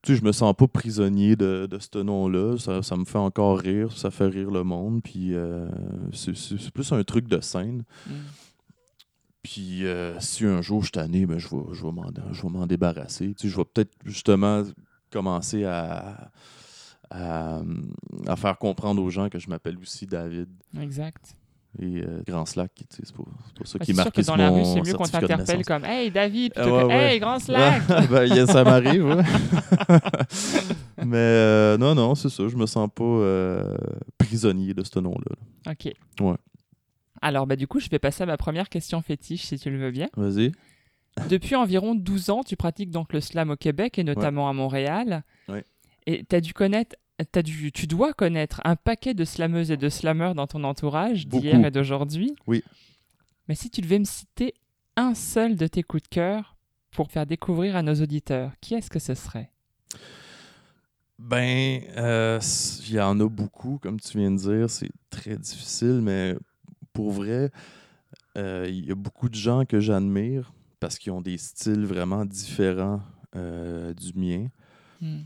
tu 0.06 0.14
sais, 0.14 0.20
je 0.20 0.24
me 0.24 0.32
sens 0.32 0.54
pas 0.56 0.68
prisonnier 0.68 1.36
de, 1.36 1.68
de 1.70 1.80
ce 1.80 1.98
nom-là. 1.98 2.58
Ça, 2.60 2.84
ça 2.84 2.96
me 2.96 3.06
fait 3.06 3.18
encore 3.18 3.58
rire, 3.58 3.92
ça 3.98 4.12
fait 4.12 4.28
rire 4.28 4.52
le 4.52 4.64
monde. 4.64 5.02
Puis 5.02 5.34
euh, 5.34 5.68
c'est 6.14 6.72
plus 6.72 6.92
un 6.92 7.04
truc 7.04 7.28
de 7.28 7.40
scène. 7.42 7.84
Mm. 8.06 8.12
Puis 9.42 9.86
euh, 9.86 10.20
si 10.20 10.46
un 10.46 10.62
jour 10.62 10.82
je 10.82 10.86
suis 10.86 10.92
tanné, 10.92 11.26
ben, 11.26 11.40
je 11.40 11.48
vais, 11.48 11.62
je 11.74 11.84
vais 11.84 11.92
m'en 11.92 12.12
je 12.32 12.42
vais 12.44 12.50
m'en 12.50 12.68
débarrasser. 12.68 13.34
Tu 13.34 13.48
sais, 13.48 13.50
je 13.50 13.58
vais 13.58 13.66
peut-être 13.66 13.94
justement 14.04 14.64
commencer 15.10 15.66
à, 15.66 16.32
à, 17.10 17.62
à 18.28 18.36
faire 18.36 18.58
comprendre 18.60 19.02
aux 19.02 19.10
gens 19.10 19.30
que 19.30 19.40
je 19.40 19.50
m'appelle 19.50 19.78
aussi 19.80 20.06
David 20.06 20.50
Exact. 20.80 21.36
Et 21.80 22.02
euh, 22.02 22.22
Grand 22.26 22.46
Slack. 22.46 22.72
tu 22.76 22.86
C'est 22.90 23.14
pour 23.14 23.28
ça 23.66 23.78
Ouais, 23.80 23.86
qui 23.86 23.94
marqué 23.94 24.22
que 24.22 24.28
dans 24.28 24.36
la 24.36 24.50
rue, 24.50 24.64
c'est 24.66 24.82
mieux 24.82 24.94
qu'on 24.94 25.04
t'interpelle 25.06 25.66
comme 25.66 25.86
Hey 25.86 26.12
David, 26.12 26.54
Ah, 26.56 26.62
plutôt 26.62 26.76
ouais, 26.78 26.82
que 26.84 26.88
ouais. 26.88 27.14
Hey 27.14 27.20
Grand 27.20 27.40
Slack. 27.40 27.82
ben, 28.10 28.46
ça 28.48 28.64
m'arrive, 28.64 29.06
ouais. 29.06 29.24
Mais 31.06 31.18
euh, 31.18 31.78
non, 31.78 31.96
non, 31.96 32.16
c'est 32.16 32.30
ça. 32.30 32.48
Je 32.48 32.56
me 32.56 32.66
sens 32.66 32.90
pas 32.94 33.04
euh, 33.04 33.76
prisonnier 34.18 34.74
de 34.74 34.84
ce 34.84 35.00
nom-là. 35.00 35.72
ok. 35.72 35.94
Ouais. 36.22 36.36
Alors, 37.22 37.48
bah, 37.48 37.56
du 37.56 37.68
coup, 37.68 37.80
je 37.80 37.90
vais 37.90 38.00
passer 38.00 38.24
à 38.24 38.26
ma 38.26 38.38
première 38.38 38.70
question 38.70 39.02
fétiche, 39.02 39.44
si 39.46 39.58
tu 39.58 39.70
le 39.70 39.78
veux 39.80 39.92
bien. 39.92 40.08
Vas-y. 40.16 40.52
Depuis 41.30 41.56
environ 41.56 41.96
12 41.96 42.30
ans, 42.30 42.44
tu 42.44 42.56
pratiques 42.56 42.92
donc 42.92 43.14
le 43.14 43.22
slam 43.22 43.50
au 43.50 43.56
Québec 43.56 43.98
et 43.98 44.04
notamment 44.04 44.50
à 44.50 44.54
Montréal. 44.54 45.24
Ouais. 45.48 45.64
Et 46.08 46.24
t'as 46.24 46.42
dû 46.42 46.54
connaître, 46.54 46.96
t'as 47.32 47.42
dû, 47.42 47.72
tu 47.72 47.88
dois 47.88 48.14
connaître 48.14 48.62
un 48.66 48.76
paquet 48.76 49.14
de 49.14 49.24
slameuses 49.24 49.72
et 49.72 49.78
de 49.78 49.90
slammeurs 49.90 50.36
dans 50.36 50.48
ton 50.48 50.64
entourage 50.64 51.28
d'hier 51.28 51.64
et 51.66 51.72
d'aujourd'hui. 51.72 52.36
Oui. 52.48 52.64
Mais 53.48 53.56
si 53.56 53.70
tu 53.70 53.82
devais 53.82 54.00
me 54.00 54.06
citer 54.06 54.54
un 54.96 55.14
seul 55.14 55.56
de 55.56 55.68
tes 55.68 55.84
coups 55.84 56.04
de 56.04 56.08
cœur 56.10 56.56
pour 56.92 57.12
faire 57.12 57.26
découvrir 57.26 57.76
à 57.76 57.82
nos 57.82 57.96
auditeurs, 57.96 58.52
qui 58.62 58.74
est-ce 58.74 58.90
que 58.90 59.00
ce 59.00 59.14
serait? 59.14 59.52
Ben, 61.18 61.82
euh, 61.96 62.40
il 62.88 62.94
y 62.94 63.00
en 63.00 63.20
a 63.20 63.30
beaucoup, 63.30 63.80
comme 63.82 64.00
tu 64.00 64.18
viens 64.18 64.32
de 64.32 64.38
dire. 64.38 64.70
C'est 64.70 64.92
très 65.10 65.38
difficile, 65.38 66.02
mais 66.02 66.36
pour 66.92 67.12
vrai, 67.12 67.52
euh, 68.38 68.66
il 68.68 68.86
y 68.86 68.92
a 68.92 68.96
beaucoup 68.96 69.30
de 69.30 69.36
gens 69.36 69.66
que 69.66 69.80
j'admire 69.80 70.52
parce 70.80 71.00
qu'ils 71.00 71.14
ont 71.14 71.22
des 71.22 71.38
styles 71.38 71.86
vraiment 71.86 72.26
différents 72.26 73.02
euh, 73.36 73.94
du 73.94 74.12
mien. 74.14 74.48
Hmm. 75.02 75.22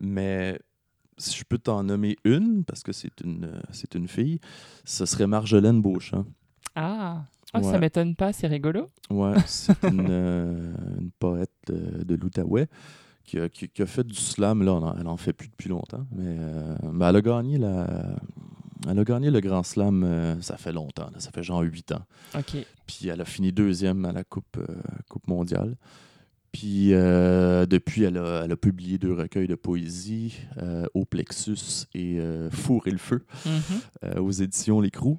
Mais 0.00 0.58
si 1.18 1.38
je 1.38 1.44
peux 1.44 1.58
t'en 1.58 1.82
nommer 1.84 2.16
une, 2.24 2.64
parce 2.64 2.82
que 2.82 2.92
c'est 2.92 3.20
une, 3.22 3.44
euh, 3.44 3.60
c'est 3.70 3.94
une 3.94 4.08
fille, 4.08 4.40
ce 4.84 5.06
serait 5.06 5.26
Marjolaine 5.26 5.80
Beauchamp. 5.80 6.26
Ah, 6.74 7.24
ça 7.52 7.60
Ouais. 7.60 7.78
m'étonne 7.78 8.16
pas, 8.16 8.32
c'est 8.32 8.48
rigolo. 8.48 8.88
Ouais, 9.10 9.34
c'est 9.46 9.72
une, 9.84 10.06
euh, 10.10 10.74
une 10.98 11.10
poète 11.12 11.52
de, 11.68 12.02
de 12.02 12.14
l'Outaouais 12.16 12.66
qui 13.24 13.38
a, 13.38 13.48
qui- 13.48 13.68
qui 13.68 13.82
a 13.82 13.86
fait 13.86 14.04
du 14.04 14.14
slam. 14.16 14.62
Là, 14.64 14.72
en- 14.74 14.98
elle 14.98 15.06
en 15.06 15.16
fait 15.16 15.32
plus 15.32 15.48
depuis 15.48 15.68
longtemps, 15.68 16.04
mais, 16.10 16.36
euh, 16.38 16.76
mais 16.92 17.04
elle, 17.06 17.16
a 17.16 17.20
gagné 17.22 17.58
la, 17.58 18.16
elle 18.88 18.98
a 18.98 19.04
gagné 19.04 19.30
le 19.30 19.38
grand 19.40 19.62
slam, 19.62 20.02
euh, 20.02 20.40
ça 20.42 20.56
fait 20.56 20.72
longtemps, 20.72 21.08
là, 21.12 21.20
ça 21.20 21.30
fait 21.30 21.44
genre 21.44 21.60
8 21.60 21.92
ans. 21.92 22.02
Ok. 22.36 22.56
Puis 22.86 23.06
elle 23.08 23.20
a 23.20 23.24
fini 23.24 23.52
deuxième 23.52 24.04
à 24.04 24.12
la 24.12 24.24
Coupe, 24.24 24.58
coupe 25.08 25.28
mondiale. 25.28 25.76
Puis 26.54 26.94
euh, 26.94 27.66
depuis, 27.66 28.04
elle 28.04 28.16
a, 28.16 28.42
elle 28.44 28.52
a 28.52 28.56
publié 28.56 28.96
deux 28.96 29.12
recueils 29.12 29.48
de 29.48 29.56
poésie, 29.56 30.36
euh, 30.58 30.86
Au 30.94 31.04
Plexus 31.04 31.86
et 31.94 32.20
euh, 32.20 32.48
Four 32.48 32.86
et 32.86 32.92
le 32.92 32.98
Feu, 32.98 33.24
Mhm. 33.44 34.20
aux 34.20 34.30
éditions 34.30 34.80
L'Écrou. 34.80 35.18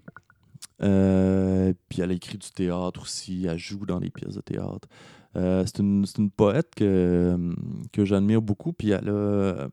Puis 0.80 0.88
elle 0.88 2.12
a 2.12 2.14
écrit 2.14 2.38
du 2.38 2.50
théâtre 2.52 3.02
aussi, 3.02 3.48
elle 3.50 3.58
joue 3.60 3.86
dans 3.86 4.00
les 4.00 4.10
pièces 4.12 4.36
de 4.36 4.42
théâtre. 4.42 4.88
C'est 5.36 5.80
une, 5.80 6.06
poète 6.36 6.72
que, 6.74 7.38
que 7.92 8.06
j'admire 8.06 8.42
beaucoup, 8.42 8.72
puis 8.72 8.92
elle 8.92 9.10
a- 9.10 9.68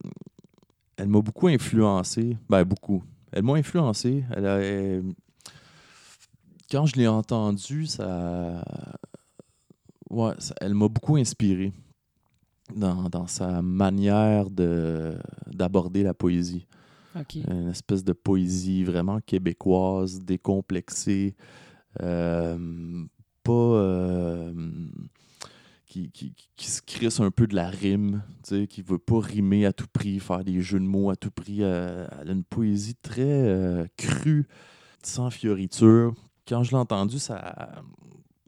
elle 0.96 1.08
m'a 1.08 1.20
beaucoup 1.20 1.46
influencé. 1.46 2.36
Ben, 2.50 2.64
beaucoup. 2.64 3.04
Elle 3.30 3.44
m'a 3.44 3.54
influencé. 3.54 4.24
Elle 4.34 4.46
a- 4.46 4.58
elle- 4.60 5.04
quand 6.72 6.86
je 6.86 6.96
l'ai 6.96 7.06
entendue, 7.06 7.86
ça. 7.86 8.64
Ouais, 10.12 10.34
ça- 10.38 10.54
elle 10.60 10.74
m'a 10.74 10.88
beaucoup 10.88 11.16
inspiré 11.16 11.72
dans, 12.76 13.08
dans 13.08 13.26
sa 13.26 13.60
manière 13.62 14.50
de- 14.50 15.16
d'aborder 15.52 16.02
la 16.02 16.14
poésie 16.14 16.66
une 17.50 17.68
espèce 17.68 18.04
de 18.04 18.12
poésie 18.12 18.84
vraiment 18.84 19.20
québécoise, 19.20 20.20
décomplexée, 20.20 21.34
euh, 22.00 23.04
pas. 23.42 23.52
euh, 23.52 24.52
qui, 25.86 26.10
qui, 26.10 26.34
qui 26.56 26.70
se 26.70 26.80
crisse 26.80 27.20
un 27.20 27.30
peu 27.30 27.46
de 27.46 27.54
la 27.54 27.68
rime, 27.68 28.22
tu 28.42 28.60
sais, 28.62 28.66
qui 28.66 28.80
veut 28.80 28.98
pas 28.98 29.20
rimer 29.20 29.66
à 29.66 29.74
tout 29.74 29.86
prix, 29.92 30.20
faire 30.20 30.42
des 30.42 30.62
jeux 30.62 30.80
de 30.80 30.84
mots 30.86 31.10
à 31.10 31.16
tout 31.16 31.30
prix. 31.30 31.58
euh, 31.60 32.06
elle 32.20 32.30
a 32.30 32.32
une 32.32 32.44
poésie 32.44 32.94
très 32.94 33.86
crue, 33.98 34.46
sans 35.02 35.28
fioriture. 35.30 36.14
Quand 36.48 36.62
je 36.62 36.70
l'ai 36.70 36.78
entendu, 36.78 37.18
ça, 37.18 37.82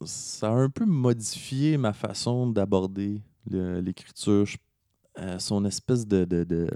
ça 0.05 0.49
a 0.49 0.53
un 0.53 0.71
peu 0.71 0.85
modifié 0.85 1.77
ma 1.77 1.93
façon 1.93 2.49
d'aborder 2.49 3.23
l'écriture. 3.47 4.47
Euh, 5.19 5.39
son 5.39 5.65
espèce 5.65 6.09
de, 6.09 6.25
de, 6.25 6.67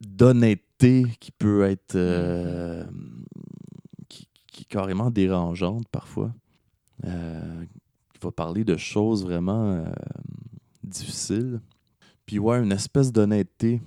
d'honnêteté 0.00 1.04
qui 1.18 1.32
peut 1.32 1.64
être 1.64 1.96
euh, 1.96 2.84
qui, 4.08 4.28
qui 4.46 4.62
est 4.62 4.68
carrément 4.68 5.10
dérangeante 5.10 5.88
parfois. 5.88 6.32
Euh, 7.04 7.64
qui 8.12 8.20
va 8.20 8.30
parler 8.30 8.62
de 8.64 8.76
choses 8.76 9.24
vraiment 9.24 9.72
euh, 9.72 9.84
difficiles. 10.84 11.60
Puis 12.26 12.38
ouais, 12.38 12.62
une 12.62 12.72
espèce 12.72 13.10
d'honnêteté. 13.10 13.80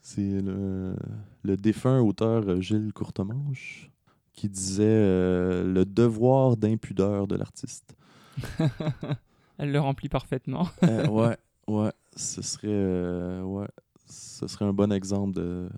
C'est 0.00 0.40
le, 0.42 0.94
le 1.42 1.56
défunt 1.56 2.00
auteur 2.00 2.60
Gilles 2.60 2.92
Courtemanche 2.92 3.91
qui 4.32 4.48
disait 4.48 4.82
euh, 4.86 5.64
le 5.64 5.84
devoir 5.84 6.56
d'impudeur 6.56 7.26
de 7.26 7.36
l'artiste. 7.36 7.94
Elle 9.58 9.72
le 9.72 9.80
remplit 9.80 10.08
parfaitement. 10.08 10.68
Euh, 10.84 11.06
ouais, 11.08 11.36
ouais, 11.68 11.92
ce 12.16 12.42
serait, 12.42 12.68
euh, 12.68 13.42
ouais, 13.42 13.68
ce 14.08 14.46
serait 14.46 14.64
un 14.64 14.72
bon 14.72 14.90
exemple 14.92 15.34
de, 15.34 15.68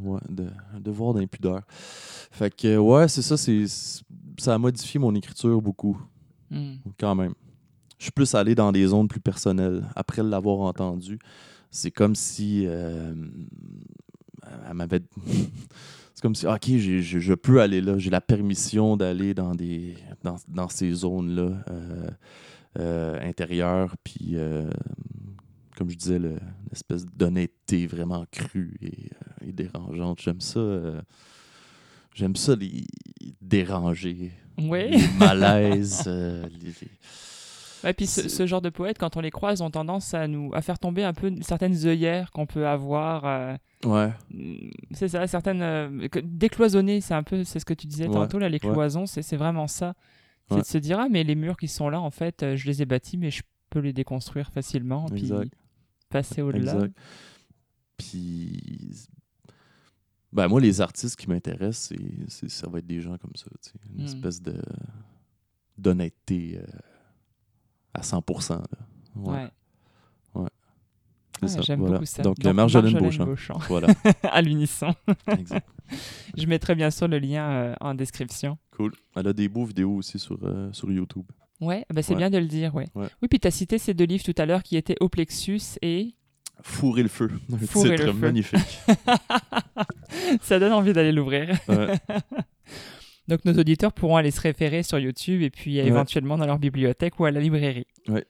ouais, 0.00 0.20
de 0.28 0.46
un 0.74 0.80
devoir 0.80 1.14
d'impudeur. 1.14 1.62
Fait 1.68 2.54
que, 2.54 2.76
ouais, 2.76 3.08
c'est 3.08 3.22
ça, 3.22 3.36
c'est, 3.36 3.64
ça 4.38 4.54
a 4.54 4.58
modifié 4.58 4.98
mon 5.00 5.14
écriture 5.14 5.60
beaucoup, 5.62 5.98
Hmm. 6.50 6.74
quand 7.00 7.14
même. 7.16 7.34
Je 7.98 8.04
suis 8.04 8.12
plus 8.12 8.32
allé 8.36 8.54
dans 8.54 8.70
des 8.70 8.86
zones 8.86 9.08
plus 9.08 9.18
personnelles. 9.20 9.82
Après 9.96 10.22
l'avoir 10.22 10.58
entendu, 10.60 11.18
c'est 11.72 11.90
comme 11.90 12.14
si 12.14 12.64
euh, 12.66 13.14
elle 14.68 14.74
m'avait. 14.74 15.00
C'est 16.16 16.22
comme 16.22 16.34
si, 16.34 16.46
OK, 16.46 16.64
j'ai- 16.64 17.02
je, 17.02 17.34
peux 17.34 17.60
aller 17.60 17.82
là, 17.82 17.98
j'ai 17.98 18.08
la 18.08 18.22
permission 18.22 18.96
d'aller 18.96 19.34
dans, 19.34 19.54
des, 19.54 19.94
dans, 20.24 20.36
dans 20.48 20.68
ces 20.70 20.90
zones-là 20.90 21.62
euh, 21.70 22.08
euh, 22.78 23.20
intérieures, 23.28 23.94
puis 24.02 24.30
euh, 24.32 24.70
comme 25.76 25.90
je 25.90 25.96
disais, 25.96 26.18
le- 26.18 26.38
l'espèce 26.70 27.04
d'honnêteté 27.04 27.86
vraiment 27.86 28.24
crue 28.32 28.78
et, 28.80 29.10
et 29.46 29.52
dérangeante. 29.52 30.20
J'aime 30.22 30.40
ça. 30.40 30.58
J'aime 32.14 32.34
ça 32.34 32.56
les 32.56 32.86
déranger, 33.42 34.32
Oui. 34.56 34.88
les 34.92 35.08
malaises. 35.18 36.06
les- 36.06 36.88
Ouais, 37.84 37.92
puis 37.92 38.06
ce, 38.06 38.46
genre 38.46 38.62
de 38.62 38.70
poètes, 38.70 38.98
quand 38.98 39.16
on 39.16 39.20
les 39.20 39.30
croise, 39.30 39.60
ont 39.60 39.70
tendance 39.70 40.14
à 40.14 40.26
nous 40.28 40.50
à 40.54 40.62
faire 40.62 40.78
tomber 40.78 41.04
un 41.04 41.12
peu 41.12 41.32
certaines 41.42 41.86
œillères 41.86 42.30
qu'on 42.32 42.46
peut 42.46 42.66
avoir. 42.66 43.24
euh, 43.24 43.56
Ouais, 43.84 44.10
mm, 44.30 44.70
c'est 44.92 45.08
ça, 45.08 45.26
certaines 45.26 45.62
euh, 45.62 46.08
décloisonner, 46.24 47.00
c'est 47.00 47.14
un 47.14 47.22
peu, 47.22 47.44
c'est 47.44 47.58
ce 47.60 47.64
que 47.64 47.74
tu 47.74 47.86
disais 47.86 48.06
Ouais, 48.08 48.14
tantôt 48.14 48.38
là, 48.38 48.48
les 48.48 48.54
ouais. 48.54 48.60
cloisons, 48.72 49.06
c'est 49.06 49.22
c'est 49.22 49.36
vraiment 49.36 49.66
ça. 49.66 49.94
C'est 50.48 50.54
Ouais. 50.54 50.60
de 50.62 50.66
se 50.66 50.78
dire 50.78 50.98
ah 51.00 51.08
mais 51.10 51.22
les 51.24 51.34
murs 51.34 51.56
qui 51.56 51.68
sont 51.68 51.88
là, 51.88 52.00
en 52.00 52.10
fait, 52.10 52.42
euh, 52.42 52.56
je 52.56 52.66
les 52.66 52.80
ai 52.82 52.86
bâtis, 52.86 53.18
mais 53.18 53.30
je 53.30 53.42
peux 53.68 53.80
les 53.80 53.92
déconstruire 53.92 54.50
facilement, 54.50 55.06
puis 55.06 55.22
Exact. 55.22 55.52
passer 56.08 56.40
au-delà. 56.42 56.86
Puis, 57.98 59.08
ben 60.32 60.48
moi, 60.48 60.60
les 60.60 60.80
artistes 60.80 61.16
qui 61.16 61.28
m'intéressent, 61.28 61.92
ça 62.48 62.68
va 62.68 62.78
être 62.78 62.86
des 62.86 63.00
gens 63.00 63.16
comme 63.18 63.34
ça. 63.36 63.46
tu 63.62 63.70
sais, 63.70 63.78
Une 63.94 64.02
Mm. 64.02 64.06
espèce 64.06 64.40
de 64.42 64.60
d'honnêteté 65.78 66.58
euh, 66.58 66.64
à 67.96 68.02
100%. 68.02 68.52
là. 68.54 68.62
Ouais. 69.16 69.48
Ah, 71.42 71.48
ça, 71.48 71.60
J'aime 71.60 71.80
voilà. 71.80 71.94
beaucoup 71.96 72.06
ça. 72.06 72.22
Donc, 72.22 72.36
euh, 72.46 72.52
Marjolaine 72.54 72.94
Beauchamp. 72.98 73.26
Beauchamp. 73.26 73.58
Voilà, 73.68 73.88
à 74.22 74.40
l'unisson. 74.40 74.94
exact. 75.28 75.68
Je 76.36 76.46
mettrai 76.46 76.74
bien 76.74 76.90
sûr 76.90 77.08
le 77.08 77.18
lien 77.18 77.46
euh, 77.50 77.74
en 77.82 77.94
description. 77.94 78.56
Cool. 78.70 78.92
Elle 79.14 79.28
a 79.28 79.32
des 79.34 79.46
beaux 79.48 79.66
vidéos 79.66 79.96
aussi 79.96 80.18
sur, 80.18 80.38
euh, 80.44 80.72
sur 80.72 80.90
YouTube. 80.90 81.26
Ouais, 81.60 81.84
bah 81.92 82.00
c'est 82.02 82.12
Ouais. 82.14 82.18
bien 82.18 82.30
de 82.30 82.38
le 82.38 82.46
dire, 82.46 82.74
ouais. 82.74 82.86
Ouais. 82.94 83.08
Oui, 83.20 83.28
puis 83.28 83.38
tu 83.38 83.46
as 83.48 83.50
cité 83.50 83.76
ces 83.76 83.92
deux 83.92 84.04
livres 84.06 84.24
tout 84.24 84.34
à 84.38 84.46
l'heure 84.46 84.62
qui 84.62 84.76
étaient 84.78 84.96
Au 85.00 85.10
Plexus 85.10 85.60
et 85.82 86.14
Fourrer 86.62 87.02
le 87.02 87.08
feu. 87.10 87.30
Fourrer 87.66 87.98
le 87.98 88.06
feu. 88.06 88.12
magnifique. 88.14 88.78
ça 90.40 90.58
donne 90.58 90.72
envie 90.72 90.94
d'aller 90.94 91.12
l'ouvrir. 91.12 91.54
Ouais. 91.68 91.98
Donc 93.28 93.44
nos 93.44 93.52
auditeurs 93.54 93.92
pourront 93.92 94.16
aller 94.16 94.30
se 94.30 94.40
référer 94.40 94.82
sur 94.82 94.98
YouTube 94.98 95.42
et 95.42 95.50
puis 95.50 95.76
Ouais. 95.80 95.86
éventuellement 95.86 96.36
dans 96.38 96.46
leur 96.46 96.58
bibliothèque 96.58 97.18
ou 97.20 97.24
à 97.24 97.30
la 97.30 97.40
librairie. 97.40 97.86
Ouais. 98.08 98.24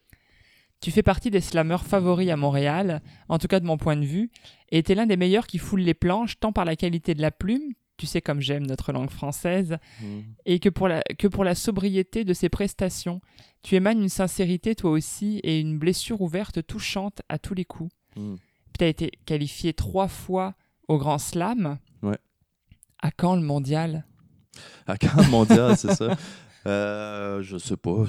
Tu 0.81 0.91
fais 0.91 1.03
partie 1.03 1.31
des 1.31 1.41
slammeurs 1.41 1.85
favoris 1.85 2.31
à 2.31 2.37
Montréal, 2.37 3.03
en 3.29 3.39
tout 3.39 3.47
cas 3.49 3.61
de 3.61 3.67
mon 3.67 3.77
point 3.79 3.97
de 3.97 4.05
vue, 4.05 4.31
et 4.71 4.83
tu 4.83 4.93
es 4.93 4.95
l'un 4.95 5.07
des 5.07 5.17
meilleurs 5.17 5.47
qui 5.47 5.59
foule 5.59 5.81
les 5.81 5.95
planches 5.95 6.39
tant 6.39 6.53
par 6.53 6.65
la 6.67 6.77
qualité 6.77 7.15
de 7.15 7.23
la 7.23 7.31
plume, 7.31 7.73
tu 7.97 8.05
sais 8.07 8.21
comme 8.21 8.41
j'aime 8.43 8.67
notre 8.67 8.93
langue 8.93 9.09
française, 9.11 9.79
Mm. 10.03 10.21
et 10.45 10.59
que 10.59 10.69
pour, 10.69 10.87
la, 10.89 11.03
que 11.19 11.29
pour 11.29 11.45
la 11.45 11.55
sobriété 11.55 12.25
de 12.25 12.35
ses 12.35 12.51
prestations. 12.51 13.21
Tu 13.63 13.75
émanes 13.75 14.03
une 14.03 14.11
sincérité 14.11 14.75
toi 14.75 14.91
aussi 14.91 15.39
et 15.45 15.61
une 15.61 15.79
blessure 15.79 16.21
ouverte 16.21 16.65
touchante 16.67 17.23
à 17.31 17.39
tous 17.39 17.55
les 17.55 17.65
coups. 17.65 17.91
Mm. 18.17 18.35
Tu 18.79 18.85
as 18.85 18.89
été 18.89 19.11
qualifié 19.25 19.73
trois 19.73 20.09
fois 20.09 20.55
au 20.89 20.99
Grand 20.99 21.19
Slam. 21.19 21.79
Ouais. 22.03 22.19
À 23.01 23.11
quand 23.11 23.35
le 23.35 23.43
mondial? 23.43 24.05
À 24.87 24.97
quand 24.97 25.17
le 25.23 25.31
mondial, 25.31 25.77
c'est 25.77 25.95
ça? 25.95 26.17
Euh, 26.67 27.43
je 27.43 27.57
sais 27.59 27.77
pas. 27.77 28.05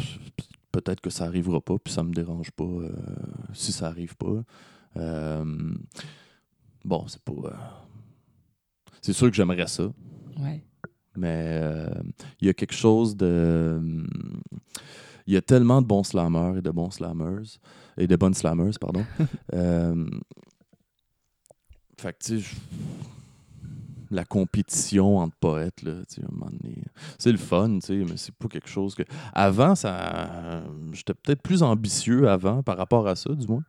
Peut-être 0.71 1.01
que 1.01 1.09
ça 1.09 1.25
arrivera 1.25 1.59
pas, 1.61 1.77
puis 1.79 1.93
ça 1.93 2.03
me 2.03 2.13
dérange 2.13 2.51
pas 2.51 2.63
euh, 2.63 2.91
si 3.53 3.71
ça 3.71 3.87
arrive 3.87 4.15
pas. 4.15 4.43
Euh, 4.97 5.45
bon, 6.85 7.05
c'est 7.07 7.21
pas. 7.23 7.31
euh, 7.33 7.51
c'est 9.01 9.13
sûr 9.13 9.29
que 9.29 9.35
j'aimerais 9.35 9.67
ça, 9.67 9.89
Ouais. 10.39 10.63
mais 11.15 11.61
il 12.41 12.47
y 12.47 12.49
a 12.49 12.53
quelque 12.53 12.73
chose 12.75 13.15
de. 13.15 14.05
Il 15.25 15.33
y 15.33 15.37
a 15.37 15.41
tellement 15.41 15.81
de 15.81 15.87
bons 15.87 16.03
slammers 16.03 16.57
et 16.57 16.61
de 16.61 16.69
bons 16.71 16.91
slammers, 16.91 17.59
et 17.97 18.07
de 18.07 18.15
bonnes 18.15 18.33
slammers, 18.33 18.77
pardon. 18.79 19.03
Fait 21.99 22.13
que, 22.13 22.23
tu 22.23 22.41
sais, 22.41 22.55
la 24.11 24.25
compétition 24.25 25.17
entre 25.17 25.35
poètes, 25.39 25.83
un 25.85 26.31
moment 26.31 26.51
donné, 26.51 26.83
c'est 27.17 27.31
le 27.31 27.37
fun, 27.37 27.79
tu 27.79 27.87
sais, 27.87 27.95
mais 28.09 28.17
c'est 28.17 28.33
pas 28.35 28.47
quelque 28.47 28.69
chose 28.69 28.95
que... 28.95 29.03
Avant, 29.33 29.75
ça... 29.75 30.63
J'étais 30.93 31.13
peut-être 31.13 31.41
plus 31.41 31.63
ambitieux 31.63 32.29
avant, 32.29 32.63
par 32.63 32.77
rapport 32.77 33.07
à 33.07 33.15
ça, 33.15 33.33
du 33.33 33.47
moins. 33.47 33.63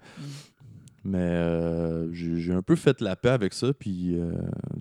Mais 1.05 1.18
euh, 1.18 2.12
j'ai 2.12 2.53
un 2.53 2.61
peu 2.61 2.74
fait 2.76 3.01
la 3.01 3.14
paix 3.16 3.28
avec 3.30 3.55
ça. 3.55 3.72
Puis, 3.72 4.18
euh, 4.18 4.32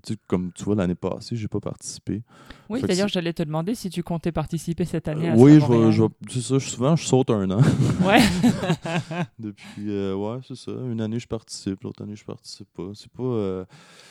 tu 0.03 0.13
sais, 0.13 0.20
comme 0.28 0.51
tu 0.51 0.63
vois, 0.63 0.76
l'année 0.76 0.95
passée, 0.95 1.36
j'ai 1.36 1.47
pas 1.47 1.59
participé. 1.59 2.24
Oui, 2.70 2.82
d'ailleurs, 2.82 3.07
j'allais 3.07 3.34
te 3.34 3.43
demander 3.43 3.76
si 3.76 3.89
tu 3.89 4.01
comptais 4.03 4.32
participer 4.32 4.84
cette 4.84 5.07
année 5.07 5.30
à 5.30 5.34
Euh, 5.34 5.38
oui, 5.38 5.61
Slam 5.61 5.91
je 5.91 6.03
c'est 6.30 6.41
ça. 6.41 6.57
je- 6.57 6.70
Souvent, 6.70 6.95
je 6.95 7.05
saute 7.05 7.30
un 7.30 7.49
an. 7.51 7.61
Ouais. 8.03 8.20
Depuis, 9.39 9.89
euh, 9.89 10.15
ouais, 10.15 10.39
c'est 10.47 10.55
ça. 10.57 10.72
Une 10.72 11.01
année, 11.01 11.20
je 11.20 11.28
participe, 11.28 11.84
l'autre 11.84 12.01
année, 12.03 12.15
je 12.15 12.26
participe 12.26 12.68
pas. 12.74 12.89
C'est 12.95 13.11
pas. 13.11 13.24
euh, 13.24 13.65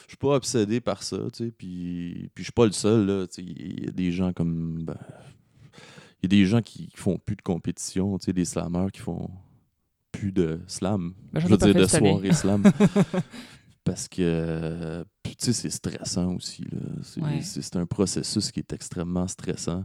je 0.07 0.11
suis 0.13 0.17
pas 0.17 0.37
obsédé 0.37 0.81
par 0.81 1.03
ça, 1.03 1.19
tu 1.33 1.45
sais. 1.47 1.51
Puis, 1.51 2.31
puis 2.35 2.43
je 2.43 2.45
suis 2.45 2.53
pas 2.53 2.67
le 2.67 2.73
seul. 2.73 3.27
Il 3.39 3.85
y 3.85 3.89
a 3.89 3.93
des 3.93 4.13
gens 4.13 4.33
comme. 4.33 4.85
ben, 4.85 4.97
il 6.23 6.33
y 6.33 6.37
a 6.37 6.41
des 6.41 6.47
gens 6.47 6.63
qui 6.63 6.89
font 6.95 7.19
plus 7.19 7.37
de 7.37 7.43
compétition, 7.43 8.17
tu 8.19 8.27
sais, 8.27 8.33
des 8.33 8.45
slammeurs 8.47 8.91
qui 8.91 9.01
font 9.01 9.29
plus 10.19 10.33
de 10.33 10.61
slam. 10.67 11.13
Ben, 11.33 11.41
je 11.41 11.47
veux 11.49 11.57
dire, 11.57 11.75
de 11.75 11.87
soirée 11.87 12.33
slam. 12.33 12.63
Parce 13.85 14.09
que, 14.09 15.05
tu 15.25 15.35
sais, 15.39 15.53
c'est 15.53 15.71
stressant 15.71 16.35
aussi. 16.35 16.65
C'est 17.03 17.23
Ouais. 17.23 17.41
un 17.83 17.87
processus 17.87 18.51
qui 18.51 18.61
est 18.61 18.73
extrêmement 18.73 19.29
stressant. 19.29 19.85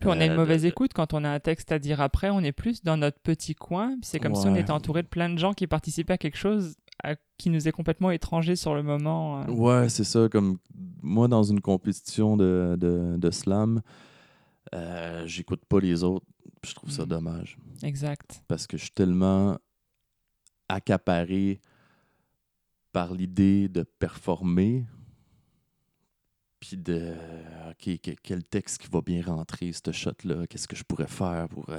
Puis 0.00 0.08
on 0.08 0.12
a 0.20 0.24
une 0.24 0.32
Euh, 0.32 0.36
mauvaise 0.36 0.62
de- 0.62 0.68
écoute 0.68 0.92
quand 0.94 1.12
on 1.14 1.22
a 1.22 1.28
un 1.30 1.38
texte 1.38 1.70
à 1.70 1.78
dire 1.78 2.00
après, 2.00 2.30
on 2.30 2.40
est 2.40 2.52
plus 2.52 2.82
dans 2.82 2.96
notre 2.96 3.18
petit 3.20 3.54
coin. 3.54 3.96
C'est 4.02 4.18
comme 4.18 4.34
si 4.34 4.46
on 4.46 4.56
était 4.56 4.72
entouré 4.72 5.02
de 5.02 5.06
plein 5.08 5.28
de 5.30 5.38
gens 5.38 5.52
qui 5.52 5.66
participaient 5.66 6.14
à 6.14 6.18
quelque 6.18 6.38
chose 6.38 6.74
à- 7.04 7.14
qui 7.38 7.50
nous 7.50 7.68
est 7.68 7.72
complètement 7.72 8.10
étranger 8.10 8.56
sur 8.56 8.74
le 8.74 8.82
moment. 8.82 9.42
euh. 9.42 9.46
Ouais, 9.52 9.88
c'est 9.90 10.02
ça. 10.04 10.28
Comme 10.30 10.56
moi, 11.02 11.28
dans 11.28 11.42
une 11.44 11.60
compétition 11.60 12.36
de, 12.38 12.76
de, 12.80 13.16
de 13.18 13.30
slam, 13.30 13.80
euh, 14.74 15.24
j'écoute 15.26 15.60
pas 15.68 15.78
les 15.78 16.02
autres. 16.02 16.26
Je 16.66 16.74
trouve 16.74 16.90
ça 16.90 17.02
Mhm. 17.02 17.08
dommage. 17.08 17.56
Exact. 17.82 18.42
Parce 18.48 18.66
que 18.66 18.76
je 18.76 18.82
suis 18.82 18.92
tellement 18.92 19.58
accaparé 20.68 21.60
par 22.92 23.14
l'idée 23.14 23.68
de 23.68 23.82
performer. 23.82 24.84
Puis 26.58 26.78
de, 26.78 27.12
OK, 27.70 28.00
que- 28.00 28.10
quel 28.22 28.42
texte 28.42 28.78
qui 28.78 28.88
va 28.90 29.00
bien 29.02 29.22
rentrer, 29.22 29.72
ce 29.72 29.92
shot-là, 29.92 30.46
qu'est-ce 30.46 30.66
que 30.66 30.74
je 30.74 30.84
pourrais 30.84 31.06
faire 31.06 31.48
pour. 31.50 31.68
euh, 31.68 31.78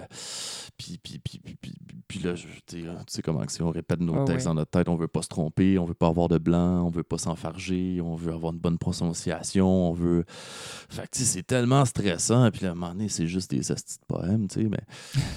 puis, 0.78 1.00
puis, 1.04 1.18
puis, 1.20 1.40
puis, 1.40 1.56
puis, 1.60 1.74
puis 2.08 2.20
là, 2.20 2.36
je, 2.36 2.44
tu 2.46 2.52
sais, 2.68 2.82
tu 2.84 2.88
sais 3.08 3.22
comment 3.24 3.44
c'est, 3.48 3.64
on 3.64 3.72
répète 3.72 4.00
nos 4.02 4.16
Ah 4.22 4.26
textes 4.26 4.46
ouais. 4.46 4.52
dans 4.52 4.54
notre 4.54 4.70
tête, 4.72 4.88
on 4.88 4.96
veut 4.96 5.08
pas 5.08 5.24
se 5.24 5.30
tromper, 5.30 5.80
on 5.80 5.86
veut 5.86 5.96
pas 5.96 6.08
avoir 6.08 6.28
de 6.28 6.38
blanc, 6.38 6.86
on 6.86 6.90
veut 6.90 7.04
pas 7.04 7.18
s'enfarger, 7.18 8.00
on 8.02 8.16
veut 8.16 8.32
avoir 8.34 8.54
une 8.54 8.60
bonne 8.60 8.78
prononciation, 8.78 9.68
on 9.90 9.94
veut. 9.94 10.24
Fait 10.28 11.04
que, 11.10 11.18
c'est 11.18 11.44
tellement 11.44 11.84
stressant, 11.86 12.50
puis 12.52 12.62
là, 12.62 12.70
à 12.70 12.72
un 12.74 12.76
moment 12.76 12.92
donné, 12.94 13.10
c'est 13.10 13.28
juste 13.28 13.50
des 13.50 13.72
astis 13.72 13.98
de 14.00 14.06
poèmes, 14.06 14.48
tu 14.48 14.62
sais, 14.62 14.70
mais. 14.70 14.84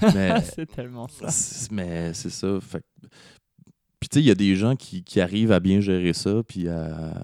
mais 0.15 0.41
c'est 0.43 0.67
tellement 0.67 1.09
ça. 1.09 1.29
Mais 1.71 2.13
c'est 2.13 2.31
ça. 2.31 2.59
Fait 2.61 2.81
que- 2.81 3.09
Puis 4.01 4.09
tu 4.09 4.15
sais, 4.15 4.21
il 4.23 4.27
y 4.27 4.31
a 4.31 4.35
des 4.35 4.57
gens 4.57 4.77
qui, 4.77 5.05
qui 5.05 5.21
arrivent 5.21 5.53
à 5.53 5.61
bien 5.61 5.81
gérer 5.81 6.15
ça, 6.15 6.43
puis, 6.43 6.69
à- 6.69 7.23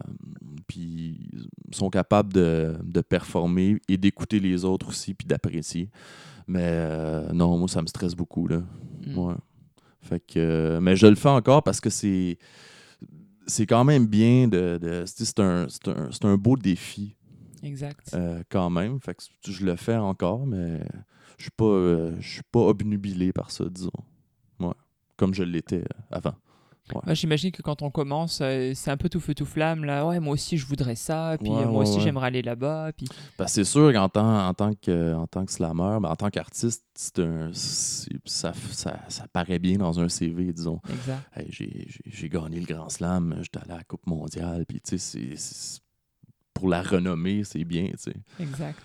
puis 0.67 1.31
sont 1.73 1.89
capables 1.91 2.33
de, 2.33 2.77
de 2.85 3.01
performer 3.01 3.79
et 3.89 3.97
d'écouter 3.97 4.41
les 4.41 4.65
autres 4.65 4.89
aussi, 4.89 5.15
puis 5.15 5.27
d'apprécier. 5.27 5.91
Mais 6.47 6.61
euh, 6.63 7.33
non, 7.33 7.57
moi, 7.59 7.67
ça 7.69 7.81
me 7.83 7.87
stresse 7.87 8.15
beaucoup, 8.15 8.47
là. 8.47 8.63
Mm. 9.07 9.19
Ouais. 9.19 9.35
Fait 10.03 10.21
que, 10.21 10.79
mais 10.81 10.95
je 10.97 11.07
le 11.07 11.17
fais 11.17 11.29
encore 11.31 11.63
parce 11.63 11.81
que 11.81 11.91
c'est 11.91 12.39
c'est 13.49 13.67
quand 13.67 13.85
même 13.85 14.07
bien 14.07 14.49
de... 14.49 14.79
de- 14.81 15.05
c'est 15.07 15.39
un, 15.41 15.67
un, 16.25 16.37
beau 16.37 16.57
défi 16.57 17.15
Exact. 17.63 18.11
euh, 18.15 18.43
quand 18.49 18.71
même. 18.71 19.01
Fait 19.01 19.15
que 19.15 19.23
je 19.51 19.65
le 19.65 19.77
fais 19.77 19.97
encore, 19.97 20.47
mais 20.47 20.81
je 21.39 21.45
suis 21.45 21.51
pas, 21.53 21.65
euh, 21.65 22.13
je 22.21 22.29
suis 22.29 22.43
pas 22.51 22.61
obnubilé 22.61 23.33
par 23.33 23.51
ça, 23.53 23.65
disons. 23.71 23.91
Ouais. 24.61 24.75
Comme 25.17 25.33
je 25.33 25.43
l'étais 25.45 25.83
euh, 25.83 26.03
avant. 26.11 26.35
J'imagine 27.09 27.51
que 27.51 27.63
quand 27.63 27.83
on 27.83 27.91
commence, 27.91 28.41
euh, 28.43 28.73
c'est 28.75 28.91
un 28.91 28.97
peu 28.97 29.09
tout 29.09 29.21
feu 29.21 29.35
tout 29.35 29.45
flamme. 29.45 29.85
Là, 29.85 30.07
ouais, 30.07 30.21
moi 30.21 30.35
aussi, 30.35 30.57
je 30.57 30.67
voudrais 30.67 30.95
ça. 30.95 31.37
Puis 31.43 31.51
Ouais, 31.51 31.63
euh, 31.63 31.67
moi 31.69 31.83
ouais, 31.83 31.89
aussi, 31.89 32.01
j'aimerais 32.01 32.29
aller 32.29 32.43
là-bas. 32.43 32.93
Puis 32.97 33.07
que 33.09 33.47
c'est 33.49 33.65
sûr 33.65 33.93
qu'en 33.93 34.09
tant, 34.09 34.47
en 34.49 34.55
tant 34.55 34.73
que 34.75 35.15
en 35.15 35.27
tant 35.27 35.45
que 35.45 35.53
slammer, 35.53 35.99
ben, 36.01 36.11
en 36.11 36.17
tant 36.17 36.31
qu'artiste, 36.31 36.85
c'est 36.95 37.19
un- 37.19 37.51
c'est- 37.53 38.11
ça, 38.25 38.53
ça, 38.73 39.01
ça 39.09 39.27
paraît 39.29 39.59
bien 39.59 39.77
dans 39.79 39.99
un 40.01 40.09
CV, 40.09 40.53
disons. 40.53 40.81
exact. 40.89 41.23
Hey, 41.37 41.47
j'ai, 41.51 42.29
gagné 42.29 42.61
le 42.61 42.67
Grand 42.67 42.89
Slam, 42.89 43.37
j'étais 43.43 43.59
allé 43.59 43.73
à 43.73 43.77
la 43.79 43.85
Coupe 43.85 44.07
mondiale, 44.07 44.65
puis 44.67 44.81
tu 44.81 44.99
sais, 44.99 45.81
pour 46.55 46.69
la 46.69 46.83
renommée, 46.83 47.45
c'est 47.45 47.65
bien, 47.65 47.89
tu 47.89 47.99
sais. 47.99 48.17
Exact. 48.41 48.79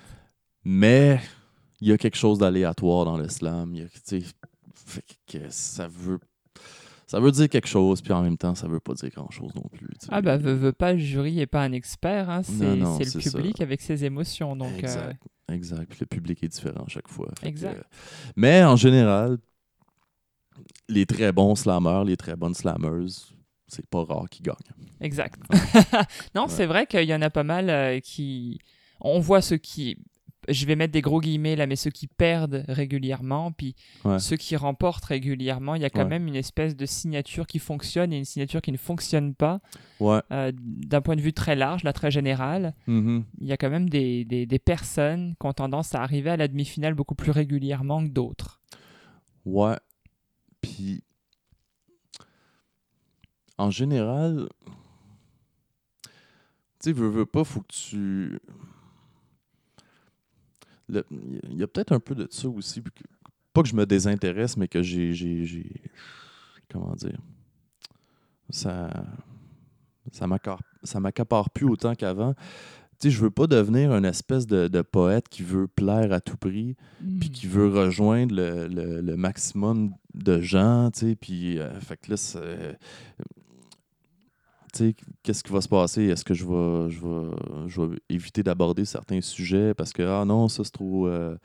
Mais 0.63 1.19
il 1.79 1.87
y 1.87 1.91
a 1.91 1.97
quelque 1.97 2.17
chose 2.17 2.37
d'aléatoire 2.37 3.05
dans 3.05 3.17
le 3.17 3.27
slam. 3.29 3.73
Il 3.75 3.81
y 3.81 3.85
a, 3.85 3.87
fait 4.73 5.03
que 5.27 5.49
ça 5.49 5.87
veut, 5.87 6.19
ça 7.11 7.19
veut 7.19 7.31
dire 7.31 7.49
quelque 7.49 7.67
chose, 7.67 8.01
puis 8.01 8.13
en 8.13 8.21
même 8.21 8.37
temps, 8.37 8.55
ça 8.55 8.69
veut 8.69 8.79
pas 8.79 8.93
dire 8.93 9.09
grand-chose 9.09 9.53
non 9.53 9.67
plus. 9.73 9.89
Ah 10.07 10.21
bah, 10.21 10.37
veux, 10.37 10.53
veux 10.53 10.71
pas, 10.71 10.93
le 10.93 10.99
jury 10.99 11.41
est 11.41 11.45
pas 11.45 11.61
un 11.61 11.73
expert. 11.73 12.29
hein, 12.29 12.41
C'est 12.41 12.75
le 13.13 13.21
ça. 13.21 13.31
public 13.31 13.59
avec 13.59 13.81
ses 13.81 14.05
émotions. 14.05 14.55
Donc, 14.55 14.71
euh, 14.75 14.77
exact, 14.77 15.21
exact. 15.49 15.89
Puis 15.89 15.97
le 15.99 16.05
public 16.05 16.41
est 16.41 16.47
différent 16.47 16.85
à 16.85 16.89
chaque 16.89 17.09
fois. 17.09 17.27
Que, 17.41 17.47
Exact. 17.47 17.83
mais 18.37 18.63
en 18.63 18.77
général, 18.77 19.39
les 20.87 21.05
très 21.05 21.33
bons 21.33 21.55
slammers, 21.55 22.05
les 22.05 22.15
très 22.15 22.37
bonnes 22.37 22.53
slammeuses, 22.55 23.35
c'est 23.67 23.85
pas 23.87 24.05
rare 24.05 24.29
qu'ils 24.29 24.45
gagnent. 24.45 24.55
Exact. 25.01 25.37
non, 26.35 26.47
c'est 26.47 26.65
vrai 26.65 26.85
qu'il 26.87 27.03
y 27.03 27.13
en 27.13 27.21
a 27.21 27.29
pas 27.29 27.43
mal 27.43 27.69
euh, 27.69 27.99
qui. 27.99 28.57
On 29.01 29.19
voit 29.19 29.41
ceux 29.41 29.57
qui. 29.57 29.97
Je 30.49 30.65
vais 30.65 30.75
mettre 30.75 30.91
des 30.91 31.01
gros 31.01 31.21
guillemets 31.21 31.55
là, 31.55 31.67
mais 31.67 31.75
ceux 31.75 31.91
qui 31.91 32.07
perdent 32.07 32.65
régulièrement, 32.67 33.51
puis 33.51 33.75
Ouais. 34.03 34.17
ceux 34.17 34.37
qui 34.37 34.55
remportent 34.55 35.05
régulièrement, 35.05 35.75
il 35.75 35.83
y 35.83 35.85
a 35.85 35.89
quand 35.91 35.99
Ouais. 36.03 36.07
même 36.09 36.27
une 36.27 36.35
espèce 36.35 36.75
de 36.75 36.85
signature 36.87 37.45
qui 37.45 37.59
fonctionne 37.59 38.11
et 38.11 38.17
une 38.17 38.25
signature 38.25 38.61
qui 38.61 38.71
ne 38.71 38.77
fonctionne 38.77 39.35
pas. 39.35 39.59
Ouais. 39.99 40.19
Euh, 40.31 40.51
D'un 40.55 41.01
point 41.01 41.15
de 41.15 41.21
vue 41.21 41.33
très 41.33 41.55
large, 41.55 41.83
là, 41.83 41.93
très 41.93 42.09
général, 42.09 42.73
Mhm. 42.87 43.23
il 43.39 43.47
y 43.47 43.51
a 43.51 43.57
quand 43.57 43.69
même 43.69 43.87
des, 43.89 44.25
des, 44.25 44.45
des 44.47 44.59
personnes 44.59 45.35
qui 45.39 45.45
ont 45.45 45.53
tendance 45.53 45.93
à 45.93 46.01
arriver 46.01 46.31
à 46.31 46.37
la 46.37 46.47
demi-finale 46.47 46.95
beaucoup 46.95 47.15
plus 47.15 47.31
régulièrement 47.31 48.03
que 48.03 48.09
d'autres. 48.09 48.61
Ouais. 49.45 49.77
Puis, 50.61 51.03
en 53.57 53.69
général, 53.69 54.49
tu 56.03 56.09
sais, 56.79 56.91
veux, 56.93 57.09
veux 57.09 57.25
pas, 57.27 57.43
faut 57.43 57.61
que 57.61 57.67
tu. 57.73 58.39
Il 61.49 61.57
y 61.57 61.63
a 61.63 61.67
peut-être 61.67 61.91
un 61.91 61.99
peu 61.99 62.15
de 62.15 62.27
ça 62.29 62.47
aussi. 62.49 62.81
que- 62.81 62.89
Pas 63.53 63.63
que 63.63 63.69
je 63.69 63.75
me 63.75 63.85
désintéresse, 63.85 64.55
mais 64.57 64.67
que 64.67 64.81
j'ai. 64.81 65.81
Comment 66.71 66.93
dire 66.95 67.19
Ça. 68.49 68.89
Ça 70.11 70.99
m'accapare 70.99 71.49
plus 71.51 71.65
autant 71.67 71.93
qu'avant. 71.95 72.33
Tu 72.99 73.09
sais, 73.09 73.11
je 73.11 73.21
veux 73.21 73.31
pas 73.31 73.47
devenir 73.47 73.93
une 73.93 74.05
espèce 74.05 74.45
de, 74.45 74.67
de 74.67 74.81
poète 74.81 75.27
qui 75.29 75.41
veut 75.43 75.67
plaire 75.67 76.11
à 76.13 76.21
tout 76.21 76.37
prix 76.37 76.75
puis 77.19 77.29
Hmm. 77.29 77.31
qui 77.31 77.47
veut 77.47 77.67
rejoindre 77.69 78.35
le, 78.35 78.67
le- 78.67 79.01
le 79.01 79.15
maximum 79.17 79.93
de 80.13 80.39
gens, 80.41 80.91
tu 80.91 80.99
sais, 80.99 81.15
puis 81.15 81.57
euh, 81.59 81.79
fait 81.79 81.97
que 81.97 82.11
là, 82.11 82.17
qu'est-ce 85.23 85.43
qui 85.43 85.51
va 85.51 85.61
se 85.61 85.67
passer? 85.67 86.03
Est-ce 86.03 86.23
que 86.25 86.33
je 86.33 86.45
vais, 86.45 86.89
je 87.67 87.81
vais, 87.81 87.97
éviter 88.09 88.43
d'aborder 88.43 88.85
certains 88.85 89.21
sujets 89.21 89.73
parce 89.73 89.93
que, 89.93 90.03
ah 90.03 90.25
non, 90.25 90.47
ça 90.47 90.63
c'est 90.63 90.71
trop, 90.71 91.07
euh, 91.07 91.35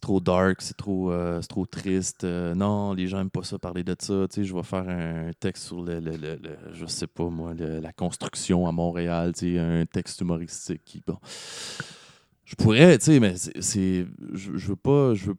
trop 0.00 0.20
dark, 0.20 0.60
c'est 0.60 0.76
trop, 0.76 1.10
euh, 1.10 1.40
c'est 1.40 1.48
trop 1.48 1.66
triste, 1.66 2.24
euh, 2.24 2.54
non, 2.54 2.92
les 2.92 3.06
gens 3.08 3.18
n'aiment 3.18 3.30
pas 3.30 3.42
ça, 3.42 3.58
parler 3.58 3.84
de 3.84 3.96
ça, 3.98 4.26
je 4.36 4.54
vais 4.54 4.62
faire 4.62 4.88
un 4.88 5.30
texte 5.38 5.64
sur 5.64 5.82
le, 5.82 6.00
le- 6.00 6.16
le- 6.16 6.38
je 6.72 6.86
sais 6.86 7.06
pas 7.06 7.28
moi, 7.28 7.54
la 7.54 7.92
construction 7.92 8.66
à 8.66 8.72
Montréal, 8.72 9.32
un 9.42 9.86
texte 9.86 10.20
humoristique 10.20 10.82
qui, 10.84 11.02
bon, 11.06 11.18
je 12.44 12.54
pourrais, 12.54 12.98
tu 12.98 13.06
sais, 13.06 13.20
mais 13.20 13.36
c'est- 13.36 14.06
je, 14.32 14.56
je 14.56 14.66
veux 14.68 14.76
pas, 14.76 15.14
je 15.14 15.26
veux, 15.28 15.36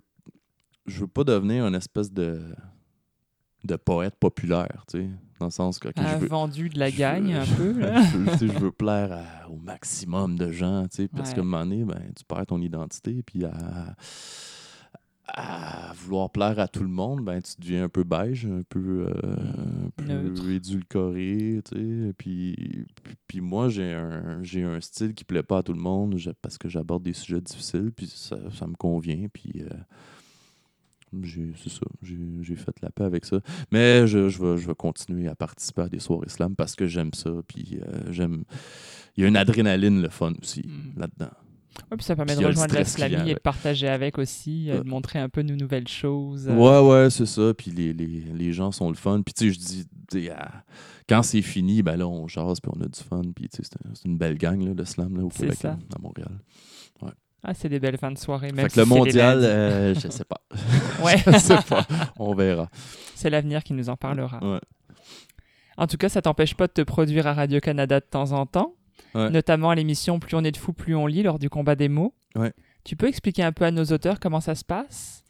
je 0.86 1.02
veux 1.02 1.08
pas 1.08 1.24
devenir 1.24 1.66
une 1.68 1.76
espèce 1.76 2.12
de, 2.12 2.42
de 3.64 3.76
poète 3.76 4.16
populaire, 4.20 4.86
tu 4.90 5.00
sais, 5.00 5.10
dans 5.40 5.48
le 5.48 5.52
sens 5.52 5.78
que 5.80 5.90
ok, 5.90 5.98
A 5.98 6.14
je 6.14 6.18
veux, 6.22 6.28
vendu 6.28 6.70
de 6.70 6.80
la 6.80 6.90
gagne 6.92 7.34
un 7.34 7.46
peu. 7.46 7.74
là. 7.80 8.02
je, 8.12 8.18
veux- 8.18 8.32
tu 8.32 8.38
sais, 8.38 8.48
je 8.48 8.60
veux 8.60 8.72
plaire 8.72 9.12
à- 9.12 9.50
au 9.50 9.58
maximum 9.58 10.38
de 10.38 10.52
gens, 10.52 10.84
tu 10.88 10.98
sais, 11.04 11.08
parce 11.08 11.30
Ouais. 11.30 11.36
qu'à 11.36 11.42
un 11.42 11.44
moment 11.44 11.64
donné, 11.66 11.84
ben, 11.84 12.02
tu 12.16 12.24
perds 12.24 12.46
ton 12.48 12.62
identité, 12.62 13.22
puis 13.24 13.44
à, 13.46 13.96
à 15.30 15.92
vouloir 15.94 16.30
plaire 16.30 16.58
à 16.60 16.68
tout 16.70 16.82
le 16.84 16.88
monde, 16.90 17.26
ben, 17.26 17.42
tu 17.42 17.54
deviens 17.60 17.84
un 17.86 17.90
peu 17.90 18.04
beige, 18.06 18.46
un 18.46 18.62
peu, 18.70 19.08
euh, 19.10 20.30
édulcoré, 20.50 21.62
tu 21.70 21.76
sais, 21.76 22.14
puis, 22.18 22.86
puis, 23.28 23.42
moi, 23.42 23.68
j'ai 23.70 23.94
un, 23.94 24.42
j'ai 24.44 24.64
un 24.64 24.80
style 24.80 25.14
qui 25.14 25.26
plaît 25.26 25.44
pas 25.44 25.58
à 25.60 25.64
tout 25.64 25.74
le 25.74 25.82
monde, 25.82 26.18
parce 26.42 26.58
que 26.58 26.70
j'aborde 26.70 27.04
des 27.04 27.14
sujets 27.14 27.42
difficiles, 27.42 27.92
puis 27.96 28.08
ça, 28.08 28.38
ça 28.52 28.66
me 28.68 28.76
convient, 28.76 29.28
puis... 29.34 29.52
euh, 29.62 29.68
c'est 31.56 31.70
ça, 31.70 31.82
j'ai 32.02 32.18
j'ai 32.42 32.56
fait 32.56 32.76
la 32.82 32.90
paix 32.90 33.04
avec 33.04 33.26
ça. 33.26 33.40
Mais 33.72 34.08
je, 34.08 34.30
je, 34.30 34.42
vais, 34.44 34.58
je 34.58 34.68
vais 34.68 34.76
continuer 34.76 35.28
à 35.28 35.36
participer 35.36 35.84
à 35.84 35.90
des 35.90 36.00
soirées 36.00 36.30
slam 36.30 36.56
parce 36.56 36.76
que 36.76 36.86
j'aime 36.88 37.14
ça. 37.14 37.32
Puis 37.48 37.80
euh, 37.82 38.12
j'aime. 38.12 38.44
Il 39.16 39.22
y 39.22 39.26
a 39.26 39.30
une 39.30 39.38
adrénaline, 39.38 40.02
le 40.02 40.10
fun 40.10 40.34
aussi, 40.42 40.62
Mm. 40.68 41.00
là-dedans. 41.00 41.32
Ouais, 41.92 41.98
puis 41.98 42.04
ça 42.06 42.16
permet 42.16 42.32
Puis 42.34 42.38
de 42.40 42.42
le 42.42 42.48
rejoindre 42.50 42.74
la 42.74 42.86
slamie 42.86 43.30
et 43.30 43.34
de 43.36 43.40
partager 43.40 43.88
avec 43.88 44.18
aussi, 44.18 44.70
euh, 44.72 44.78
Ouais. 44.80 44.84
de 44.84 44.90
montrer 44.90 45.20
un 45.20 45.30
peu 45.30 45.44
nos 45.44 45.56
nouvelles 45.56 45.88
choses. 45.88 46.48
euh. 46.50 46.56
Ouais, 46.56 46.88
ouais, 47.04 47.10
c'est 47.12 47.28
ça. 47.28 47.54
Puis 47.56 47.70
les, 47.72 47.94
les, 47.94 48.08
les 48.34 48.52
gens 48.54 48.72
sont 48.72 48.90
le 48.90 48.96
fun. 48.96 49.22
Puis 49.24 49.34
tu 49.34 49.54
sais, 49.54 49.60
je 49.60 49.60
dis 50.16 50.30
quand 51.08 51.22
c'est 51.24 51.42
fini, 51.42 51.84
ben 51.84 51.96
là, 51.98 52.08
on 52.08 52.28
jase 52.28 52.60
puis 52.60 52.72
on 52.76 52.82
a 52.82 52.88
du 52.88 53.00
fun. 53.00 53.22
Puis 53.36 53.48
tu 53.50 53.58
sais, 53.58 53.64
c'est 53.64 53.76
un- 53.88 53.94
c'est 53.94 54.06
une 54.06 54.18
belle 54.18 54.38
gang 54.38 54.60
là, 54.64 54.74
de 54.74 54.84
slam 54.84 55.16
là, 55.18 55.24
au 55.24 55.30
Québec, 55.30 55.62
là, 55.64 55.78
à 55.96 56.00
Montréal. 56.00 56.32
Ah, 57.44 57.54
c'est 57.54 57.70
des 57.70 57.80
belles 57.80 57.98
fins 57.98 58.12
de 58.12 58.18
soirée. 58.18 58.52
Même 58.52 58.66
fait 58.66 58.68
que 58.68 58.74
si 58.74 58.80
le 58.80 58.86
mondial, 58.86 59.40
euh, 59.44 59.94
je 59.94 60.08
sais 60.10 60.26
pas. 60.26 60.42
Ouais. 61.04 61.18
je 61.28 61.38
sais 61.38 61.58
pas. 61.70 61.86
On 62.18 62.34
verra. 62.34 62.70
c'est 63.16 63.30
l'avenir 63.30 63.64
qui 63.64 63.74
nous 63.74 63.90
en 63.90 63.96
parlera. 63.96 64.40
Ouais. 64.44 64.60
En 65.78 65.86
tout 65.86 65.98
cas, 65.98 66.10
ça 66.10 66.22
t'empêche 66.24 66.56
pas 66.56 66.66
de 66.68 66.74
te 66.74 66.82
produire 66.82 67.28
à 67.28 67.34
Radio-Canada 67.34 68.00
de 68.00 68.06
temps 68.06 68.32
en 68.32 68.46
temps, 68.46 68.74
Ouais. 69.14 69.30
notamment 69.30 69.70
à 69.70 69.76
l'émission 69.76 70.20
Plus 70.20 70.36
on 70.36 70.44
est 70.44 70.52
de 70.52 70.58
fous, 70.58 70.74
plus 70.74 70.96
on 70.96 71.06
lit 71.06 71.24
lors 71.24 71.38
du 71.40 71.50
combat 71.50 71.76
des 71.76 71.88
mots. 71.88 72.14
Ouais. 72.36 72.52
Tu 72.84 72.96
peux 72.96 73.08
expliquer 73.08 73.44
un 73.44 73.52
peu 73.52 73.66
à 73.66 73.72
nos 73.72 73.86
auteurs 73.86 74.20
comment 74.20 74.42
ça 74.42 74.56
se 74.56 74.66
passe? 74.66 75.24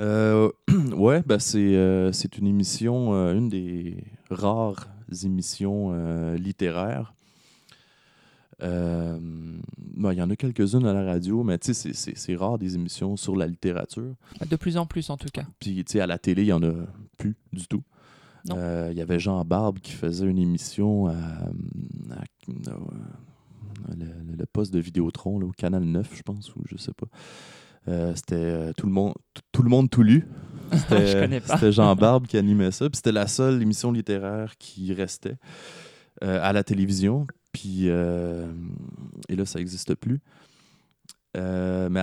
Euh, 0.00 0.50
ouais, 0.96 1.22
ben 1.26 1.38
c'est 1.38 1.58
euh, 1.76 2.10
une 2.38 2.46
émission, 2.46 3.14
euh, 3.14 3.34
une 3.34 3.48
des 3.48 4.04
rares 4.30 4.88
émissions 5.24 5.90
euh, 5.92 6.36
littéraires. 6.36 7.14
Euh, 8.62 9.18
ben, 9.96 10.12
Il 10.12 10.18
y 10.18 10.22
en 10.22 10.30
a 10.30 10.36
quelques-unes 10.36 10.86
à 10.86 10.92
la 10.92 11.04
radio, 11.04 11.42
mais 11.42 11.58
tu 11.58 11.72
sais, 11.74 11.92
c'est- 11.92 12.36
rare 12.36 12.58
des 12.58 12.74
émissions 12.74 13.16
sur 13.16 13.36
la 13.36 13.46
littérature. 13.46 14.14
De 14.48 14.56
plus 14.56 14.76
en 14.76 14.86
plus, 14.86 15.10
en 15.10 15.16
tout 15.16 15.28
cas. 15.32 15.44
Puis, 15.58 15.84
tu 15.84 15.92
sais, 15.92 16.00
à 16.00 16.06
la 16.06 16.18
télé, 16.18 16.42
il 16.42 16.46
n'y 16.46 16.52
en 16.52 16.62
a 16.62 16.72
plus 17.18 17.36
du 17.52 17.66
tout. 17.66 17.82
Euh, 18.52 18.88
Il 18.92 18.98
y 18.98 19.00
avait 19.00 19.18
Jean 19.18 19.42
Barbe 19.44 19.78
qui 19.78 19.92
faisait 19.92 20.26
une 20.26 20.38
émission 20.38 21.06
à, 21.06 21.12
à- 21.12 22.24
le, 23.96 24.46
poste 24.46 24.72
de 24.72 24.78
Vidéotron, 24.78 25.38
là, 25.38 25.46
au 25.46 25.52
Canal 25.52 25.82
9, 25.84 26.10
je 26.14 26.22
pense, 26.22 26.54
ou 26.54 26.62
je 26.70 26.76
sais 26.76 26.92
pas. 26.92 27.06
Euh, 27.88 28.12
c'était 28.14 28.72
tout 28.74 28.86
le 28.86 28.92
monde 28.92 29.14
tout- 29.52 29.62
le 29.62 29.68
monde 29.68 29.90
tout 29.90 30.02
lu. 30.02 30.26
C'était 30.72 31.06
Je 31.06 31.18
connais 31.20 31.40
pas. 31.40 31.54
c'était 31.54 31.70
Jean 31.72 31.94
Barbe 31.94 32.26
qui 32.26 32.38
animait 32.38 32.70
ça. 32.70 32.88
Puis 32.88 32.96
c'était 32.96 33.12
la 33.12 33.26
seule 33.26 33.60
émission 33.60 33.92
littéraire 33.92 34.56
qui 34.58 34.92
restait 34.94 35.36
euh, 36.22 36.38
à 36.42 36.52
la 36.54 36.64
télévision. 36.64 37.26
Puis, 37.54 37.88
euh, 37.88 38.52
et 39.28 39.36
là, 39.36 39.46
ça 39.46 39.60
n'existe 39.60 39.94
plus. 39.94 40.20
Euh, 41.36 41.88
mais 41.88 42.00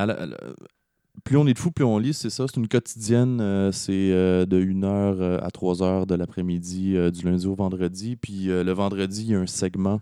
plus 1.26 1.36
on 1.38 1.46
est 1.46 1.54
de 1.54 1.60
fou, 1.60 1.72
plus 1.72 1.84
on 1.84 1.98
lit, 2.00 2.14
c'est 2.14 2.30
ça. 2.30 2.46
C'est 2.48 2.56
une 2.56 2.70
quotidienne. 2.70 3.40
euh, 3.42 3.72
c'est 3.74 3.92
de 3.92 4.64
1h 4.64 5.40
à 5.40 5.50
3h 5.50 6.08
de 6.08 6.16
l'après-midi, 6.16 6.96
du 7.12 7.26
lundi 7.26 7.46
au 7.46 7.54
vendredi. 7.54 8.16
Puis 8.16 8.46
le 8.46 8.72
vendredi, 8.72 9.24
il 9.24 9.32
y 9.32 9.36
a 9.36 9.40
un 9.40 9.46
segment 9.46 10.02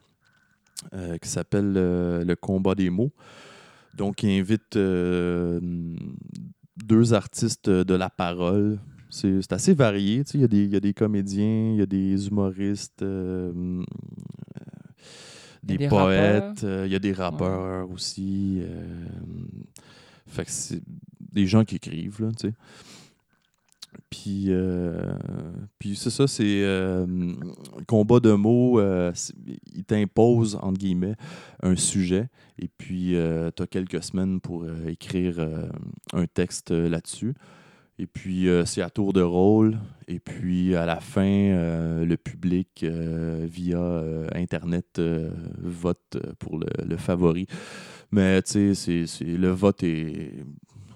qui 1.22 1.28
s'appelle 1.28 1.74
Le 1.74 2.36
combat 2.36 2.76
des 2.76 2.92
mots. 2.92 3.12
Donc, 3.96 4.22
il 4.22 4.30
invite 4.30 4.78
deux 6.78 7.14
artistes 7.14 7.70
de 7.70 7.94
la 7.96 8.12
parole. 8.12 8.80
C'est 9.10 9.52
assez 9.52 9.74
varié. 9.74 10.24
Il 10.36 10.40
y, 10.54 10.68
y 10.68 10.76
a 10.76 10.80
des 10.80 10.94
comédiens, 10.94 11.72
il 11.72 11.80
y 11.80 11.82
a 11.82 11.88
des 11.88 12.28
humoristes, 12.28 13.04
euh, 15.68 15.74
euh, 15.74 15.78
des, 15.78 15.78
des 15.78 15.88
poètes, 15.88 16.64
euh, 16.64 16.84
il 16.86 16.92
y 16.92 16.96
a 16.96 17.00
des 17.00 17.14
rappeurs 17.14 17.90
aussi. 17.92 18.60
euh, 18.62 18.86
fait 20.28 20.46
que 20.46 20.52
c'est 20.52 20.82
des 21.20 21.48
gens 21.48 21.66
qui 21.66 21.76
écrivent, 21.76 22.22
là, 22.22 22.30
tu 22.38 22.50
sais. 22.50 22.54
Puis, 24.12 24.46
euh, 24.50 25.14
puis 25.80 25.96
c'est 25.96 26.12
ça, 26.12 26.28
c'est 26.28 26.64
euh, 26.64 27.06
combat 27.88 28.20
de 28.20 28.32
mots. 28.34 28.80
euh, 28.80 29.12
il 29.74 29.84
t'impose, 29.84 30.56
entre 30.62 30.78
guillemets, 30.78 31.16
un 31.64 31.76
sujet. 31.76 32.30
Et 32.60 32.68
puis, 32.68 33.16
tu 33.56 33.64
as 33.64 33.68
quelques 33.68 34.04
semaines 34.04 34.40
pour 34.42 34.64
euh, 34.64 34.88
écrire 34.88 35.36
euh, 35.40 35.68
un 36.14 36.28
texte 36.28 36.72
euh, 36.72 36.88
là-dessus. 36.88 37.34
Et 38.02 38.08
puis, 38.08 38.48
euh, 38.48 38.64
c'est 38.66 38.82
à 38.82 38.90
tour 38.90 39.12
de 39.14 39.22
rôle. 39.22 39.78
Et 40.08 40.20
puis, 40.20 40.74
à 40.76 40.86
la 40.86 41.02
fin, 41.02 41.22
euh, 41.28 42.06
le 42.06 42.16
public, 42.18 42.84
euh, 42.84 43.46
via 43.48 44.02
Internet, 44.34 45.02
vote 45.62 46.18
pour 46.40 46.58
le, 46.58 46.68
le 46.88 46.96
favori. 46.98 47.46
Mais, 48.12 48.42
tu 48.42 48.52
sais, 48.54 48.74
c'est- 48.74 49.06
c'est- 49.06 49.26
le 49.38 49.50
vote 49.50 49.84
est... 49.84 50.32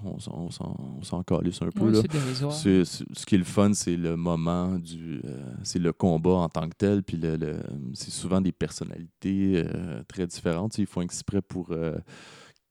On 0.05 0.19
s'en- 0.19 0.33
on 0.37 0.49
s'en 0.51 0.75
on 0.99 1.01
s'en 1.03 1.23
calisse 1.23 1.61
un 1.61 1.69
peu, 1.69 1.85
Oui, 1.85 1.93
là. 1.93 2.01
ce 2.01 3.25
qui 3.25 3.35
est 3.35 3.37
le 3.37 3.43
fun, 3.45 3.73
c'est 3.73 3.95
le 3.95 4.17
moment 4.17 4.77
du. 4.77 5.21
c'est 5.63 5.79
le 5.79 5.93
combat 5.93 6.31
en 6.31 6.49
tant 6.49 6.67
que 6.67 6.75
tel. 6.77 7.03
Puis 7.03 7.15
le, 7.15 7.37
le- 7.37 7.59
c'est 7.93 8.11
souvent 8.11 8.41
des 8.41 8.51
personnalités 8.51 9.63
très 10.09 10.27
différentes. 10.27 10.77
Ils 10.77 10.87
font 10.87 10.99
exprès 11.01 11.41
pour 11.41 11.73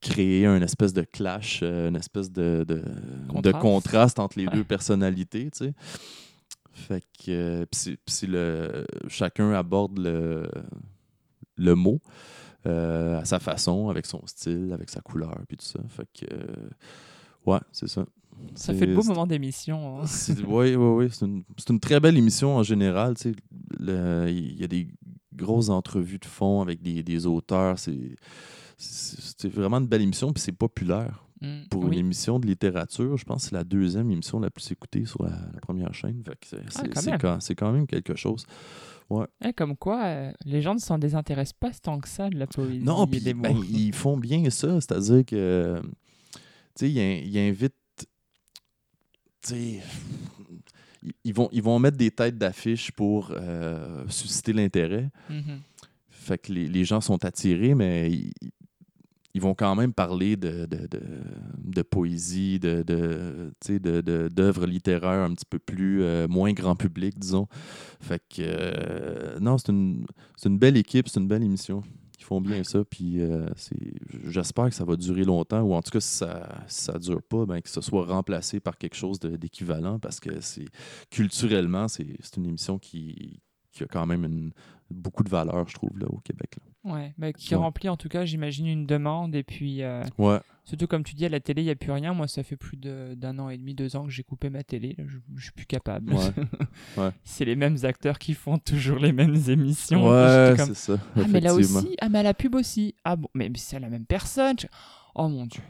créer 0.02 0.44
un 0.44 0.60
espèce 0.60 0.92
de 0.92 1.02
clash, 1.02 1.60
euh, 1.62 1.88
une 1.88 1.96
espèce 1.96 2.30
de, 2.30 2.64
de, 2.68 2.82
de 3.40 3.52
Contraste. 3.52 4.18
entre 4.18 4.38
les 4.38 4.46
Ouais. 4.46 4.52
deux 4.52 4.64
personnalités. 4.64 5.50
tu 5.50 5.58
sais. 5.66 5.74
Fait 6.72 7.02
que. 7.24 7.30
euh, 7.30 7.64
c'est 8.06 8.26
le, 8.26 8.84
chacun 9.08 9.52
aborde 9.52 9.98
le, 9.98 10.50
le 11.56 11.74
mot. 11.74 12.00
euh, 12.66 13.18
à 13.18 13.24
sa 13.24 13.40
façon, 13.40 13.88
avec 13.88 14.06
son 14.06 14.22
style, 14.26 14.70
avec 14.72 14.88
sa 14.90 15.00
couleur, 15.00 15.36
puis 15.48 15.56
tout 15.56 15.64
ça. 15.66 15.80
Fait 15.88 16.06
que, 16.14 16.32
euh, 16.32 16.68
ouais, 17.46 17.58
c'est 17.72 17.88
ça. 17.88 18.04
Ça 18.54 18.72
fait 18.72 18.86
de 18.86 18.94
beaux 18.94 19.02
moments 19.02 19.26
d'émission. 19.26 20.00
hein. 20.00 20.04
oui, 20.46 20.74
oui, 20.74 20.76
oui. 20.76 21.08
C'est 21.12 21.26
une, 21.26 21.42
une 21.68 21.80
très 21.80 21.98
belle 22.00 22.16
émission 22.16 22.56
en 22.56 22.62
général. 22.62 23.14
tu 23.16 23.30
sais. 23.30 23.36
Le- 23.80 24.28
Il 24.30 24.60
y 24.60 24.64
a 24.64 24.68
des 24.68 24.88
grosses 25.34 25.68
entrevues 25.70 26.18
de 26.18 26.24
fond 26.24 26.60
avec 26.62 26.80
des, 26.82 27.02
des 27.02 27.26
auteurs. 27.26 27.78
C'est 27.78 28.16
c'est- 28.78 29.48
vraiment 29.48 29.78
une 29.78 29.86
belle 29.86 30.02
émission. 30.02 30.32
Puis 30.32 30.42
c'est 30.42 30.52
populaire. 30.52 31.24
Mm, 31.40 31.66
Pour 31.70 31.82
oui. 31.84 31.88
une 31.94 31.98
émission 31.98 32.38
de 32.38 32.46
littérature, 32.46 33.16
je 33.16 33.24
pense 33.24 33.42
que 33.44 33.48
c'est 33.50 33.54
la 33.56 33.64
deuxième 33.64 34.10
émission 34.10 34.38
la 34.38 34.50
plus 34.50 34.70
écoutée 34.70 35.04
sur 35.06 35.24
la, 35.24 35.30
la 35.52 35.60
première 35.60 35.92
chaîne. 35.92 36.22
C'est 36.44 36.56
Ah, 36.76 36.82
quand 36.94 37.00
c'est 37.00 37.10
même. 37.10 37.20
quand, 37.20 37.40
c'est 37.40 37.54
quand 37.56 37.72
même 37.72 37.86
quelque 37.86 38.14
chose. 38.14 38.46
Eh, 39.44 39.52
comme 39.52 39.76
quoi, 39.76 40.04
euh, 40.04 40.32
les 40.46 40.62
gens 40.62 40.72
ne 40.74 40.78
s'en 40.78 40.96
désintéressent 40.98 41.52
pas 41.58 41.70
tant 41.72 41.98
que 42.00 42.08
ça 42.08 42.30
de 42.30 42.38
la 42.38 42.46
poésie 42.46 42.78
Non, 42.82 43.06
puis 43.06 43.20
ben, 43.20 43.56
ils 43.68 43.92
font 43.92 44.16
bien 44.16 44.48
ça. 44.48 44.80
C'est-à-dire 44.80 45.24
que, 45.26 45.82
tu 45.82 46.40
sais, 46.76 46.90
ils, 46.90 46.98
in- 46.98 47.20
ils 47.22 47.38
invitent, 47.38 47.74
tu 49.42 49.48
sais, 49.54 49.80
ils- 51.24 51.34
vont, 51.34 51.48
ils 51.52 51.62
vont 51.62 51.78
mettre 51.78 51.96
des 51.98 52.10
têtes 52.10 52.38
d'affiche 52.38 52.90
pour 52.92 53.32
euh, 53.32 54.04
susciter 54.08 54.52
l'intérêt. 54.54 55.10
Mhm. 55.28 55.60
Fait 56.08 56.38
que 56.38 56.52
les, 56.52 56.68
les 56.68 56.84
gens 56.84 57.00
sont 57.02 57.22
attirés, 57.24 57.74
mais 57.74 58.10
ils, 58.10 58.32
ils 59.34 59.40
vont 59.40 59.54
quand 59.54 59.74
même 59.74 59.94
parler 59.94 60.36
de, 60.36 60.66
de, 60.66 60.86
de, 60.86 61.00
de 61.64 61.82
poésie, 61.82 62.60
d'œuvres 62.60 64.66
littéraires 64.66 65.24
un 65.24 65.34
petit 65.34 65.46
peu 65.48 65.58
plus, 65.58 66.02
euh, 66.02 66.28
moins 66.28 66.52
grand 66.52 66.76
public, 66.76 67.18
disons. 67.18 67.46
Fait 68.00 68.22
que, 68.28 68.42
euh, 68.42 69.38
non, 69.40 69.58
c'est 69.58 69.70
une, 69.70 70.06
une 70.44 70.58
belle 70.58 70.76
équipe, 70.76 71.08
c'est 71.08 71.20
une 71.20 71.28
belle 71.28 71.42
émission. 71.42 71.82
Ils 72.18 72.24
font 72.24 72.40
bien 72.40 72.62
ça, 72.62 72.84
puis 72.84 73.20
euh, 73.20 73.48
j'espère 74.28 74.68
que 74.68 74.74
ça 74.74 74.84
va 74.84 74.94
durer 74.94 75.24
longtemps, 75.24 75.62
ou 75.62 75.74
en 75.74 75.82
tout 75.82 75.90
cas, 75.90 76.00
si 76.00 76.18
ça 76.18 76.62
ça 76.68 76.98
dure 76.98 77.22
pas, 77.22 77.46
ben, 77.46 77.60
que 77.60 77.68
ce 77.68 77.80
soit 77.80 78.06
remplacé 78.06 78.60
par 78.60 78.78
quelque 78.78 78.94
chose 78.94 79.18
d'équivalent, 79.18 79.98
parce 79.98 80.20
que 80.20 80.40
c'est 80.40 80.66
culturellement, 81.10 81.88
c'est, 81.88 82.16
c'est 82.20 82.36
une 82.36 82.46
émission 82.46 82.78
qui, 82.78 83.40
qui 83.72 83.82
a 83.82 83.86
quand 83.86 84.06
même 84.06 84.24
une- 84.24 84.52
beaucoup 84.92 85.24
de 85.24 85.28
valeur, 85.30 85.68
je 85.68 85.74
trouve, 85.74 85.98
là, 85.98 86.06
au 86.08 86.18
Québec. 86.18 86.56
là. 86.56 86.92
Ouais, 87.18 87.32
qui 87.34 87.54
Ouais. 87.54 87.60
remplit 87.60 87.88
en 87.88 87.96
tout 87.96 88.08
cas, 88.08 88.24
j'imagine, 88.24 88.66
une 88.66 88.86
demande. 88.86 89.34
Et 89.36 89.44
puis, 89.44 89.82
euh, 89.82 90.02
Ouais. 90.18 90.40
surtout 90.64 90.88
comme 90.88 91.04
tu 91.04 91.14
dis, 91.14 91.24
à 91.24 91.28
la 91.28 91.38
télé, 91.38 91.62
il 91.62 91.66
n'y 91.66 91.70
a 91.70 91.76
plus 91.76 91.92
rien. 91.92 92.12
Moi, 92.12 92.26
ça 92.26 92.42
fait 92.42 92.56
plus 92.56 92.76
de- 92.76 93.14
d'un 93.14 93.38
an 93.38 93.48
et 93.50 93.56
demi, 93.56 93.74
deux 93.74 93.94
ans 93.94 94.04
que 94.04 94.10
j'ai 94.10 94.24
coupé 94.24 94.50
ma 94.50 94.64
télé. 94.64 94.96
là. 94.98 95.04
Je 95.06 95.18
ne 95.32 95.38
suis 95.40 95.52
plus 95.52 95.66
capable. 95.66 96.12
Ouais. 96.12 96.18
Ouais. 96.96 97.10
C'est 97.24 97.44
les 97.44 97.54
mêmes 97.56 97.76
acteurs 97.84 98.18
qui 98.18 98.34
font 98.34 98.58
toujours 98.58 98.98
les 98.98 99.12
mêmes 99.12 99.36
émissions. 99.48 100.08
Ouais, 100.10 100.54
comme, 100.56 100.66
c'est 100.68 100.74
ça. 100.74 100.98
Ah, 101.16 101.20
mais 101.28 101.40
là 101.40 101.54
aussi, 101.54 101.96
ah, 102.00 102.08
mais 102.08 102.18
à 102.18 102.22
la 102.24 102.34
pub 102.34 102.54
aussi. 102.56 102.94
Ah 103.04 103.14
bon, 103.16 103.28
mais 103.34 103.50
c'est 103.54 103.78
la 103.78 103.88
même 103.88 104.04
personne. 104.06 104.56
Je- 104.60 104.66
Oh 105.14 105.28
mon 105.28 105.44
dieu. 105.46 105.62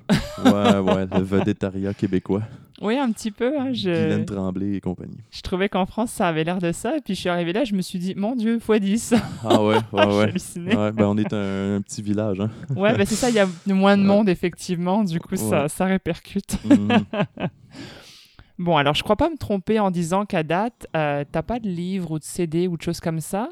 ouais, 0.45 0.79
ouais, 0.79 1.07
le 1.13 1.23
vedettariat 1.23 1.93
québécois. 1.95 2.43
Oui, 2.81 2.97
un 2.97 3.11
petit 3.13 3.31
peu. 3.31 3.59
hein, 3.59 3.73
je... 3.73 3.91
Guylaine 3.91 4.25
Tremblay 4.25 4.75
et 4.77 4.81
compagnie. 4.81 5.19
je 5.31 5.41
trouvais 5.41 5.69
qu'en 5.69 5.87
France, 5.87 6.11
ça 6.13 6.29
avait 6.29 6.43
l'air 6.45 6.59
de 6.59 6.71
ça. 6.73 6.97
Et 6.97 7.01
puis 7.01 7.15
je 7.15 7.21
suis 7.21 7.29
arrivé 7.29 7.53
là, 7.53 7.65
je 7.65 7.75
me 7.75 7.83
suis 7.83 7.99
dit, 7.99 8.15
mon 8.17 8.35
dieu, 8.37 8.57
x 8.57 8.81
10. 8.81 9.15
Ah 9.45 9.63
ouais, 9.63 9.77
ouais, 9.93 10.07
ouais. 10.07 10.23
halluciné. 10.25 10.77
Ouais, 10.77 10.93
ben 10.93 11.07
on 11.07 11.17
est 11.17 11.33
un, 11.33 11.77
un 11.77 11.81
petit 11.81 12.03
village, 12.03 12.41
hein. 12.41 12.51
Ouais, 12.77 12.97
bah 12.97 13.05
c'est 13.05 13.15
ça, 13.15 13.31
il 13.31 13.35
y 13.37 13.41
a 13.41 13.49
moins 13.67 13.97
de 13.97 14.03
monde, 14.03 14.29
effectivement. 14.29 15.03
Du 15.05 15.19
coup, 15.21 15.37
ça, 15.37 15.63
Ouais. 15.63 15.69
ça 15.69 15.85
répercute. 15.87 16.57
Mhm. 16.65 16.89
Bon, 18.59 18.77
alors 18.77 18.95
je 18.95 19.03
crois 19.03 19.17
pas 19.17 19.29
me 19.31 19.37
tromper 19.37 19.81
en 19.81 19.91
disant 19.91 20.25
qu'à 20.25 20.43
date, 20.43 20.87
euh, 20.95 21.25
t'as 21.31 21.43
pas 21.43 21.59
de 21.59 21.69
livre 21.69 22.13
ou 22.13 22.19
de 22.19 22.25
CD 22.25 22.69
ou 22.69 22.77
de 22.77 22.83
choses 22.83 23.01
comme 23.01 23.19
ça? 23.21 23.49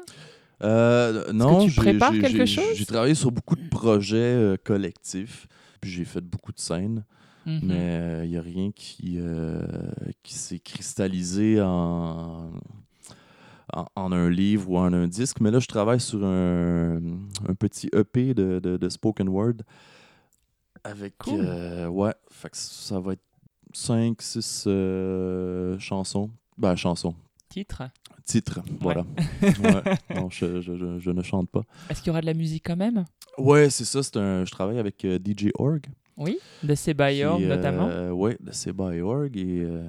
Euh, 0.63 1.33
non, 1.33 1.65
tu 1.65 1.71
j'ai- 1.71 1.81
prépares 1.81 2.13
j'ai- 2.13 2.21
quelque 2.21 2.45
j'ai- 2.45 2.61
chose? 2.61 2.75
J'ai 2.75 2.85
travaillé 2.85 3.15
sur 3.15 3.31
beaucoup 3.31 3.55
de 3.55 3.67
projets 3.67 4.17
euh, 4.17 4.57
collectifs, 4.63 5.47
puis 5.81 5.89
j'ai 5.91 6.05
fait 6.05 6.21
beaucoup 6.21 6.51
de 6.53 6.59
scènes, 6.59 7.03
Mhm. 7.45 7.59
mais 7.63 8.21
il 8.25 8.29
n'y 8.29 8.37
a 8.37 8.41
rien 8.41 8.71
qui, 8.71 9.15
euh, 9.17 9.61
qui 10.21 10.35
s'est 10.35 10.59
cristallisé 10.59 11.59
en, 11.61 12.51
en, 13.73 13.85
en 13.95 14.11
un 14.11 14.29
livre 14.29 14.69
ou 14.69 14.77
en 14.77 14.93
un 14.93 15.07
disque. 15.07 15.41
Mais 15.41 15.49
là, 15.49 15.57
je 15.59 15.65
travaille 15.67 15.99
sur 15.99 16.23
un, 16.23 16.97
un 16.97 17.55
petit 17.57 17.89
EP 17.95 18.33
de, 18.35 18.59
de, 18.59 18.77
de 18.77 18.89
spoken 18.89 19.27
word 19.27 19.55
avec. 20.83 21.17
Cool. 21.17 21.41
euh, 21.43 21.87
ouais, 21.87 22.13
fait 22.29 22.49
que 22.51 22.57
ça 22.57 22.99
va 22.99 23.13
être 23.13 23.23
5, 23.73 24.21
6 24.21 24.67
chansons. 25.79 26.29
Ben, 26.57 26.75
chansons. 26.75 27.15
Titre 27.49 27.83
Titre, 28.25 28.61
voilà. 28.79 29.05
Ouais. 29.41 30.15
Non, 30.15 30.29
je, 30.29 30.61
je- 30.61 30.75
je- 30.77 30.99
je 30.99 31.09
ne 31.11 31.21
chante 31.23 31.49
pas. 31.49 31.61
Est-ce 31.89 31.99
qu'il 32.01 32.07
y 32.07 32.11
aura 32.11 32.21
de 32.21 32.25
la 32.27 32.33
musique 32.33 32.63
quand 32.65 32.75
même? 32.77 33.05
Ouais, 33.37 33.69
c'est 33.69 33.85
ça. 33.85 34.03
C'est 34.03 34.17
un, 34.17 34.45
je 34.45 34.51
travaille 34.51 34.79
avec 34.79 35.03
euh, 35.05 35.17
DJ 35.23 35.49
Org. 35.55 35.85
Oui. 36.17 36.37
De 36.61 36.75
Sebayor 36.75 37.37
qui, 37.37 37.45
euh, 37.45 37.55
notamment. 37.55 38.11
ouais, 38.11 38.37
de 38.39 38.51
Seba 38.51 38.93
et 38.95 38.99
euh, 39.01 39.83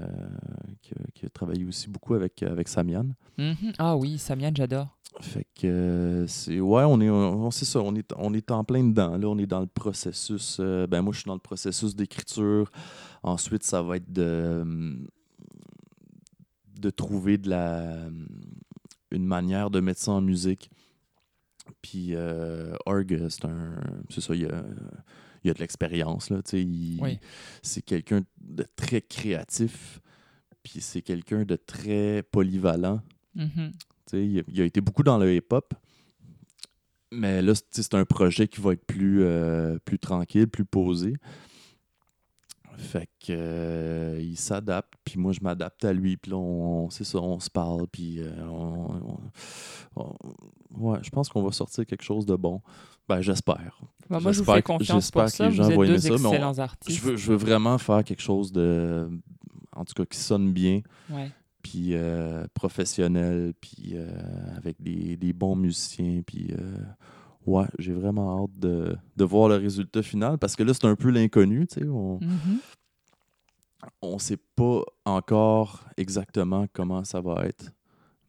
qui, 0.80 0.92
a- 0.94 1.10
qui 1.14 1.26
a 1.26 1.28
travaillé 1.28 1.64
aussi 1.66 1.88
beaucoup 1.90 2.14
avec, 2.14 2.42
avec 2.42 2.68
Samian. 2.68 3.06
Mhm. 3.38 3.72
Ah 3.78 3.96
oui, 3.96 4.18
Samian, 4.18 4.52
j'adore. 4.54 4.88
Fait 5.20 5.46
que 5.60 6.24
c'est 6.26 6.58
ouais, 6.58 6.84
on 6.86 6.98
est 7.02 7.10
on, 7.10 7.50
c'est 7.50 7.66
ça, 7.66 7.80
on 7.80 7.94
est 7.94 8.10
on 8.16 8.32
est 8.32 8.50
en 8.50 8.64
plein 8.64 8.82
dedans 8.82 9.18
là, 9.18 9.28
on 9.28 9.36
est 9.36 9.46
dans 9.46 9.60
le 9.60 9.66
processus 9.66 10.58
ben 10.58 11.02
moi 11.02 11.12
je 11.12 11.18
suis 11.18 11.26
dans 11.28 11.34
le 11.34 11.38
processus 11.40 11.94
d'écriture. 11.94 12.70
Ensuite, 13.22 13.62
ça 13.62 13.82
va 13.82 13.96
être 13.98 14.10
de 14.10 14.60
hum, 14.62 15.06
de 16.82 16.90
trouver 16.90 17.38
de 17.38 17.48
la 17.48 18.08
une 19.10 19.24
manière 19.26 19.70
de 19.70 19.80
mettre 19.80 20.00
ça 20.00 20.12
en 20.12 20.20
musique. 20.20 20.70
Puis 21.80 22.14
euh, 22.14 22.74
Org, 22.86 23.28
c'est 23.28 23.44
un 23.46 23.74
c'est 24.10 24.20
ça, 24.20 24.34
il 24.34 24.42
y 24.42 24.46
a 24.46 24.64
il 25.44 25.50
a 25.50 25.54
de 25.54 25.58
l'expérience 25.60 26.30
là, 26.30 26.40
il- 26.52 26.98
Oui. 27.00 27.18
c'est 27.62 27.82
quelqu'un 27.82 28.22
de 28.40 28.64
très 28.76 29.00
créatif. 29.00 30.00
Puis 30.62 30.80
c'est 30.80 31.02
quelqu'un 31.02 31.44
de 31.44 31.56
très 31.56 32.22
polyvalent. 32.22 33.00
Mhm. 33.34 33.72
Sais, 34.06 34.24
il, 34.26 34.38
a, 34.38 34.42
il 34.46 34.60
a 34.60 34.64
été 34.64 34.80
beaucoup 34.80 35.02
dans 35.02 35.18
le 35.18 35.34
hip-hop. 35.34 35.74
Mais 37.10 37.42
là, 37.42 37.52
c'est 37.70 37.94
un 37.94 38.04
projet 38.04 38.48
qui 38.48 38.60
va 38.60 38.72
être 38.72 38.84
plus, 38.86 39.22
euh, 39.22 39.78
plus 39.84 39.98
tranquille, 39.98 40.46
plus 40.48 40.64
posé. 40.64 41.14
Fait 42.82 43.08
que 43.20 43.30
euh, 43.32 44.18
il 44.20 44.36
s'adapte, 44.36 44.92
puis 45.04 45.18
moi 45.18 45.32
je 45.32 45.40
m'adapte 45.40 45.84
à 45.84 45.92
lui, 45.92 46.16
puis 46.16 46.30
là 46.32 46.36
on, 46.36 46.90
c'est 46.90 47.04
ça, 47.04 47.18
on 47.18 47.38
se 47.40 47.48
parle, 47.50 47.86
puis 47.86 48.18
euh, 48.20 48.30
on, 48.48 49.18
on- 49.96 50.14
on- 50.76 50.90
ouais, 50.90 50.98
je 51.02 51.10
pense 51.10 51.28
qu'on 51.28 51.42
va 51.42 51.52
sortir 51.52 51.86
quelque 51.86 52.02
chose 52.04 52.26
de 52.26 52.34
bon. 52.36 52.60
Ben 53.08 53.20
j'espère. 53.20 53.80
Bah, 54.10 54.20
moi, 54.20 54.32
je 54.32 54.42
vous 54.42 54.52
fais 54.52 54.62
que- 54.62 54.66
confiance 54.66 55.04
j'espère 55.04 55.22
pour 55.24 55.30
que 55.30 55.36
ça. 55.36 55.44
les 55.44 55.50
Vous 55.50 55.56
gens 55.56 55.68
êtes 55.70 55.76
vont 55.76 55.82
aimer 55.84 55.92
deux 55.94 55.98
ça, 56.00 56.28
on- 56.28 56.88
Je 56.88 57.00
veux, 57.00 57.16
je 57.16 57.30
veux 57.30 57.36
vraiment 57.36 57.78
faire 57.78 58.04
quelque 58.04 58.22
chose 58.22 58.52
de, 58.52 59.08
en 59.74 59.84
tout 59.84 59.94
cas 59.94 60.04
qui 60.04 60.18
sonne 60.18 60.52
bien, 60.52 60.82
Ouais. 61.10 61.30
puis 61.62 61.94
euh, 61.94 62.46
professionnel, 62.54 63.54
puis 63.60 63.92
euh, 63.94 64.10
avec 64.56 64.80
des, 64.82 65.16
des 65.16 65.32
bons 65.32 65.56
musiciens, 65.56 66.22
puis 66.26 66.48
euh, 66.52 66.76
ouais, 67.46 67.66
j'ai 67.78 67.92
vraiment 67.92 68.44
hâte 68.44 68.58
de, 68.58 68.96
de 69.16 69.24
voir 69.24 69.48
le 69.48 69.56
résultat 69.56 70.02
final 70.02 70.38
parce 70.38 70.56
que 70.56 70.62
là 70.62 70.72
c'est 70.74 70.86
un 70.86 70.96
peu 70.96 71.10
l'inconnu, 71.10 71.66
tu 71.66 71.80
sais, 71.80 71.86
on 71.88 72.18
Mhm. 72.20 72.58
on 74.00 74.18
sait 74.18 74.38
pas 74.56 74.82
encore 75.04 75.84
exactement 75.96 76.66
comment 76.72 77.04
ça 77.04 77.20
va 77.20 77.44
être, 77.46 77.72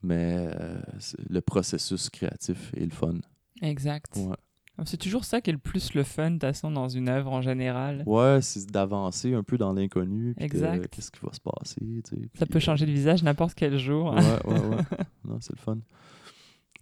mais 0.01 0.35
euh, 0.59 0.81
c'est- 0.99 1.17
le 1.29 1.41
processus 1.41 2.09
créatif 2.09 2.71
est 2.75 2.85
le 2.85 2.91
fun. 2.91 3.15
Exact. 3.61 4.15
Ouais, 4.17 4.35
C'est 4.85 4.97
toujours 4.97 5.23
ça 5.23 5.39
qui 5.39 5.51
est 5.51 5.53
le 5.53 5.59
plus 5.59 5.93
le 5.93 6.03
fun, 6.03 6.31
de 6.31 6.35
toute 6.37 6.41
façon, 6.41 6.71
dans 6.71 6.89
une 6.89 7.07
œuvre 7.07 7.31
en 7.31 7.43
général. 7.43 8.01
ouais 8.07 8.39
c'est 8.41 8.65
d'avancer 8.71 9.35
un 9.35 9.43
peu 9.43 9.55
dans 9.59 9.71
l'inconnu, 9.71 10.33
Exact. 10.39 10.87
qu'est-ce 10.89 11.11
qui 11.11 11.19
va 11.23 11.31
se 11.31 11.39
passer, 11.39 12.01
tu 12.03 12.15
sais. 12.15 12.29
Ça 12.39 12.47
peut 12.47 12.59
changer 12.59 12.87
de 12.87 12.91
visage 12.91 13.21
n'importe 13.21 13.53
quel 13.53 13.77
jour. 13.77 14.13
Ouais, 14.15 14.19
ouais, 14.45 14.59
ouais. 14.59 14.77
Non, 15.25 15.37
c'est 15.39 15.53
le 15.53 15.59
fun. 15.61 15.77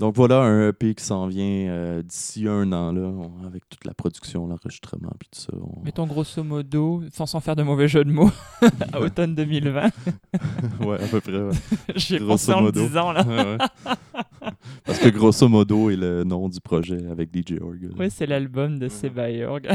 Donc 0.01 0.15
voilà 0.15 0.39
un 0.41 0.69
EP 0.69 0.95
qui 0.95 1.03
s'en 1.03 1.27
vient 1.27 1.69
euh, 1.69 2.01
d'ici 2.01 2.47
un 2.47 2.71
an, 2.73 2.91
là, 2.91 3.01
on- 3.01 3.45
avec 3.45 3.69
toute 3.69 3.85
la 3.85 3.93
production, 3.93 4.47
l'enregistrement, 4.47 5.11
puis 5.19 5.29
tout 5.31 5.39
ça. 5.39 5.53
on- 5.53 5.83
Mettons 5.83 6.07
grosso 6.07 6.43
modo, 6.43 7.03
sans, 7.13 7.27
sans 7.27 7.39
faire 7.39 7.55
de 7.55 7.61
mauvais 7.61 7.87
jeu 7.87 8.03
de 8.03 8.11
mots, 8.11 8.31
à 8.93 8.99
automne 8.99 9.35
2020. 9.35 9.91
ouais, 10.85 11.03
à 11.03 11.07
peu 11.07 11.21
près. 11.21 11.39
ouais. 11.39 11.51
J'y 11.95 12.15
ai 12.15 12.17
Grosso 12.17 12.31
pensé 12.31 12.51
en 12.53 12.57
le 12.61 12.65
modo. 12.65 12.81
disant, 12.81 13.11
là. 13.11 13.23
Ouais. 13.27 13.57
Parce 14.85 14.97
que 14.97 15.09
grosso 15.09 15.47
modo 15.47 15.91
est 15.91 15.95
le 15.97 16.23
nom 16.23 16.49
du 16.49 16.59
projet 16.61 17.05
avec 17.07 17.29
DJ 17.31 17.61
Org. 17.61 17.91
Oui, 17.99 18.09
c'est 18.09 18.25
l'album 18.25 18.79
de 18.79 18.85
Mhm. 18.85 18.89
Sebayorg. 18.89 19.67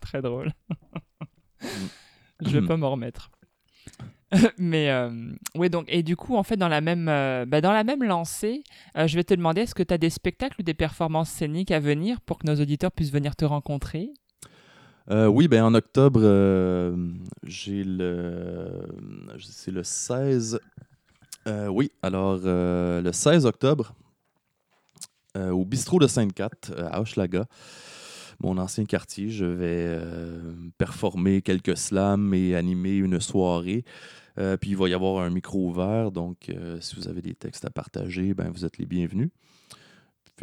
Très 0.00 0.22
drôle. 0.22 0.50
Je 2.44 2.58
vais 2.58 2.66
pas 2.66 2.76
m'en 2.76 2.90
remettre. 2.90 3.30
Mais 4.58 4.90
euh, 4.90 5.10
oui, 5.56 5.70
donc, 5.70 5.86
et 5.88 6.02
du 6.02 6.16
coup, 6.16 6.36
en 6.36 6.42
fait, 6.42 6.56
dans 6.56 6.68
la 6.68 6.80
même, 6.80 7.08
euh, 7.08 7.44
bah, 7.46 7.60
dans 7.60 7.72
la 7.72 7.84
même 7.84 8.02
lancée, 8.02 8.62
euh, 8.96 9.06
je 9.06 9.16
vais 9.16 9.24
te 9.24 9.34
demander 9.34 9.62
est-ce 9.62 9.74
que 9.74 9.82
tu 9.82 9.92
as 9.92 9.98
des 9.98 10.10
spectacles 10.10 10.60
ou 10.60 10.62
des 10.62 10.74
performances 10.74 11.30
scéniques 11.30 11.70
à 11.70 11.80
venir 11.80 12.20
pour 12.20 12.38
que 12.38 12.46
nos 12.46 12.60
auditeurs 12.60 12.92
puissent 12.92 13.12
venir 13.12 13.34
te 13.34 13.44
rencontrer? 13.44 14.10
Euh, 15.10 15.26
oui, 15.26 15.48
ben 15.48 15.64
en 15.64 15.74
octobre, 15.74 16.20
j'ai 17.42 17.82
le. 17.82 18.86
C'est 19.40 19.72
le 19.72 19.82
16. 19.82 20.60
Euh, 21.48 21.66
oui, 21.66 21.90
alors 22.02 22.38
le 22.44 23.10
16 23.12 23.46
octobre, 23.46 23.94
au 25.34 25.64
bistrot 25.64 25.98
de 25.98 26.06
Sainte-Cat, 26.06 26.70
à 26.76 27.00
Hochelaga, 27.00 27.46
mon 28.40 28.58
ancien 28.58 28.84
quartier, 28.84 29.30
je 29.30 29.46
vais 29.46 29.98
performer 30.78 31.42
quelques 31.42 31.76
slams 31.76 32.32
et 32.32 32.54
animer 32.54 32.94
une 32.96 33.18
soirée. 33.18 33.84
Euh, 34.38 34.56
puis 34.56 34.70
il 34.70 34.76
va 34.76 34.88
y 34.88 34.94
avoir 34.94 35.22
un 35.22 35.30
micro 35.30 35.68
ouvert, 35.68 36.10
donc 36.10 36.48
euh, 36.48 36.78
si 36.80 36.96
vous 36.96 37.08
avez 37.08 37.22
des 37.22 37.34
textes 37.34 37.64
à 37.64 37.70
partager, 37.70 38.34
ben, 38.34 38.50
vous 38.50 38.64
êtes 38.64 38.78
les 38.78 38.86
bienvenus. 38.86 39.30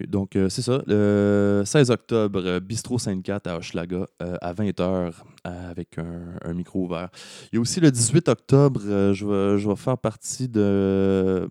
Donc, 0.07 0.35
euh, 0.35 0.47
c'est 0.47 0.61
ça. 0.61 0.83
Le 0.85 1.63
16 1.65 1.89
octobre, 1.89 2.59
Bistrot 2.59 2.99
Sainte-Cat 2.99 3.41
à 3.45 3.57
Hochelaga 3.57 4.05
à 4.19 4.53
20h 4.53 5.11
avec 5.43 5.97
un, 5.97 6.53
micro 6.53 6.85
ouvert. 6.85 7.09
Il 7.51 7.55
y 7.55 7.57
a 7.57 7.61
aussi 7.61 7.79
le 7.79 7.89
18 7.89 8.29
octobre, 8.29 8.79
je 8.79 9.67
vais 9.67 9.75
faire 9.75 9.97
partie 9.97 10.47
de 10.47 11.49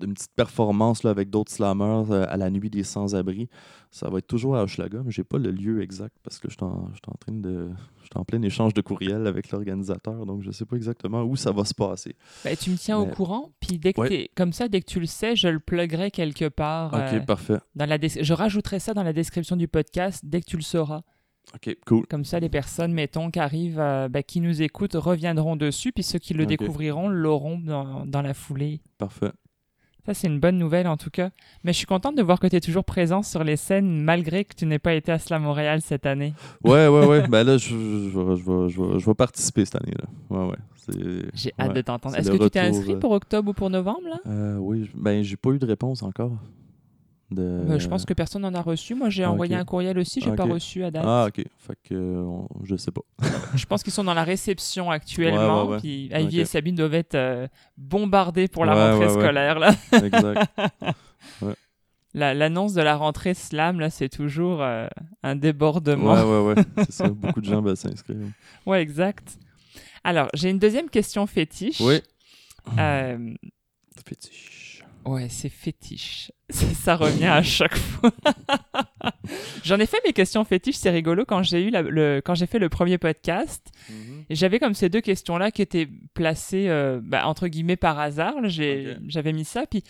d'une 0.00 0.14
petite 0.14 0.32
performance 0.36 1.02
là, 1.02 1.10
avec 1.10 1.30
d'autres 1.30 1.52
slammers 1.52 2.04
euh, 2.10 2.26
à 2.28 2.36
la 2.36 2.50
nuit 2.50 2.70
des 2.70 2.82
sans-abri. 2.84 3.48
Ça 3.90 4.10
va 4.10 4.18
être 4.18 4.26
toujours 4.26 4.56
à 4.56 4.62
Hochelaga, 4.62 5.00
mais 5.04 5.10
je 5.10 5.20
n'ai 5.20 5.24
pas 5.24 5.38
le 5.38 5.50
lieu 5.50 5.80
exact 5.82 6.14
parce 6.22 6.38
que 6.38 6.48
je 6.50 6.54
suis 6.54 6.64
en, 6.64 6.90
en 7.06 7.14
train 7.18 7.32
de. 7.32 7.70
Je 8.02 8.04
suis 8.04 8.10
en 8.20 8.24
plein 8.24 8.42
échange 8.42 8.74
de 8.74 8.80
courriel 8.82 9.26
avec 9.26 9.50
l'organisateur, 9.50 10.26
donc 10.26 10.42
je 10.42 10.48
ne 10.48 10.52
sais 10.52 10.64
pas 10.66 10.76
exactement 10.76 11.22
où 11.22 11.34
ça 11.36 11.50
va 11.52 11.64
se 11.64 11.74
passer. 11.74 12.14
Bah, 12.44 12.54
Tu 12.56 12.70
me 12.70 12.76
tiens 12.76 12.98
au 12.98 13.06
courant, 13.06 13.52
puis 13.60 13.78
dès 13.78 13.92
que 13.94 14.00
Ouais. 14.02 14.08
t'es- 14.08 14.30
comme 14.36 14.52
ça, 14.52 14.68
dès 14.68 14.80
que 14.80 14.86
tu 14.86 15.00
le 15.00 15.06
sais, 15.06 15.34
je 15.34 15.48
le 15.48 15.60
pluguerai 15.60 16.10
quelque 16.10 16.48
part. 16.48 16.92
Ok, 16.92 17.00
euh, 17.14 17.20
parfait. 17.20 17.58
dans 17.74 17.86
la 17.86 17.96
Je 17.98 18.32
rajouterai 18.34 18.78
ça 18.80 18.92
dans 18.94 19.02
la 19.02 19.12
description 19.12 19.56
du 19.56 19.66
podcast 19.68 20.20
dès 20.24 20.40
que 20.40 20.46
tu 20.46 20.56
le 20.56 20.62
sauras. 20.62 21.02
Ok, 21.54 21.76
cool. 21.86 22.06
Comme 22.08 22.24
ça, 22.24 22.40
les 22.40 22.48
personnes, 22.48 22.92
mettons, 22.92 23.30
qui 23.30 23.38
arrivent, 23.38 23.78
euh, 23.78 24.08
bah, 24.08 24.22
qui 24.24 24.40
nous 24.40 24.62
écoutent, 24.62 24.94
reviendront 24.94 25.54
dessus, 25.54 25.92
puis 25.92 26.02
ceux 26.02 26.18
qui 26.18 26.34
le 26.34 26.44
découvriront 26.44 27.08
l'auront 27.08 27.58
dans, 27.60 28.04
dans 28.04 28.20
la 28.20 28.34
foulée. 28.34 28.80
Parfait. 28.98 29.30
Ça, 30.06 30.14
c'est 30.14 30.28
une 30.28 30.38
bonne 30.38 30.56
nouvelle 30.56 30.86
en 30.86 30.96
tout 30.96 31.10
cas. 31.10 31.30
Mais 31.64 31.72
je 31.72 31.78
suis 31.78 31.86
contente 31.86 32.14
de 32.16 32.22
voir 32.22 32.38
que 32.38 32.46
tu 32.46 32.54
es 32.56 32.60
toujours 32.60 32.84
présent 32.84 33.22
sur 33.22 33.42
les 33.42 33.56
scènes 33.56 34.02
malgré 34.02 34.44
que 34.44 34.54
tu 34.54 34.64
n'aies 34.64 34.78
pas 34.78 34.94
été 34.94 35.10
à 35.10 35.18
Slam 35.18 35.42
Montréal 35.42 35.80
cette 35.82 36.06
année. 36.06 36.32
Ouais, 36.64 36.86
ouais, 36.86 37.06
ouais. 37.06 37.26
ben 37.28 37.42
là, 37.44 37.58
je, 37.58 37.68
je, 37.68 38.10
je 38.10 38.20
vais- 38.20 38.98
je 39.00 39.06
vais- 39.06 39.14
participer 39.14 39.64
cette 39.64 39.82
année. 39.82 39.94
là. 39.98 40.06
Ouais, 40.36 40.48
ouais. 40.50 40.56
J'ai 41.34 41.52
hâte 41.58 41.68
ouais. 41.68 41.74
de 41.74 41.80
t'entendre. 41.80 42.16
Est-ce 42.16 42.30
que 42.30 42.36
tu 42.36 42.50
t'es 42.50 42.60
inscrit 42.60 42.92
euh, 42.94 42.98
pour 43.00 43.10
octobre 43.10 43.50
ou 43.50 43.52
pour 43.52 43.68
novembre 43.70 44.08
là? 44.08 44.18
Euh, 44.28 44.56
oui, 44.58 44.88
ben 44.94 45.24
j'ai 45.24 45.36
pas 45.36 45.50
eu 45.50 45.58
de 45.58 45.66
réponse 45.66 46.04
encore. 46.04 46.32
De... 47.30 47.42
Euh, 47.42 47.78
Je 47.80 47.88
pense 47.88 48.04
que 48.04 48.14
personne 48.14 48.42
n'en 48.42 48.54
a 48.54 48.62
reçu. 48.62 48.94
Moi, 48.94 49.10
j'ai 49.10 49.24
ah, 49.24 49.32
envoyé 49.32 49.56
un 49.56 49.64
courriel 49.64 49.98
aussi, 49.98 50.20
j'ai 50.20 50.30
pas 50.32 50.44
Ok. 50.44 50.52
reçu 50.52 50.84
à 50.84 50.90
date. 50.92 51.04
Ah, 51.04 51.26
ok. 51.28 51.44
Fait 51.58 51.76
que 51.82 51.94
euh, 51.94 52.24
je 52.62 52.76
sais 52.76 52.92
pas. 52.92 53.00
Je 53.54 53.66
pense 53.66 53.82
qu'ils 53.82 53.92
sont 53.92 54.04
dans 54.04 54.14
la 54.14 54.22
réception 54.24 54.90
actuellement. 54.90 55.62
Ouais, 55.62 55.68
ouais, 55.68 55.74
ouais. 55.74 55.78
Puis 55.80 56.10
Ivy 56.14 56.40
et 56.40 56.44
Sabine 56.44 56.76
doivent 56.76 56.94
être 56.94 57.16
euh, 57.16 57.48
bombardés 57.76 58.46
pour 58.46 58.64
la 58.64 58.92
rentrée 58.92 59.08
scolaire. 59.08 59.58
Là. 59.58 59.74
Exact. 59.92 60.50
La- 62.14 62.32
L'annonce 62.32 62.72
de 62.72 62.80
la 62.80 62.96
rentrée 62.96 63.34
Slam, 63.34 63.78
là, 63.78 63.90
c'est 63.90 64.08
toujours 64.08 64.62
euh, 64.62 64.86
un 65.22 65.36
débordement. 65.36 66.14
ouais, 66.14 66.22
ouais, 66.22 66.54
ouais. 66.54 66.64
C'est 66.84 66.92
ça. 66.92 67.08
Beaucoup 67.08 67.40
de 67.42 67.46
gens 67.46 67.60
veulent 67.60 67.76
s'inscrire. 67.76 68.16
Ouais, 68.64 68.80
exact. 68.80 69.36
Alors, 70.02 70.28
j'ai 70.32 70.48
une 70.48 70.58
deuxième 70.58 70.88
question 70.88 71.26
fétiche. 71.26 71.80
Oui. 71.80 72.00
Euh, 72.78 73.34
Fétiche. 74.08 74.55
Ouais, 75.06 75.28
c'est 75.30 75.48
fétiche. 75.48 76.30
Ça, 76.50 76.66
ça 76.74 76.96
revient 76.96 77.24
à 77.26 77.42
chaque 77.42 77.76
fois. 77.76 78.12
J'en 79.64 79.78
ai 79.80 79.86
fait 79.86 79.98
mes 80.06 80.12
questions 80.12 80.44
fétiches, 80.44 80.76
c'est 80.76 80.90
rigolo. 80.90 81.24
Quand 81.26 81.42
j'ai 81.42 81.62
eu 81.64 81.70
la- 81.70 81.82
le, 81.82 82.20
quand 82.24 82.34
j'ai 82.36 82.46
fait 82.46 82.58
le 82.60 82.68
premier 82.68 82.98
podcast, 82.98 83.66
et 84.30 84.34
j'avais 84.36 84.58
comme 84.60 84.74
ces 84.74 84.88
deux 84.88 85.00
questions-là 85.00 85.50
qui 85.50 85.62
étaient 85.62 85.88
placées 86.14 86.66
euh, 86.68 87.00
bah, 87.02 87.26
entre 87.26 87.48
guillemets 87.48 87.76
par 87.76 87.98
hasard. 87.98 88.34
J'avais 88.48 89.32
mis 89.32 89.44
ça. 89.44 89.66
Puis 89.66 89.82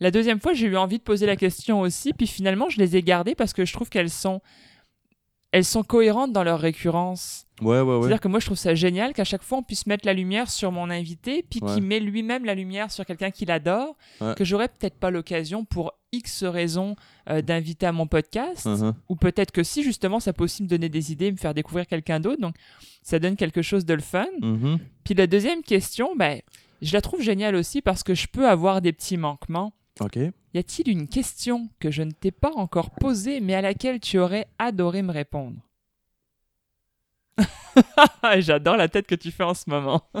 la 0.00 0.10
deuxième 0.12 0.40
fois, 0.40 0.52
j'ai 0.52 0.66
eu 0.66 0.76
envie 0.76 0.98
de 0.98 1.02
poser 1.02 1.26
la 1.26 1.34
question 1.36 1.80
aussi. 1.80 2.12
Puis 2.12 2.26
finalement, 2.28 2.68
je 2.68 2.78
les 2.78 2.96
ai 2.96 3.02
gardées 3.02 3.34
parce 3.34 3.52
que 3.52 3.64
je 3.64 3.72
trouve 3.72 3.88
qu'elles 3.90 4.10
sont, 4.10 4.40
elles 5.54 5.64
sont 5.64 5.84
cohérentes 5.84 6.32
dans 6.32 6.42
leur 6.42 6.58
récurrence. 6.58 7.46
Ouais, 7.62 7.80
ouais, 7.80 7.82
ouais. 7.82 8.00
C'est-à-dire 8.00 8.20
que 8.20 8.26
moi, 8.26 8.40
je 8.40 8.46
trouve 8.46 8.58
ça 8.58 8.74
génial 8.74 9.12
qu'à 9.12 9.22
chaque 9.22 9.44
fois, 9.44 9.58
on 9.58 9.62
puisse 9.62 9.86
mettre 9.86 10.04
la 10.04 10.12
lumière 10.12 10.50
sur 10.50 10.72
mon 10.72 10.90
invité, 10.90 11.46
puis 11.48 11.60
qu'il 11.60 11.84
met 11.84 12.00
lui-même 12.00 12.44
la 12.44 12.56
lumière 12.56 12.90
sur 12.90 13.06
quelqu'un 13.06 13.30
qu'il 13.30 13.52
adore, 13.52 13.96
que 14.36 14.44
j'aurais 14.44 14.66
peut-être 14.66 14.98
pas 14.98 15.12
l'occasion 15.12 15.64
pour 15.64 15.92
X 16.10 16.42
raisons 16.42 16.96
euh, 17.30 17.40
d'inviter 17.40 17.86
à 17.86 17.92
mon 17.92 18.08
podcast. 18.08 18.66
Uh-huh. 18.66 18.94
Ou 19.08 19.14
peut-être 19.14 19.52
que 19.52 19.62
si, 19.62 19.84
justement, 19.84 20.18
ça 20.18 20.32
peut 20.32 20.42
aussi 20.42 20.64
me 20.64 20.68
donner 20.68 20.88
des 20.88 21.12
idées, 21.12 21.30
me 21.30 21.36
faire 21.36 21.54
découvrir 21.54 21.86
quelqu'un 21.86 22.18
d'autre. 22.18 22.40
Donc, 22.40 22.56
ça 23.02 23.20
donne 23.20 23.36
quelque 23.36 23.62
chose 23.62 23.84
de 23.84 23.94
le 23.94 24.02
fun. 24.02 24.26
Mhm. 24.42 24.80
Puis 25.04 25.14
la 25.14 25.28
deuxième 25.28 25.62
question, 25.62 26.16
ben, 26.16 26.40
Je 26.82 26.92
la 26.92 27.00
trouve 27.00 27.22
géniale 27.22 27.54
aussi 27.54 27.80
parce 27.80 28.02
que 28.02 28.14
je 28.14 28.26
peux 28.26 28.48
avoir 28.48 28.82
des 28.82 28.92
petits 28.92 29.16
manquements. 29.16 29.72
Y 30.00 30.58
a-t-il 30.58 30.88
une 30.88 31.08
question 31.08 31.68
que 31.78 31.90
je 31.90 32.02
ne 32.02 32.10
t'ai 32.10 32.32
pas 32.32 32.50
encore 32.56 32.90
posée 32.90 33.40
mais 33.40 33.54
à 33.54 33.60
laquelle 33.60 34.00
tu 34.00 34.18
aurais 34.18 34.46
adoré 34.58 35.02
me 35.02 35.12
répondre? 35.12 35.56
J'adore 38.38 38.76
la 38.76 38.88
tête 38.88 39.06
que 39.06 39.14
tu 39.14 39.30
fais 39.30 39.44
en 39.44 39.54
ce 39.54 39.68
moment. 39.68 40.02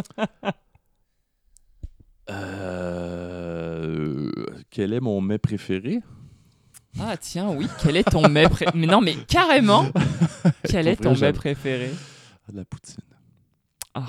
Euh, 2.30 4.30
Quel 4.70 4.94
est 4.94 5.00
mon 5.00 5.20
mets 5.20 5.36
préféré? 5.36 6.00
Ah 6.98 7.18
tiens, 7.18 7.50
oui, 7.50 7.66
quel 7.82 7.96
est 7.96 8.10
ton 8.10 8.26
mets 8.30 8.48
préféré 8.48 8.70
Mais 8.74 8.86
non, 8.86 9.02
mais 9.02 9.14
carrément 9.26 9.84
Quel 10.62 10.88
est 10.88 10.96
ton 10.96 11.14
mets 11.14 11.34
préféré? 11.34 11.90
La 12.50 12.64
poutine. 12.64 12.96
Ah, 13.92 14.08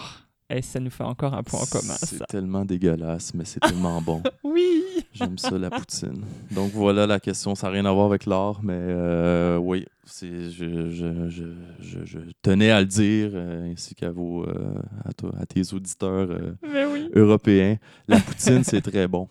et 0.49 0.61
ça 0.61 0.79
nous 0.79 0.91
fait 0.91 1.03
encore 1.03 1.33
un 1.33 1.43
point 1.43 1.59
en 1.59 1.65
commun, 1.65 1.95
C'est 1.97 2.25
tellement 2.27 2.63
dégueulasse, 2.63 3.33
mais 3.33 3.43
c'est 3.43 3.59
tellement 3.59 4.01
bon. 4.01 4.23
Oui 4.43 4.84
J'aime 5.15 5.37
ça, 5.37 5.57
la 5.57 5.69
poutine. 5.69 6.23
Donc 6.51 6.71
voilà 6.73 7.07
la 7.07 7.19
question. 7.19 7.55
Ça 7.55 7.67
n'a 7.67 7.73
rien 7.73 7.85
à 7.85 7.91
voir 7.91 8.05
avec 8.07 8.25
l'art, 8.25 8.59
mais 8.63 8.73
euh, 8.75 9.57
oui, 9.57 9.85
c'est, 10.03 10.51
je, 10.51 10.89
je, 10.91 11.29
je, 11.29 11.43
je, 11.79 12.03
je 12.05 12.19
tenais 12.41 12.69
à 12.69 12.81
le 12.81 12.85
dire, 12.85 13.29
euh, 13.33 13.71
ainsi 13.71 13.95
qu'à 13.95 14.11
vos, 14.11 14.43
euh, 14.43 14.75
à, 15.05 15.13
toi- 15.13 15.31
à 15.39 15.45
tes 15.45 15.73
auditeurs 15.73 16.27
Mais 16.61 16.85
oui 16.85 17.09
européens. 17.15 17.77
La 18.07 18.19
poutine, 18.19 18.63
c'est 18.65 18.81
très 18.81 19.07
bon. 19.07 19.27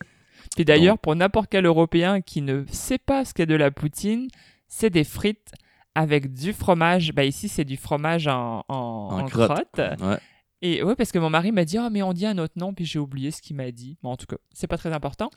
Et 0.56 0.64
d'ailleurs, 0.64 0.98
pour 0.98 1.14
n'importe 1.16 1.48
quel 1.50 1.66
Européen 1.66 2.20
qui 2.20 2.40
ne 2.40 2.64
sait 2.70 2.98
pas 2.98 3.24
ce 3.24 3.34
qu'est 3.34 3.46
de 3.46 3.54
la 3.56 3.70
poutine, 3.70 4.28
c'est 4.68 4.90
des 4.90 5.04
frites 5.04 5.52
avec 5.94 6.32
du 6.32 6.52
fromage. 6.52 7.12
Bah 7.12 7.24
ici, 7.24 7.48
c'est 7.48 7.64
du 7.64 7.76
fromage 7.76 8.26
en, 8.28 8.64
en, 8.68 9.08
en 9.20 9.24
crotte. 9.26 9.48
crotte. 9.72 10.00
Ouais. 10.00 10.18
Et 10.66 10.82
ouais, 10.82 10.96
parce 10.96 11.12
que 11.12 11.18
mon 11.18 11.28
mari 11.28 11.52
m'a 11.52 11.66
dit, 11.66 11.76
ah, 11.76 11.90
mais 11.90 12.02
on 12.02 12.14
dit 12.14 12.24
un 12.24 12.38
autre 12.38 12.54
nom, 12.56 12.72
puis 12.72 12.86
j'ai 12.86 12.98
oublié 12.98 13.30
ce 13.30 13.42
qu'il 13.42 13.54
m'a 13.54 13.70
dit. 13.70 13.98
Bon, 14.02 14.08
en 14.12 14.16
tout 14.16 14.24
cas, 14.24 14.38
c'est 14.54 14.66
pas 14.66 14.78
très 14.78 14.94
important. 14.94 15.28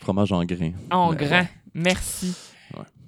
Fromage 0.00 0.32
en 0.32 0.44
grains. 0.44 0.72
En 0.90 1.14
grain, 1.14 1.46
merci. 1.72 2.34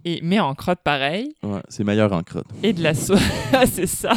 Et, 0.07 0.21
mais 0.23 0.39
en 0.39 0.55
crotte 0.55 0.81
pareil. 0.85 1.35
Ouais, 1.43 1.63
c'est 1.69 1.83
meilleur 1.85 2.13
en 2.13 2.23
crotte. 2.23 2.47
Et 2.63 2.73
de 2.75 2.83
la 2.83 2.95
sauce. 2.95 3.21
Ah, 3.57 3.67
c'est 3.67 3.87
ça. 3.87 4.13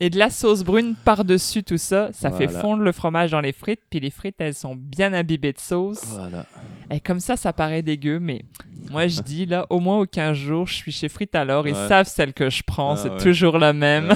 et 0.00 0.08
de 0.08 0.18
la 0.18 0.30
sauce 0.30 0.62
brune 0.64 0.94
par-dessus 1.04 1.62
tout 1.62 1.76
ça. 1.76 2.08
Ça 2.12 2.30
fait 2.30 2.48
fondre 2.48 2.82
le 2.82 2.90
fromage 2.92 3.30
dans 3.32 3.40
les 3.42 3.52
frites. 3.52 3.82
Puis 3.90 4.00
les 4.00 4.10
frites, 4.10 4.36
elles 4.38 4.54
sont 4.54 4.74
bien 4.74 5.12
imbibées 5.12 5.52
de 5.52 5.58
sauce. 5.60 6.02
Voilà. 6.06 6.46
Et 6.90 7.00
comme 7.00 7.20
ça, 7.20 7.36
ça 7.36 7.52
paraît 7.52 7.82
dégueu. 7.82 8.18
Mais 8.18 8.42
moi, 8.90 9.06
je 9.08 9.20
dis, 9.20 9.44
là, 9.46 9.66
au 9.70 9.78
moins 9.78 9.98
aux 9.98 10.06
15 10.06 10.36
jours, 10.36 10.66
je 10.66 10.74
suis 10.74 10.90
chez 10.90 11.08
Frites 11.10 11.34
alors. 11.34 11.68
Ils 11.68 11.74
Ouais. 11.74 11.88
savent 11.88 12.08
celle 12.08 12.32
que 12.32 12.48
je 12.50 12.62
prends. 12.62 12.92
Ah, 12.94 12.96
c'est 12.96 13.10
ouais. 13.10 13.18
toujours 13.18 13.58
la 13.58 13.72
même. 13.74 14.12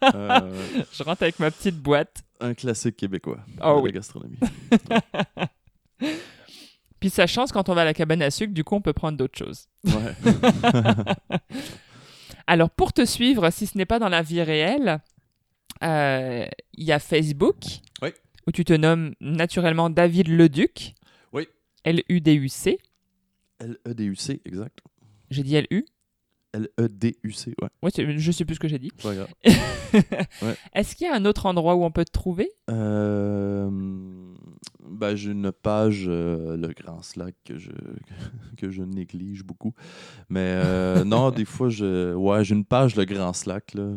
Ah 0.00 0.42
ouais. 0.42 0.50
Je 0.92 1.02
rentre 1.02 1.22
avec 1.22 1.38
ma 1.38 1.50
petite 1.50 1.76
boîte. 1.76 2.22
Un 2.40 2.54
classique 2.54 2.96
québécois 2.96 3.38
de 3.58 3.80
oui. 3.80 3.90
la 3.90 3.92
gastronomie. 3.92 4.36
Puis 7.00 7.10
ça 7.10 7.26
chance 7.26 7.52
quand 7.52 7.68
on 7.68 7.74
va 7.74 7.82
à 7.82 7.84
la 7.84 7.94
cabane 7.94 8.22
à 8.22 8.30
sucre. 8.30 8.52
Du 8.54 8.64
coup, 8.64 8.74
on 8.74 8.80
peut 8.80 8.92
prendre 8.92 9.18
d'autres 9.18 9.38
choses. 9.38 9.66
Ouais. 9.84 10.14
Alors, 12.46 12.70
pour 12.70 12.92
te 12.92 13.04
suivre, 13.04 13.50
si 13.50 13.66
ce 13.66 13.76
n'est 13.76 13.86
pas 13.86 13.98
dans 13.98 14.08
la 14.08 14.22
vie 14.22 14.42
réelle, 14.42 15.00
euh, 15.82 16.46
il 16.74 16.84
y 16.84 16.92
a 16.92 16.98
Facebook, 16.98 17.56
Oui. 18.02 18.10
où 18.46 18.52
tu 18.52 18.64
te 18.64 18.72
nommes 18.72 19.14
naturellement 19.20 19.90
David 19.90 20.28
Leduc. 20.28 20.94
Oui. 21.32 21.48
L-U-D-U-C. 21.84 22.78
L-E-D-U-C, 23.58 24.42
exact. 24.44 24.78
J'ai 25.30 25.42
dit 25.42 25.56
L-U. 25.56 25.84
L-E-D-U-C, 26.52 27.54
ouais. 27.60 27.68
Ouais, 27.82 27.90
je 28.18 28.30
sais 28.32 28.44
plus 28.44 28.54
ce 28.54 28.60
que 28.60 28.68
j'ai 28.68 28.78
dit. 28.78 28.90
C'est 28.96 29.08
pas 29.08 29.14
grave. 29.14 29.28
Est-ce 30.74 30.94
qu'il 30.94 31.06
y 31.06 31.10
a 31.10 31.14
un 31.14 31.24
autre 31.24 31.46
endroit 31.46 31.74
où 31.74 31.84
on 31.84 31.90
peut 31.90 32.04
te 32.04 32.12
trouver? 32.12 32.50
Euh, 32.70 33.68
ben, 34.88 35.14
j'ai 35.14 35.32
une 35.32 35.52
page, 35.52 36.04
euh, 36.08 36.56
le 36.56 36.68
Grand 36.68 37.02
Slack, 37.02 37.34
que 37.44 37.58
je, 37.58 37.70
que 38.56 38.70
je 38.70 38.82
néglige 38.82 39.44
beaucoup. 39.44 39.74
Mais 40.28 40.60
euh, 40.64 41.04
non, 41.04 41.30
des 41.30 41.44
fois, 41.44 41.68
je, 41.68 42.14
ouais, 42.14 42.44
j'ai 42.44 42.54
une 42.54 42.64
page, 42.64 42.96
le 42.96 43.04
Grand 43.04 43.32
Slack, 43.32 43.74
là. 43.74 43.92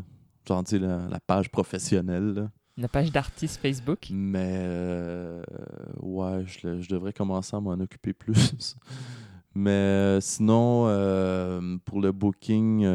Genre, 0.48 0.64
tu 0.64 0.72
sais, 0.72 0.80
la, 0.80 1.08
la 1.08 1.20
page 1.20 1.50
professionnelle, 1.50 2.34
là. 2.34 2.50
La 2.78 2.88
page 2.88 3.12
d'artiste 3.12 3.60
Facebook? 3.60 4.08
Mais 4.10 4.56
euh, 4.62 5.42
ouais, 6.02 6.46
je, 6.46 6.80
je 6.80 6.90
devrais 6.90 7.12
commencer 7.12 7.56
à 7.56 7.60
m'en 7.60 7.74
occuper 7.74 8.14
plus. 8.14 8.76
Mais 9.56 9.72
euh, 9.72 10.22
sinon, 10.22 10.84
pour 11.84 12.00
le 12.00 12.12
booking, 12.12 12.88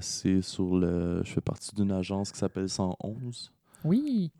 c'est 0.00 0.42
sur 0.42 0.76
le. 0.76 1.22
Je 1.24 1.32
fais 1.32 1.40
partie 1.40 1.74
d'une 1.74 1.92
agence 1.92 2.32
qui 2.32 2.38
s'appelle 2.38 2.68
111. 2.68 3.50
Oui. 3.84 4.30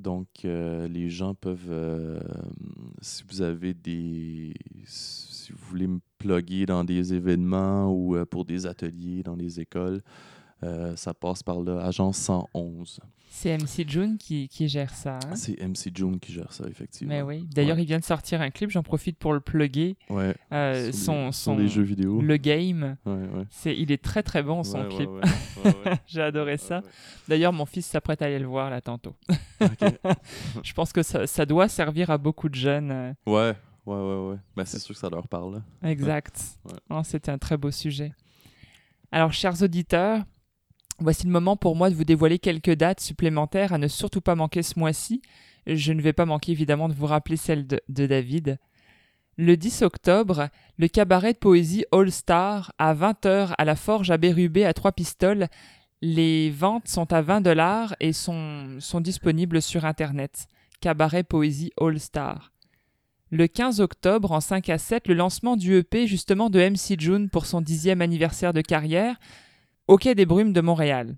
Donc, 0.00 0.28
euh, 0.44 0.88
les 0.88 1.10
gens 1.10 1.34
peuvent, 1.34 1.68
euh, 1.70 2.20
si 3.02 3.22
vous 3.28 3.42
avez 3.42 3.74
des, 3.74 4.54
si 4.86 5.52
vous 5.52 5.58
voulez 5.68 5.86
me 5.86 6.00
plugger 6.18 6.64
dans 6.64 6.84
des 6.84 7.12
événements 7.12 7.92
ou 7.92 8.16
euh, 8.16 8.24
pour 8.24 8.46
des 8.46 8.66
ateliers 8.66 9.22
dans 9.22 9.36
les 9.36 9.60
écoles, 9.60 10.02
euh, 10.62 10.94
ça 10.96 11.14
passe 11.14 11.42
par 11.42 11.60
l'agence 11.60 12.18
111. 12.18 13.00
C'est 13.32 13.56
MC 13.56 13.88
June 13.88 14.18
qui, 14.18 14.48
qui 14.48 14.68
gère 14.68 14.92
ça. 14.94 15.18
hein? 15.24 15.34
C'est 15.36 15.56
MC 15.62 15.96
June 15.96 16.18
qui 16.18 16.32
gère 16.32 16.52
ça, 16.52 16.64
effectivement. 16.68 17.14
Mais 17.14 17.22
oui. 17.22 17.46
D'ailleurs, 17.54 17.76
Ouais. 17.76 17.84
il 17.84 17.86
vient 17.86 18.00
de 18.00 18.04
sortir 18.04 18.42
un 18.42 18.50
clip. 18.50 18.70
J'en 18.70 18.82
profite 18.82 19.16
pour 19.18 19.32
le 19.32 19.40
plugger. 19.40 19.96
Ouais. 20.10 20.34
Euh, 20.52 20.90
son, 20.92 21.26
les, 21.26 21.32
son, 21.32 21.56
les 21.56 21.68
jeux 21.68 21.84
vidéo. 21.84 22.20
le 22.20 22.36
game. 22.36 22.96
Ouais, 23.06 23.12
ouais. 23.12 23.44
C'est, 23.48 23.74
il 23.76 23.92
est 23.92 24.02
très 24.02 24.22
très 24.24 24.42
bon 24.42 24.64
son 24.64 24.86
clip. 24.88 25.08
J'ai 26.06 26.22
adoré 26.22 26.56
ça. 26.58 26.82
D'ailleurs, 27.28 27.52
mon 27.52 27.66
fils 27.66 27.86
s'apprête 27.86 28.20
à 28.20 28.26
aller 28.26 28.40
le 28.40 28.46
voir 28.46 28.68
là 28.68 28.80
tantôt. 28.80 29.14
Je 30.62 30.72
pense 30.72 30.92
que 30.92 31.02
ça, 31.02 31.26
ça 31.26 31.46
doit 31.46 31.68
servir 31.68 32.10
à 32.10 32.18
beaucoup 32.18 32.48
de 32.48 32.54
jeunes. 32.56 32.90
euh, 32.90 33.12
Ouais, 33.26 33.54
ouais, 33.86 33.94
ouais, 33.96 34.30
ouais. 34.32 34.36
Ben, 34.56 34.64
c'est 34.64 34.78
sûr 34.80 34.94
que 34.94 35.00
ça 35.00 35.08
leur 35.08 35.28
parle. 35.28 35.62
Exact. 35.84 36.36
Ouais. 36.64 36.72
Non, 36.90 37.02
C'était 37.04 37.30
un 37.30 37.38
très 37.38 37.56
beau 37.56 37.70
sujet. 37.70 38.12
Alors, 39.12 39.32
chers 39.32 39.62
auditeurs, 39.62 40.22
voici 41.00 41.26
le 41.26 41.32
moment 41.32 41.56
pour 41.56 41.76
moi 41.76 41.90
de 41.90 41.94
vous 41.94 42.04
dévoiler 42.04 42.38
quelques 42.38 42.74
dates 42.74 43.00
supplémentaires 43.00 43.72
à 43.72 43.78
ne 43.78 43.88
surtout 43.88 44.20
pas 44.20 44.34
manquer 44.34 44.62
ce 44.62 44.78
mois-ci. 44.78 45.22
Je 45.66 45.92
ne 45.92 46.00
vais 46.00 46.12
pas 46.12 46.26
manquer 46.26 46.52
évidemment 46.52 46.88
de 46.88 46.94
vous 46.94 47.06
rappeler 47.06 47.36
celle 47.36 47.66
de, 47.66 47.80
David. 47.88 48.58
Le 49.36 49.56
10 49.56 49.82
octobre, 49.82 50.48
le 50.78 50.88
cabaret 50.88 51.32
de 51.32 51.38
poésie 51.38 51.84
All 51.92 52.10
Star 52.10 52.72
à 52.78 52.94
20h 52.94 53.54
à 53.56 53.64
la 53.64 53.76
Forge 53.76 54.10
à 54.10 54.18
Bérubé 54.18 54.64
à 54.64 54.74
Trois 54.74 54.92
Pistoles. 54.92 55.48
Les 56.02 56.50
ventes 56.50 56.88
sont 56.88 57.12
à 57.12 57.22
20 57.22 57.40
dollars 57.40 57.94
et 58.00 58.12
sont, 58.12 58.76
sont 58.80 59.00
disponibles 59.00 59.62
sur 59.62 59.84
Internet. 59.84 60.46
Cabaret 60.80 61.24
Poésie 61.24 61.72
All 61.80 61.98
Star. 61.98 62.52
Le 63.30 63.46
15 63.46 63.80
octobre, 63.80 64.32
en 64.32 64.40
5 64.40 64.68
à 64.70 64.78
7, 64.78 65.06
le 65.06 65.14
lancement 65.14 65.56
du 65.56 65.76
EP 65.76 66.06
justement 66.06 66.50
de 66.50 66.58
MC 66.58 66.98
June 66.98 67.30
pour 67.30 67.46
son 67.46 67.60
dixième 67.60 68.02
anniversaire 68.02 68.52
de 68.52 68.60
carrière 68.60 69.16
au 69.90 69.96
Quai 69.96 70.14
des 70.14 70.24
Brumes 70.24 70.52
de 70.52 70.60
Montréal. 70.60 71.16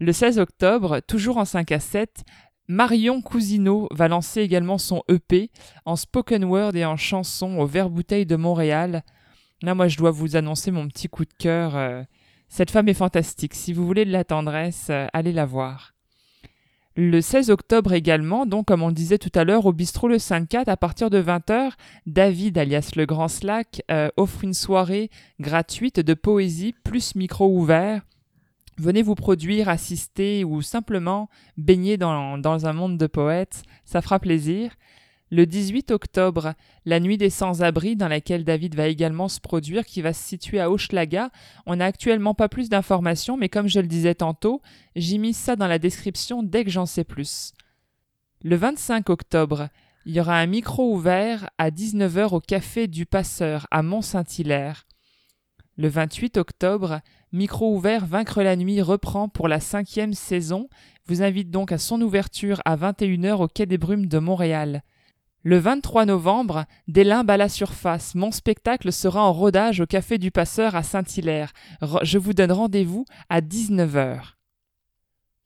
Le 0.00 0.12
16 0.12 0.40
octobre, 0.40 0.98
toujours 1.06 1.38
en 1.38 1.44
5 1.44 1.70
à 1.70 1.78
7, 1.78 2.24
Marion 2.66 3.22
Cousineau 3.22 3.86
va 3.92 4.08
lancer 4.08 4.40
également 4.40 4.76
son 4.76 5.04
EP 5.08 5.52
en 5.84 5.94
spoken 5.94 6.42
word 6.46 6.74
et 6.74 6.84
en 6.84 6.96
chanson 6.96 7.58
au 7.60 7.64
Vert 7.64 7.88
Bouteille 7.88 8.26
de 8.26 8.34
Montréal. 8.34 9.04
Là, 9.62 9.76
moi, 9.76 9.86
je 9.86 9.98
dois 9.98 10.10
vous 10.10 10.34
annoncer 10.34 10.72
mon 10.72 10.88
petit 10.88 11.06
coup 11.06 11.24
de 11.24 11.32
cœur. 11.38 11.76
euh, 11.76 12.02
Cette 12.48 12.72
femme 12.72 12.88
est 12.88 12.94
fantastique. 12.94 13.54
Si 13.54 13.72
vous 13.72 13.86
voulez 13.86 14.04
de 14.04 14.10
la 14.10 14.24
tendresse, 14.24 14.88
euh, 14.90 15.06
allez 15.12 15.32
la 15.32 15.46
voir. 15.46 15.94
Le 16.98 17.20
16 17.20 17.50
octobre 17.50 17.92
également, 17.92 18.46
donc 18.46 18.68
comme 18.68 18.82
on 18.82 18.90
disait 18.90 19.18
tout 19.18 19.32
à 19.34 19.44
l'heure, 19.44 19.66
au 19.66 19.72
bistrot 19.74 20.08
Le 20.08 20.16
5-4, 20.16 20.70
à 20.70 20.78
partir 20.78 21.10
de 21.10 21.20
20h, 21.20 21.72
David, 22.06 22.56
alias 22.56 22.92
le 22.96 23.04
Grand 23.04 23.28
Slack, 23.28 23.82
euh, 23.90 24.08
offre 24.16 24.44
une 24.44 24.54
soirée 24.54 25.10
gratuite 25.38 26.00
de 26.00 26.14
poésie 26.14 26.74
plus 26.84 27.14
micro 27.14 27.48
ouvert. 27.48 28.00
Venez 28.78 29.02
vous 29.02 29.14
produire, 29.14 29.68
assister 29.68 30.42
ou 30.42 30.62
simplement 30.62 31.28
baigner 31.58 31.98
dans, 31.98 32.38
dans 32.38 32.64
un 32.64 32.72
monde 32.72 32.96
de 32.96 33.06
poètes, 33.06 33.62
ça 33.84 34.00
fera 34.00 34.18
plaisir. 34.18 34.72
Le 35.32 35.44
18 35.44 35.90
octobre, 35.90 36.54
la 36.84 37.00
nuit 37.00 37.18
des 37.18 37.30
sans-abri 37.30 37.96
dans 37.96 38.06
laquelle 38.06 38.44
David 38.44 38.76
va 38.76 38.86
également 38.86 39.28
se 39.28 39.40
produire, 39.40 39.84
qui 39.84 40.00
va 40.00 40.12
se 40.12 40.22
situer 40.22 40.60
à 40.60 40.70
Hochelaga. 40.70 41.30
On 41.66 41.76
n'a 41.76 41.86
actuellement 41.86 42.34
pas 42.34 42.48
plus 42.48 42.68
d'informations, 42.68 43.36
mais 43.36 43.48
comme 43.48 43.66
je 43.66 43.80
le 43.80 43.88
disais 43.88 44.14
tantôt, 44.14 44.62
j'ai 44.94 45.18
mis 45.18 45.34
ça 45.34 45.56
dans 45.56 45.66
la 45.66 45.80
description 45.80 46.44
dès 46.44 46.64
que 46.64 46.70
j'en 46.70 46.86
sais 46.86 47.02
plus. 47.02 47.52
Le 48.44 48.54
25 48.54 49.10
octobre, 49.10 49.68
il 50.04 50.14
y 50.14 50.20
aura 50.20 50.38
un 50.38 50.46
micro 50.46 50.94
ouvert 50.94 51.50
à 51.58 51.70
19h 51.70 52.32
au 52.32 52.40
Café 52.40 52.86
du 52.86 53.04
Passeur 53.04 53.66
à 53.72 53.82
Mont-Saint-Hilaire. 53.82 54.86
Le 55.76 55.88
28 55.88 56.36
octobre, 56.36 57.00
Micro 57.32 57.74
ouvert 57.74 58.06
Vaincre 58.06 58.42
la 58.42 58.54
nuit 58.54 58.80
reprend 58.80 59.28
pour 59.28 59.48
la 59.48 59.58
cinquième 59.58 60.14
saison, 60.14 60.68
vous 61.06 61.22
invite 61.22 61.50
donc 61.50 61.72
à 61.72 61.78
son 61.78 62.00
ouverture 62.00 62.62
à 62.64 62.76
21h 62.76 63.42
au 63.42 63.48
Quai 63.48 63.66
des 63.66 63.76
Brumes 63.76 64.06
de 64.06 64.18
Montréal. 64.18 64.84
Le 65.48 65.58
23 65.58 66.06
novembre, 66.06 66.64
Des 66.88 67.04
limbes 67.04 67.30
à 67.30 67.36
la 67.36 67.48
surface, 67.48 68.16
mon 68.16 68.32
spectacle 68.32 68.92
sera 68.92 69.22
en 69.22 69.32
rodage 69.32 69.78
au 69.78 69.86
Café 69.86 70.18
du 70.18 70.32
Passeur 70.32 70.74
à 70.74 70.82
Saint-Hilaire. 70.82 71.52
Re- 71.80 72.04
Je 72.04 72.18
vous 72.18 72.32
donne 72.32 72.50
rendez-vous 72.50 73.04
à 73.28 73.40
19h. 73.40 74.32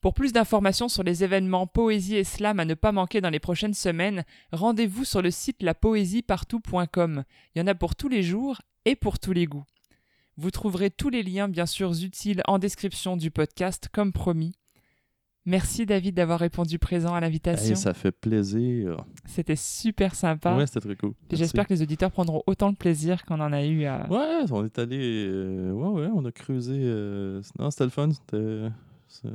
Pour 0.01 0.15
plus 0.15 0.33
d'informations 0.33 0.89
sur 0.89 1.03
les 1.03 1.23
événements 1.23 1.67
poésie 1.67 2.15
et 2.15 2.23
slam 2.23 2.59
à 2.59 2.65
ne 2.65 2.73
pas 2.73 2.91
manquer 2.91 3.21
dans 3.21 3.29
les 3.29 3.39
prochaines 3.39 3.75
semaines, 3.75 4.23
rendez-vous 4.51 5.05
sur 5.05 5.21
le 5.21 5.29
site 5.29 5.61
lapoésiepartout.com. 5.61 7.23
Il 7.53 7.59
y 7.59 7.61
en 7.61 7.67
a 7.67 7.75
pour 7.75 7.95
tous 7.95 8.09
les 8.09 8.23
jours 8.23 8.59
et 8.85 8.95
pour 8.95 9.19
tous 9.19 9.33
les 9.33 9.45
goûts. 9.45 9.65
Vous 10.35 10.49
trouverez 10.49 10.89
tous 10.89 11.09
les 11.09 11.21
liens 11.21 11.47
bien 11.47 11.67
sûr 11.67 11.91
utiles 11.91 12.41
en 12.47 12.57
description 12.57 13.17
du 13.17 13.29
podcast 13.29 13.87
comme 13.93 14.13
promis. 14.13 14.55
Merci 15.45 15.87
David 15.87 16.15
d'avoir 16.15 16.39
répondu 16.39 16.77
présent 16.77 17.15
à 17.15 17.19
l'invitation. 17.19 17.71
Hey, 17.71 17.75
ça 17.75 17.93
fait 17.95 18.11
plaisir. 18.11 19.03
C'était 19.25 19.55
super 19.55 20.13
sympa. 20.13 20.55
Ouais, 20.55 20.67
c'était 20.67 20.81
très 20.81 20.95
cool. 20.95 21.13
J'espère 21.31 21.65
que 21.67 21.73
les 21.73 21.81
auditeurs 21.81 22.11
prendront 22.11 22.43
autant 22.45 22.71
de 22.71 22.77
plaisir 22.77 23.25
qu'on 23.25 23.39
en 23.39 23.51
a 23.51 23.65
eu 23.65 23.85
à... 23.85 24.07
Ouais, 24.11 24.45
on 24.51 24.63
est 24.65 24.77
allé. 24.77 25.25
euh, 25.27 25.71
ouais, 25.71 26.01
ouais, 26.01 26.09
on 26.13 26.23
a 26.25 26.31
creusé. 26.31 26.75
euh, 26.77 27.41
Non, 27.57 27.71
c'était 27.71 27.85
le 27.85 27.89
fun. 27.89 28.09
C'était. 28.11 28.69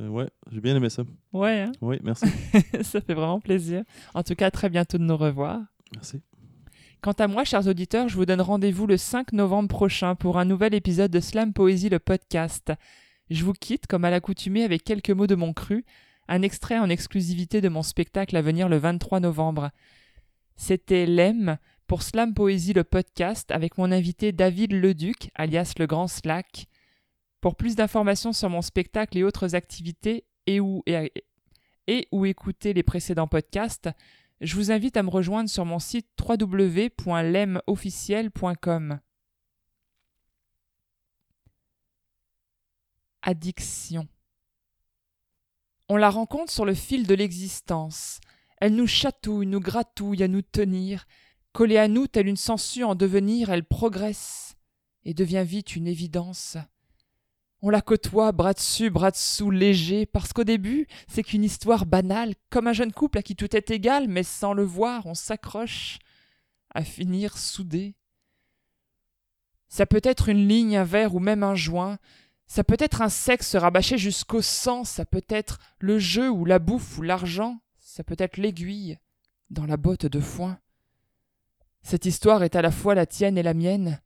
Ouais, 0.08 0.28
j'ai 0.52 0.60
bien 0.60 0.74
aimé 0.76 0.88
ça. 0.88 1.02
Ouais, 1.32 1.62
hein? 1.62 1.72
Oui, 1.82 1.98
merci. 2.02 2.26
ça 2.82 3.00
fait 3.00 3.12
vraiment 3.14 3.40
plaisir. 3.40 3.82
En 4.14 4.22
tout 4.22 4.34
cas, 4.34 4.46
à 4.46 4.50
très 4.50 4.70
bientôt 4.70 4.96
de 4.98 5.02
nous 5.02 5.16
revoir. 5.16 5.60
merci. 5.94 6.22
Quant 7.02 7.12
à 7.12 7.26
moi, 7.28 7.44
chers 7.44 7.66
auditeurs, 7.66 8.08
je 8.08 8.16
vous 8.16 8.24
donne 8.26 8.40
rendez-vous 8.40 8.86
le 8.86 8.96
5 8.96 9.32
novembre 9.32 9.68
prochain 9.68 10.14
pour 10.14 10.38
un 10.38 10.44
nouvel 10.46 10.72
épisode 10.72 11.10
de 11.10 11.20
Slam 11.20 11.52
Poésie 11.52 11.88
le 11.90 11.98
podcast. 11.98 12.72
Je 13.30 13.44
vous 13.44 13.52
quitte, 13.52 13.86
comme 13.86 14.04
à 14.04 14.10
l'accoutumée, 14.10 14.64
avec 14.64 14.84
quelques 14.84 15.10
mots 15.10 15.26
de 15.26 15.34
mon 15.34 15.52
cru, 15.52 15.84
un 16.28 16.42
extrait 16.42 16.78
en 16.78 16.88
exclusivité 16.88 17.60
de 17.60 17.68
mon 17.68 17.82
spectacle 17.82 18.36
à 18.36 18.42
venir 18.42 18.68
le 18.68 18.76
23 18.78 19.18
novembre. 19.20 19.70
C'était 20.56 21.06
Lem 21.06 21.58
pour 21.86 22.02
Slam 22.02 22.34
Poésie 22.34 22.72
le 22.72 22.84
podcast 22.84 23.52
avec 23.52 23.78
mon 23.78 23.92
invité 23.92 24.32
David 24.32 24.72
Leduc, 24.72 25.30
alias 25.34 25.74
le 25.78 25.86
Grand 25.86 26.08
Slack. 26.08 26.66
Pour 27.40 27.54
plus 27.54 27.76
d'informations 27.76 28.32
sur 28.32 28.50
mon 28.50 28.62
spectacle 28.62 29.16
et 29.18 29.22
autres 29.22 29.54
activités 29.54 30.24
et 30.46 30.58
où, 30.58 30.82
et, 30.86 31.12
écouter 32.24 32.72
les 32.72 32.82
précédents 32.82 33.28
podcasts, 33.28 33.90
je 34.40 34.56
vous 34.56 34.72
invite 34.72 34.96
à 34.96 35.02
me 35.02 35.10
rejoindre 35.10 35.48
sur 35.48 35.64
mon 35.64 35.78
site 35.78 36.08
www.lemofficiel.com. 36.20 39.00
Addiction. 43.28 44.06
On 45.88 45.96
la 45.96 46.10
rencontre 46.10 46.52
sur 46.52 46.64
le 46.64 46.74
fil 46.74 47.08
de 47.08 47.14
l'existence. 47.14 48.20
Elle 48.60 48.76
nous 48.76 48.86
chatouille, 48.86 49.48
nous 49.48 49.58
gratouille 49.58 50.22
à 50.22 50.28
nous 50.28 50.42
tenir. 50.42 51.06
Collée 51.52 51.76
à 51.76 51.88
nous 51.88 52.06
telle 52.06 52.28
une 52.28 52.36
sangsue 52.36 52.84
en 52.84 52.94
devenir, 52.94 53.50
elle 53.50 53.64
progresse 53.64 54.54
et 55.04 55.12
devient 55.12 55.42
vite 55.44 55.74
une 55.74 55.88
évidence. 55.88 56.56
On 57.62 57.68
la 57.68 57.80
côtoie, 57.80 58.30
bras 58.30 58.52
dessus, 58.52 58.90
bras 58.90 59.10
dessous, 59.10 59.50
léger, 59.50 60.06
parce 60.06 60.32
qu'au 60.32 60.44
début, 60.44 60.86
c'est 61.08 61.24
qu'une 61.24 61.42
histoire 61.42 61.84
banale, 61.84 62.34
comme 62.48 62.68
un 62.68 62.72
jeune 62.72 62.92
couple 62.92 63.18
à 63.18 63.22
qui 63.24 63.34
tout 63.34 63.56
est 63.56 63.72
égal, 63.72 64.06
mais 64.06 64.22
sans 64.22 64.52
le 64.52 64.62
voir, 64.62 65.04
on 65.04 65.14
s'accroche 65.14 65.98
à 66.72 66.84
finir 66.84 67.38
soudés. 67.38 67.96
Ça 69.68 69.84
peut 69.84 70.00
être 70.04 70.28
une 70.28 70.46
ligne, 70.46 70.76
un 70.76 70.84
verre 70.84 71.16
ou 71.16 71.18
même 71.18 71.42
un 71.42 71.56
joint, 71.56 71.98
ça 72.46 72.64
peut 72.64 72.76
être 72.78 73.02
un 73.02 73.08
sexe 73.08 73.56
rabâché 73.56 73.98
jusqu'au 73.98 74.42
sang, 74.42 74.84
ça 74.84 75.04
peut 75.04 75.24
être 75.28 75.58
le 75.78 75.98
jeu 75.98 76.30
ou 76.30 76.44
la 76.44 76.58
bouffe 76.58 76.98
ou 76.98 77.02
l'argent, 77.02 77.60
ça 77.78 78.04
peut 78.04 78.16
être 78.18 78.36
l'aiguille 78.36 78.98
dans 79.50 79.66
la 79.66 79.76
botte 79.76 80.06
de 80.06 80.20
foin. 80.20 80.58
Cette 81.82 82.04
histoire 82.04 82.42
est 82.42 82.56
à 82.56 82.62
la 82.62 82.72
fois 82.72 82.94
la 82.96 83.06
tienne 83.06 83.38
et 83.38 83.44
la 83.44 83.54
mienne. 83.54 84.00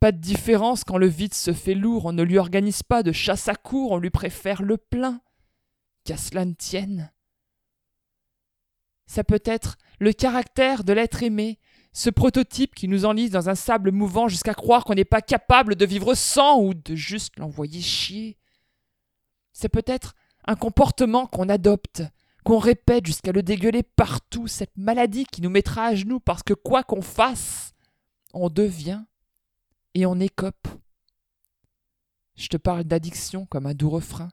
Pas 0.00 0.10
de 0.10 0.18
différence 0.18 0.82
quand 0.82 0.98
le 0.98 1.06
vide 1.06 1.34
se 1.34 1.52
fait 1.52 1.74
lourd, 1.74 2.06
on 2.06 2.12
ne 2.12 2.24
lui 2.24 2.38
organise 2.38 2.82
pas 2.82 3.04
de 3.04 3.12
chasse 3.12 3.46
à 3.46 3.54
court, 3.54 3.92
on 3.92 3.98
lui 3.98 4.10
préfère 4.10 4.62
le 4.62 4.76
plein. 4.76 5.20
Qu'à 6.04 6.16
cela 6.16 6.44
ne 6.44 6.54
tienne. 6.54 7.12
Ça 9.06 9.22
peut 9.22 9.42
être 9.44 9.76
le 9.98 10.12
caractère 10.12 10.82
de 10.82 10.92
l'être 10.92 11.22
aimé, 11.22 11.59
ce 11.92 12.10
prototype 12.10 12.74
qui 12.74 12.88
nous 12.88 13.04
enlise 13.04 13.30
dans 13.30 13.48
un 13.48 13.54
sable 13.54 13.90
mouvant 13.90 14.28
jusqu'à 14.28 14.54
croire 14.54 14.84
qu'on 14.84 14.94
n'est 14.94 15.04
pas 15.04 15.22
capable 15.22 15.74
de 15.74 15.84
vivre 15.84 16.14
sans 16.14 16.60
ou 16.60 16.74
de 16.74 16.94
juste 16.94 17.38
l'envoyer 17.38 17.80
chier. 17.80 18.38
C'est 19.52 19.68
peut-être 19.68 20.14
un 20.46 20.54
comportement 20.54 21.26
qu'on 21.26 21.48
adopte, 21.48 22.02
qu'on 22.44 22.58
répète 22.58 23.06
jusqu'à 23.06 23.32
le 23.32 23.42
dégueuler 23.42 23.82
partout, 23.82 24.46
cette 24.46 24.76
maladie 24.76 25.24
qui 25.24 25.42
nous 25.42 25.50
mettra 25.50 25.86
à 25.86 25.94
genoux 25.94 26.20
parce 26.20 26.42
que 26.42 26.54
quoi 26.54 26.82
qu'on 26.82 27.02
fasse, 27.02 27.74
on 28.32 28.48
devient 28.48 29.02
et 29.94 30.06
on 30.06 30.20
écope. 30.20 30.68
Je 32.36 32.48
te 32.48 32.56
parle 32.56 32.84
d'addiction 32.84 33.44
comme 33.46 33.66
un 33.66 33.74
doux 33.74 33.90
refrain. 33.90 34.30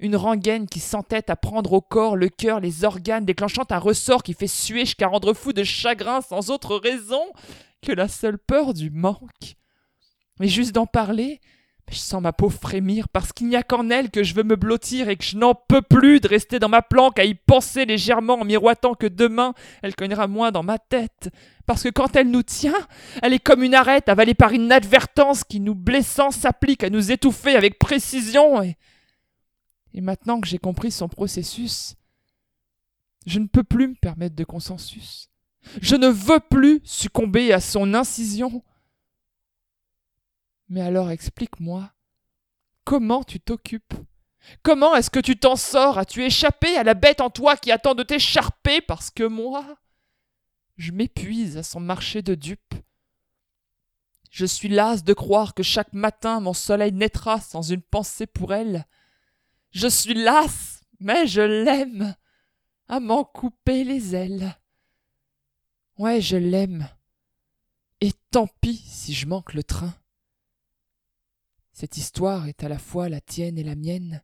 Une 0.00 0.16
rengaine 0.16 0.66
qui 0.66 0.80
s'entête 0.80 1.30
à 1.30 1.36
prendre 1.36 1.72
au 1.72 1.80
corps 1.80 2.16
le 2.16 2.28
cœur, 2.28 2.60
les 2.60 2.84
organes, 2.84 3.24
déclenchant 3.24 3.64
un 3.70 3.78
ressort 3.78 4.22
qui 4.22 4.34
fait 4.34 4.46
suer 4.46 4.80
jusqu'à 4.80 5.08
rendre 5.08 5.34
fou 5.34 5.52
de 5.52 5.64
chagrin 5.64 6.20
sans 6.20 6.50
autre 6.50 6.76
raison 6.76 7.22
que 7.82 7.92
la 7.92 8.08
seule 8.08 8.38
peur 8.38 8.74
du 8.74 8.90
manque. 8.90 9.56
Mais 10.40 10.48
juste 10.48 10.72
d'en 10.72 10.86
parler, 10.86 11.40
je 11.90 11.98
sens 11.98 12.22
ma 12.22 12.32
peau 12.32 12.48
frémir 12.48 13.08
parce 13.08 13.32
qu'il 13.32 13.48
n'y 13.48 13.56
a 13.56 13.62
qu'en 13.62 13.90
elle 13.90 14.10
que 14.10 14.22
je 14.22 14.34
veux 14.34 14.44
me 14.44 14.56
blottir 14.56 15.08
et 15.08 15.16
que 15.16 15.24
je 15.24 15.36
n'en 15.36 15.54
peux 15.54 15.82
plus 15.82 16.20
de 16.20 16.28
rester 16.28 16.58
dans 16.58 16.68
ma 16.68 16.80
planque 16.80 17.18
à 17.18 17.24
y 17.24 17.34
penser 17.34 17.84
légèrement 17.84 18.40
en 18.40 18.44
miroitant 18.44 18.94
que 18.94 19.06
demain 19.06 19.52
elle 19.82 19.94
cognera 19.94 20.26
moins 20.26 20.52
dans 20.52 20.62
ma 20.62 20.78
tête. 20.78 21.28
Parce 21.66 21.82
que 21.82 21.90
quand 21.90 22.16
elle 22.16 22.30
nous 22.30 22.42
tient, 22.42 22.74
elle 23.22 23.34
est 23.34 23.38
comme 23.38 23.62
une 23.62 23.74
arête 23.74 24.08
avalée 24.08 24.34
par 24.34 24.52
une 24.52 24.62
inadvertance 24.62 25.44
qui, 25.44 25.60
nous 25.60 25.74
blessant, 25.74 26.30
s'applique 26.30 26.82
à 26.82 26.90
nous 26.90 27.12
étouffer 27.12 27.56
avec 27.56 27.78
précision. 27.78 28.62
Et, 28.62 28.76
et 29.94 30.00
maintenant 30.00 30.40
que 30.40 30.48
j'ai 30.48 30.58
compris 30.58 30.90
son 30.90 31.08
processus, 31.08 31.96
je 33.26 33.38
ne 33.38 33.46
peux 33.46 33.64
plus 33.64 33.88
me 33.88 33.94
permettre 33.94 34.34
de 34.34 34.44
consensus. 34.44 35.30
Je 35.80 35.94
ne 35.94 36.08
veux 36.08 36.40
plus 36.40 36.80
succomber 36.84 37.52
à 37.52 37.60
son 37.60 37.94
incision. 37.94 38.62
Mais 40.68 40.80
alors 40.80 41.10
explique-moi, 41.10 41.92
comment 42.84 43.22
tu 43.22 43.38
t'occupes? 43.38 43.94
Comment 44.62 44.96
est-ce 44.96 45.10
que 45.10 45.20
tu 45.20 45.38
t'en 45.38 45.54
sors? 45.54 45.98
As-tu 45.98 46.24
échappé 46.24 46.76
à 46.76 46.82
la 46.82 46.94
bête 46.94 47.20
en 47.20 47.30
toi 47.30 47.56
qui 47.56 47.70
attend 47.70 47.94
de 47.94 48.02
t'écharper 48.02 48.80
parce 48.80 49.10
que 49.10 49.22
moi, 49.22 49.76
je 50.76 50.90
m'épuise 50.90 51.56
à 51.56 51.62
son 51.62 51.78
marché 51.78 52.22
de 52.22 52.34
dupes? 52.34 52.74
Je 54.30 54.46
suis 54.46 54.68
lasse 54.68 55.04
de 55.04 55.12
croire 55.12 55.54
que 55.54 55.62
chaque 55.62 55.92
matin 55.92 56.40
mon 56.40 56.54
soleil 56.54 56.92
naîtra 56.92 57.40
sans 57.40 57.62
une 57.62 57.82
pensée 57.82 58.26
pour 58.26 58.54
elle. 58.54 58.86
Je 59.72 59.88
suis 59.88 60.14
lasse, 60.14 60.84
mais 61.00 61.26
je 61.26 61.40
l'aime, 61.40 62.14
à 62.88 63.00
m'en 63.00 63.24
couper 63.24 63.84
les 63.84 64.14
ailes. 64.14 64.56
Ouais, 65.98 66.20
je 66.20 66.36
l'aime. 66.36 66.88
Et 68.00 68.12
tant 68.30 68.48
pis 68.60 68.76
si 68.76 69.14
je 69.14 69.26
manque 69.26 69.54
le 69.54 69.64
train. 69.64 69.94
Cette 71.72 71.96
histoire 71.96 72.48
est 72.48 72.64
à 72.64 72.68
la 72.68 72.78
fois 72.78 73.08
la 73.08 73.20
tienne 73.20 73.58
et 73.58 73.64
la 73.64 73.74
mienne. 73.74 74.22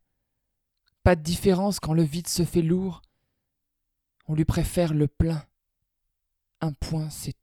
Pas 1.02 1.16
de 1.16 1.22
différence 1.22 1.80
quand 1.80 1.94
le 1.94 2.02
vide 2.02 2.28
se 2.28 2.44
fait 2.44 2.62
lourd. 2.62 3.00
On 4.26 4.34
lui 4.34 4.44
préfère 4.44 4.92
le 4.92 5.08
plein. 5.08 5.42
Un 6.60 6.72
point, 6.72 7.08
c'est 7.08 7.36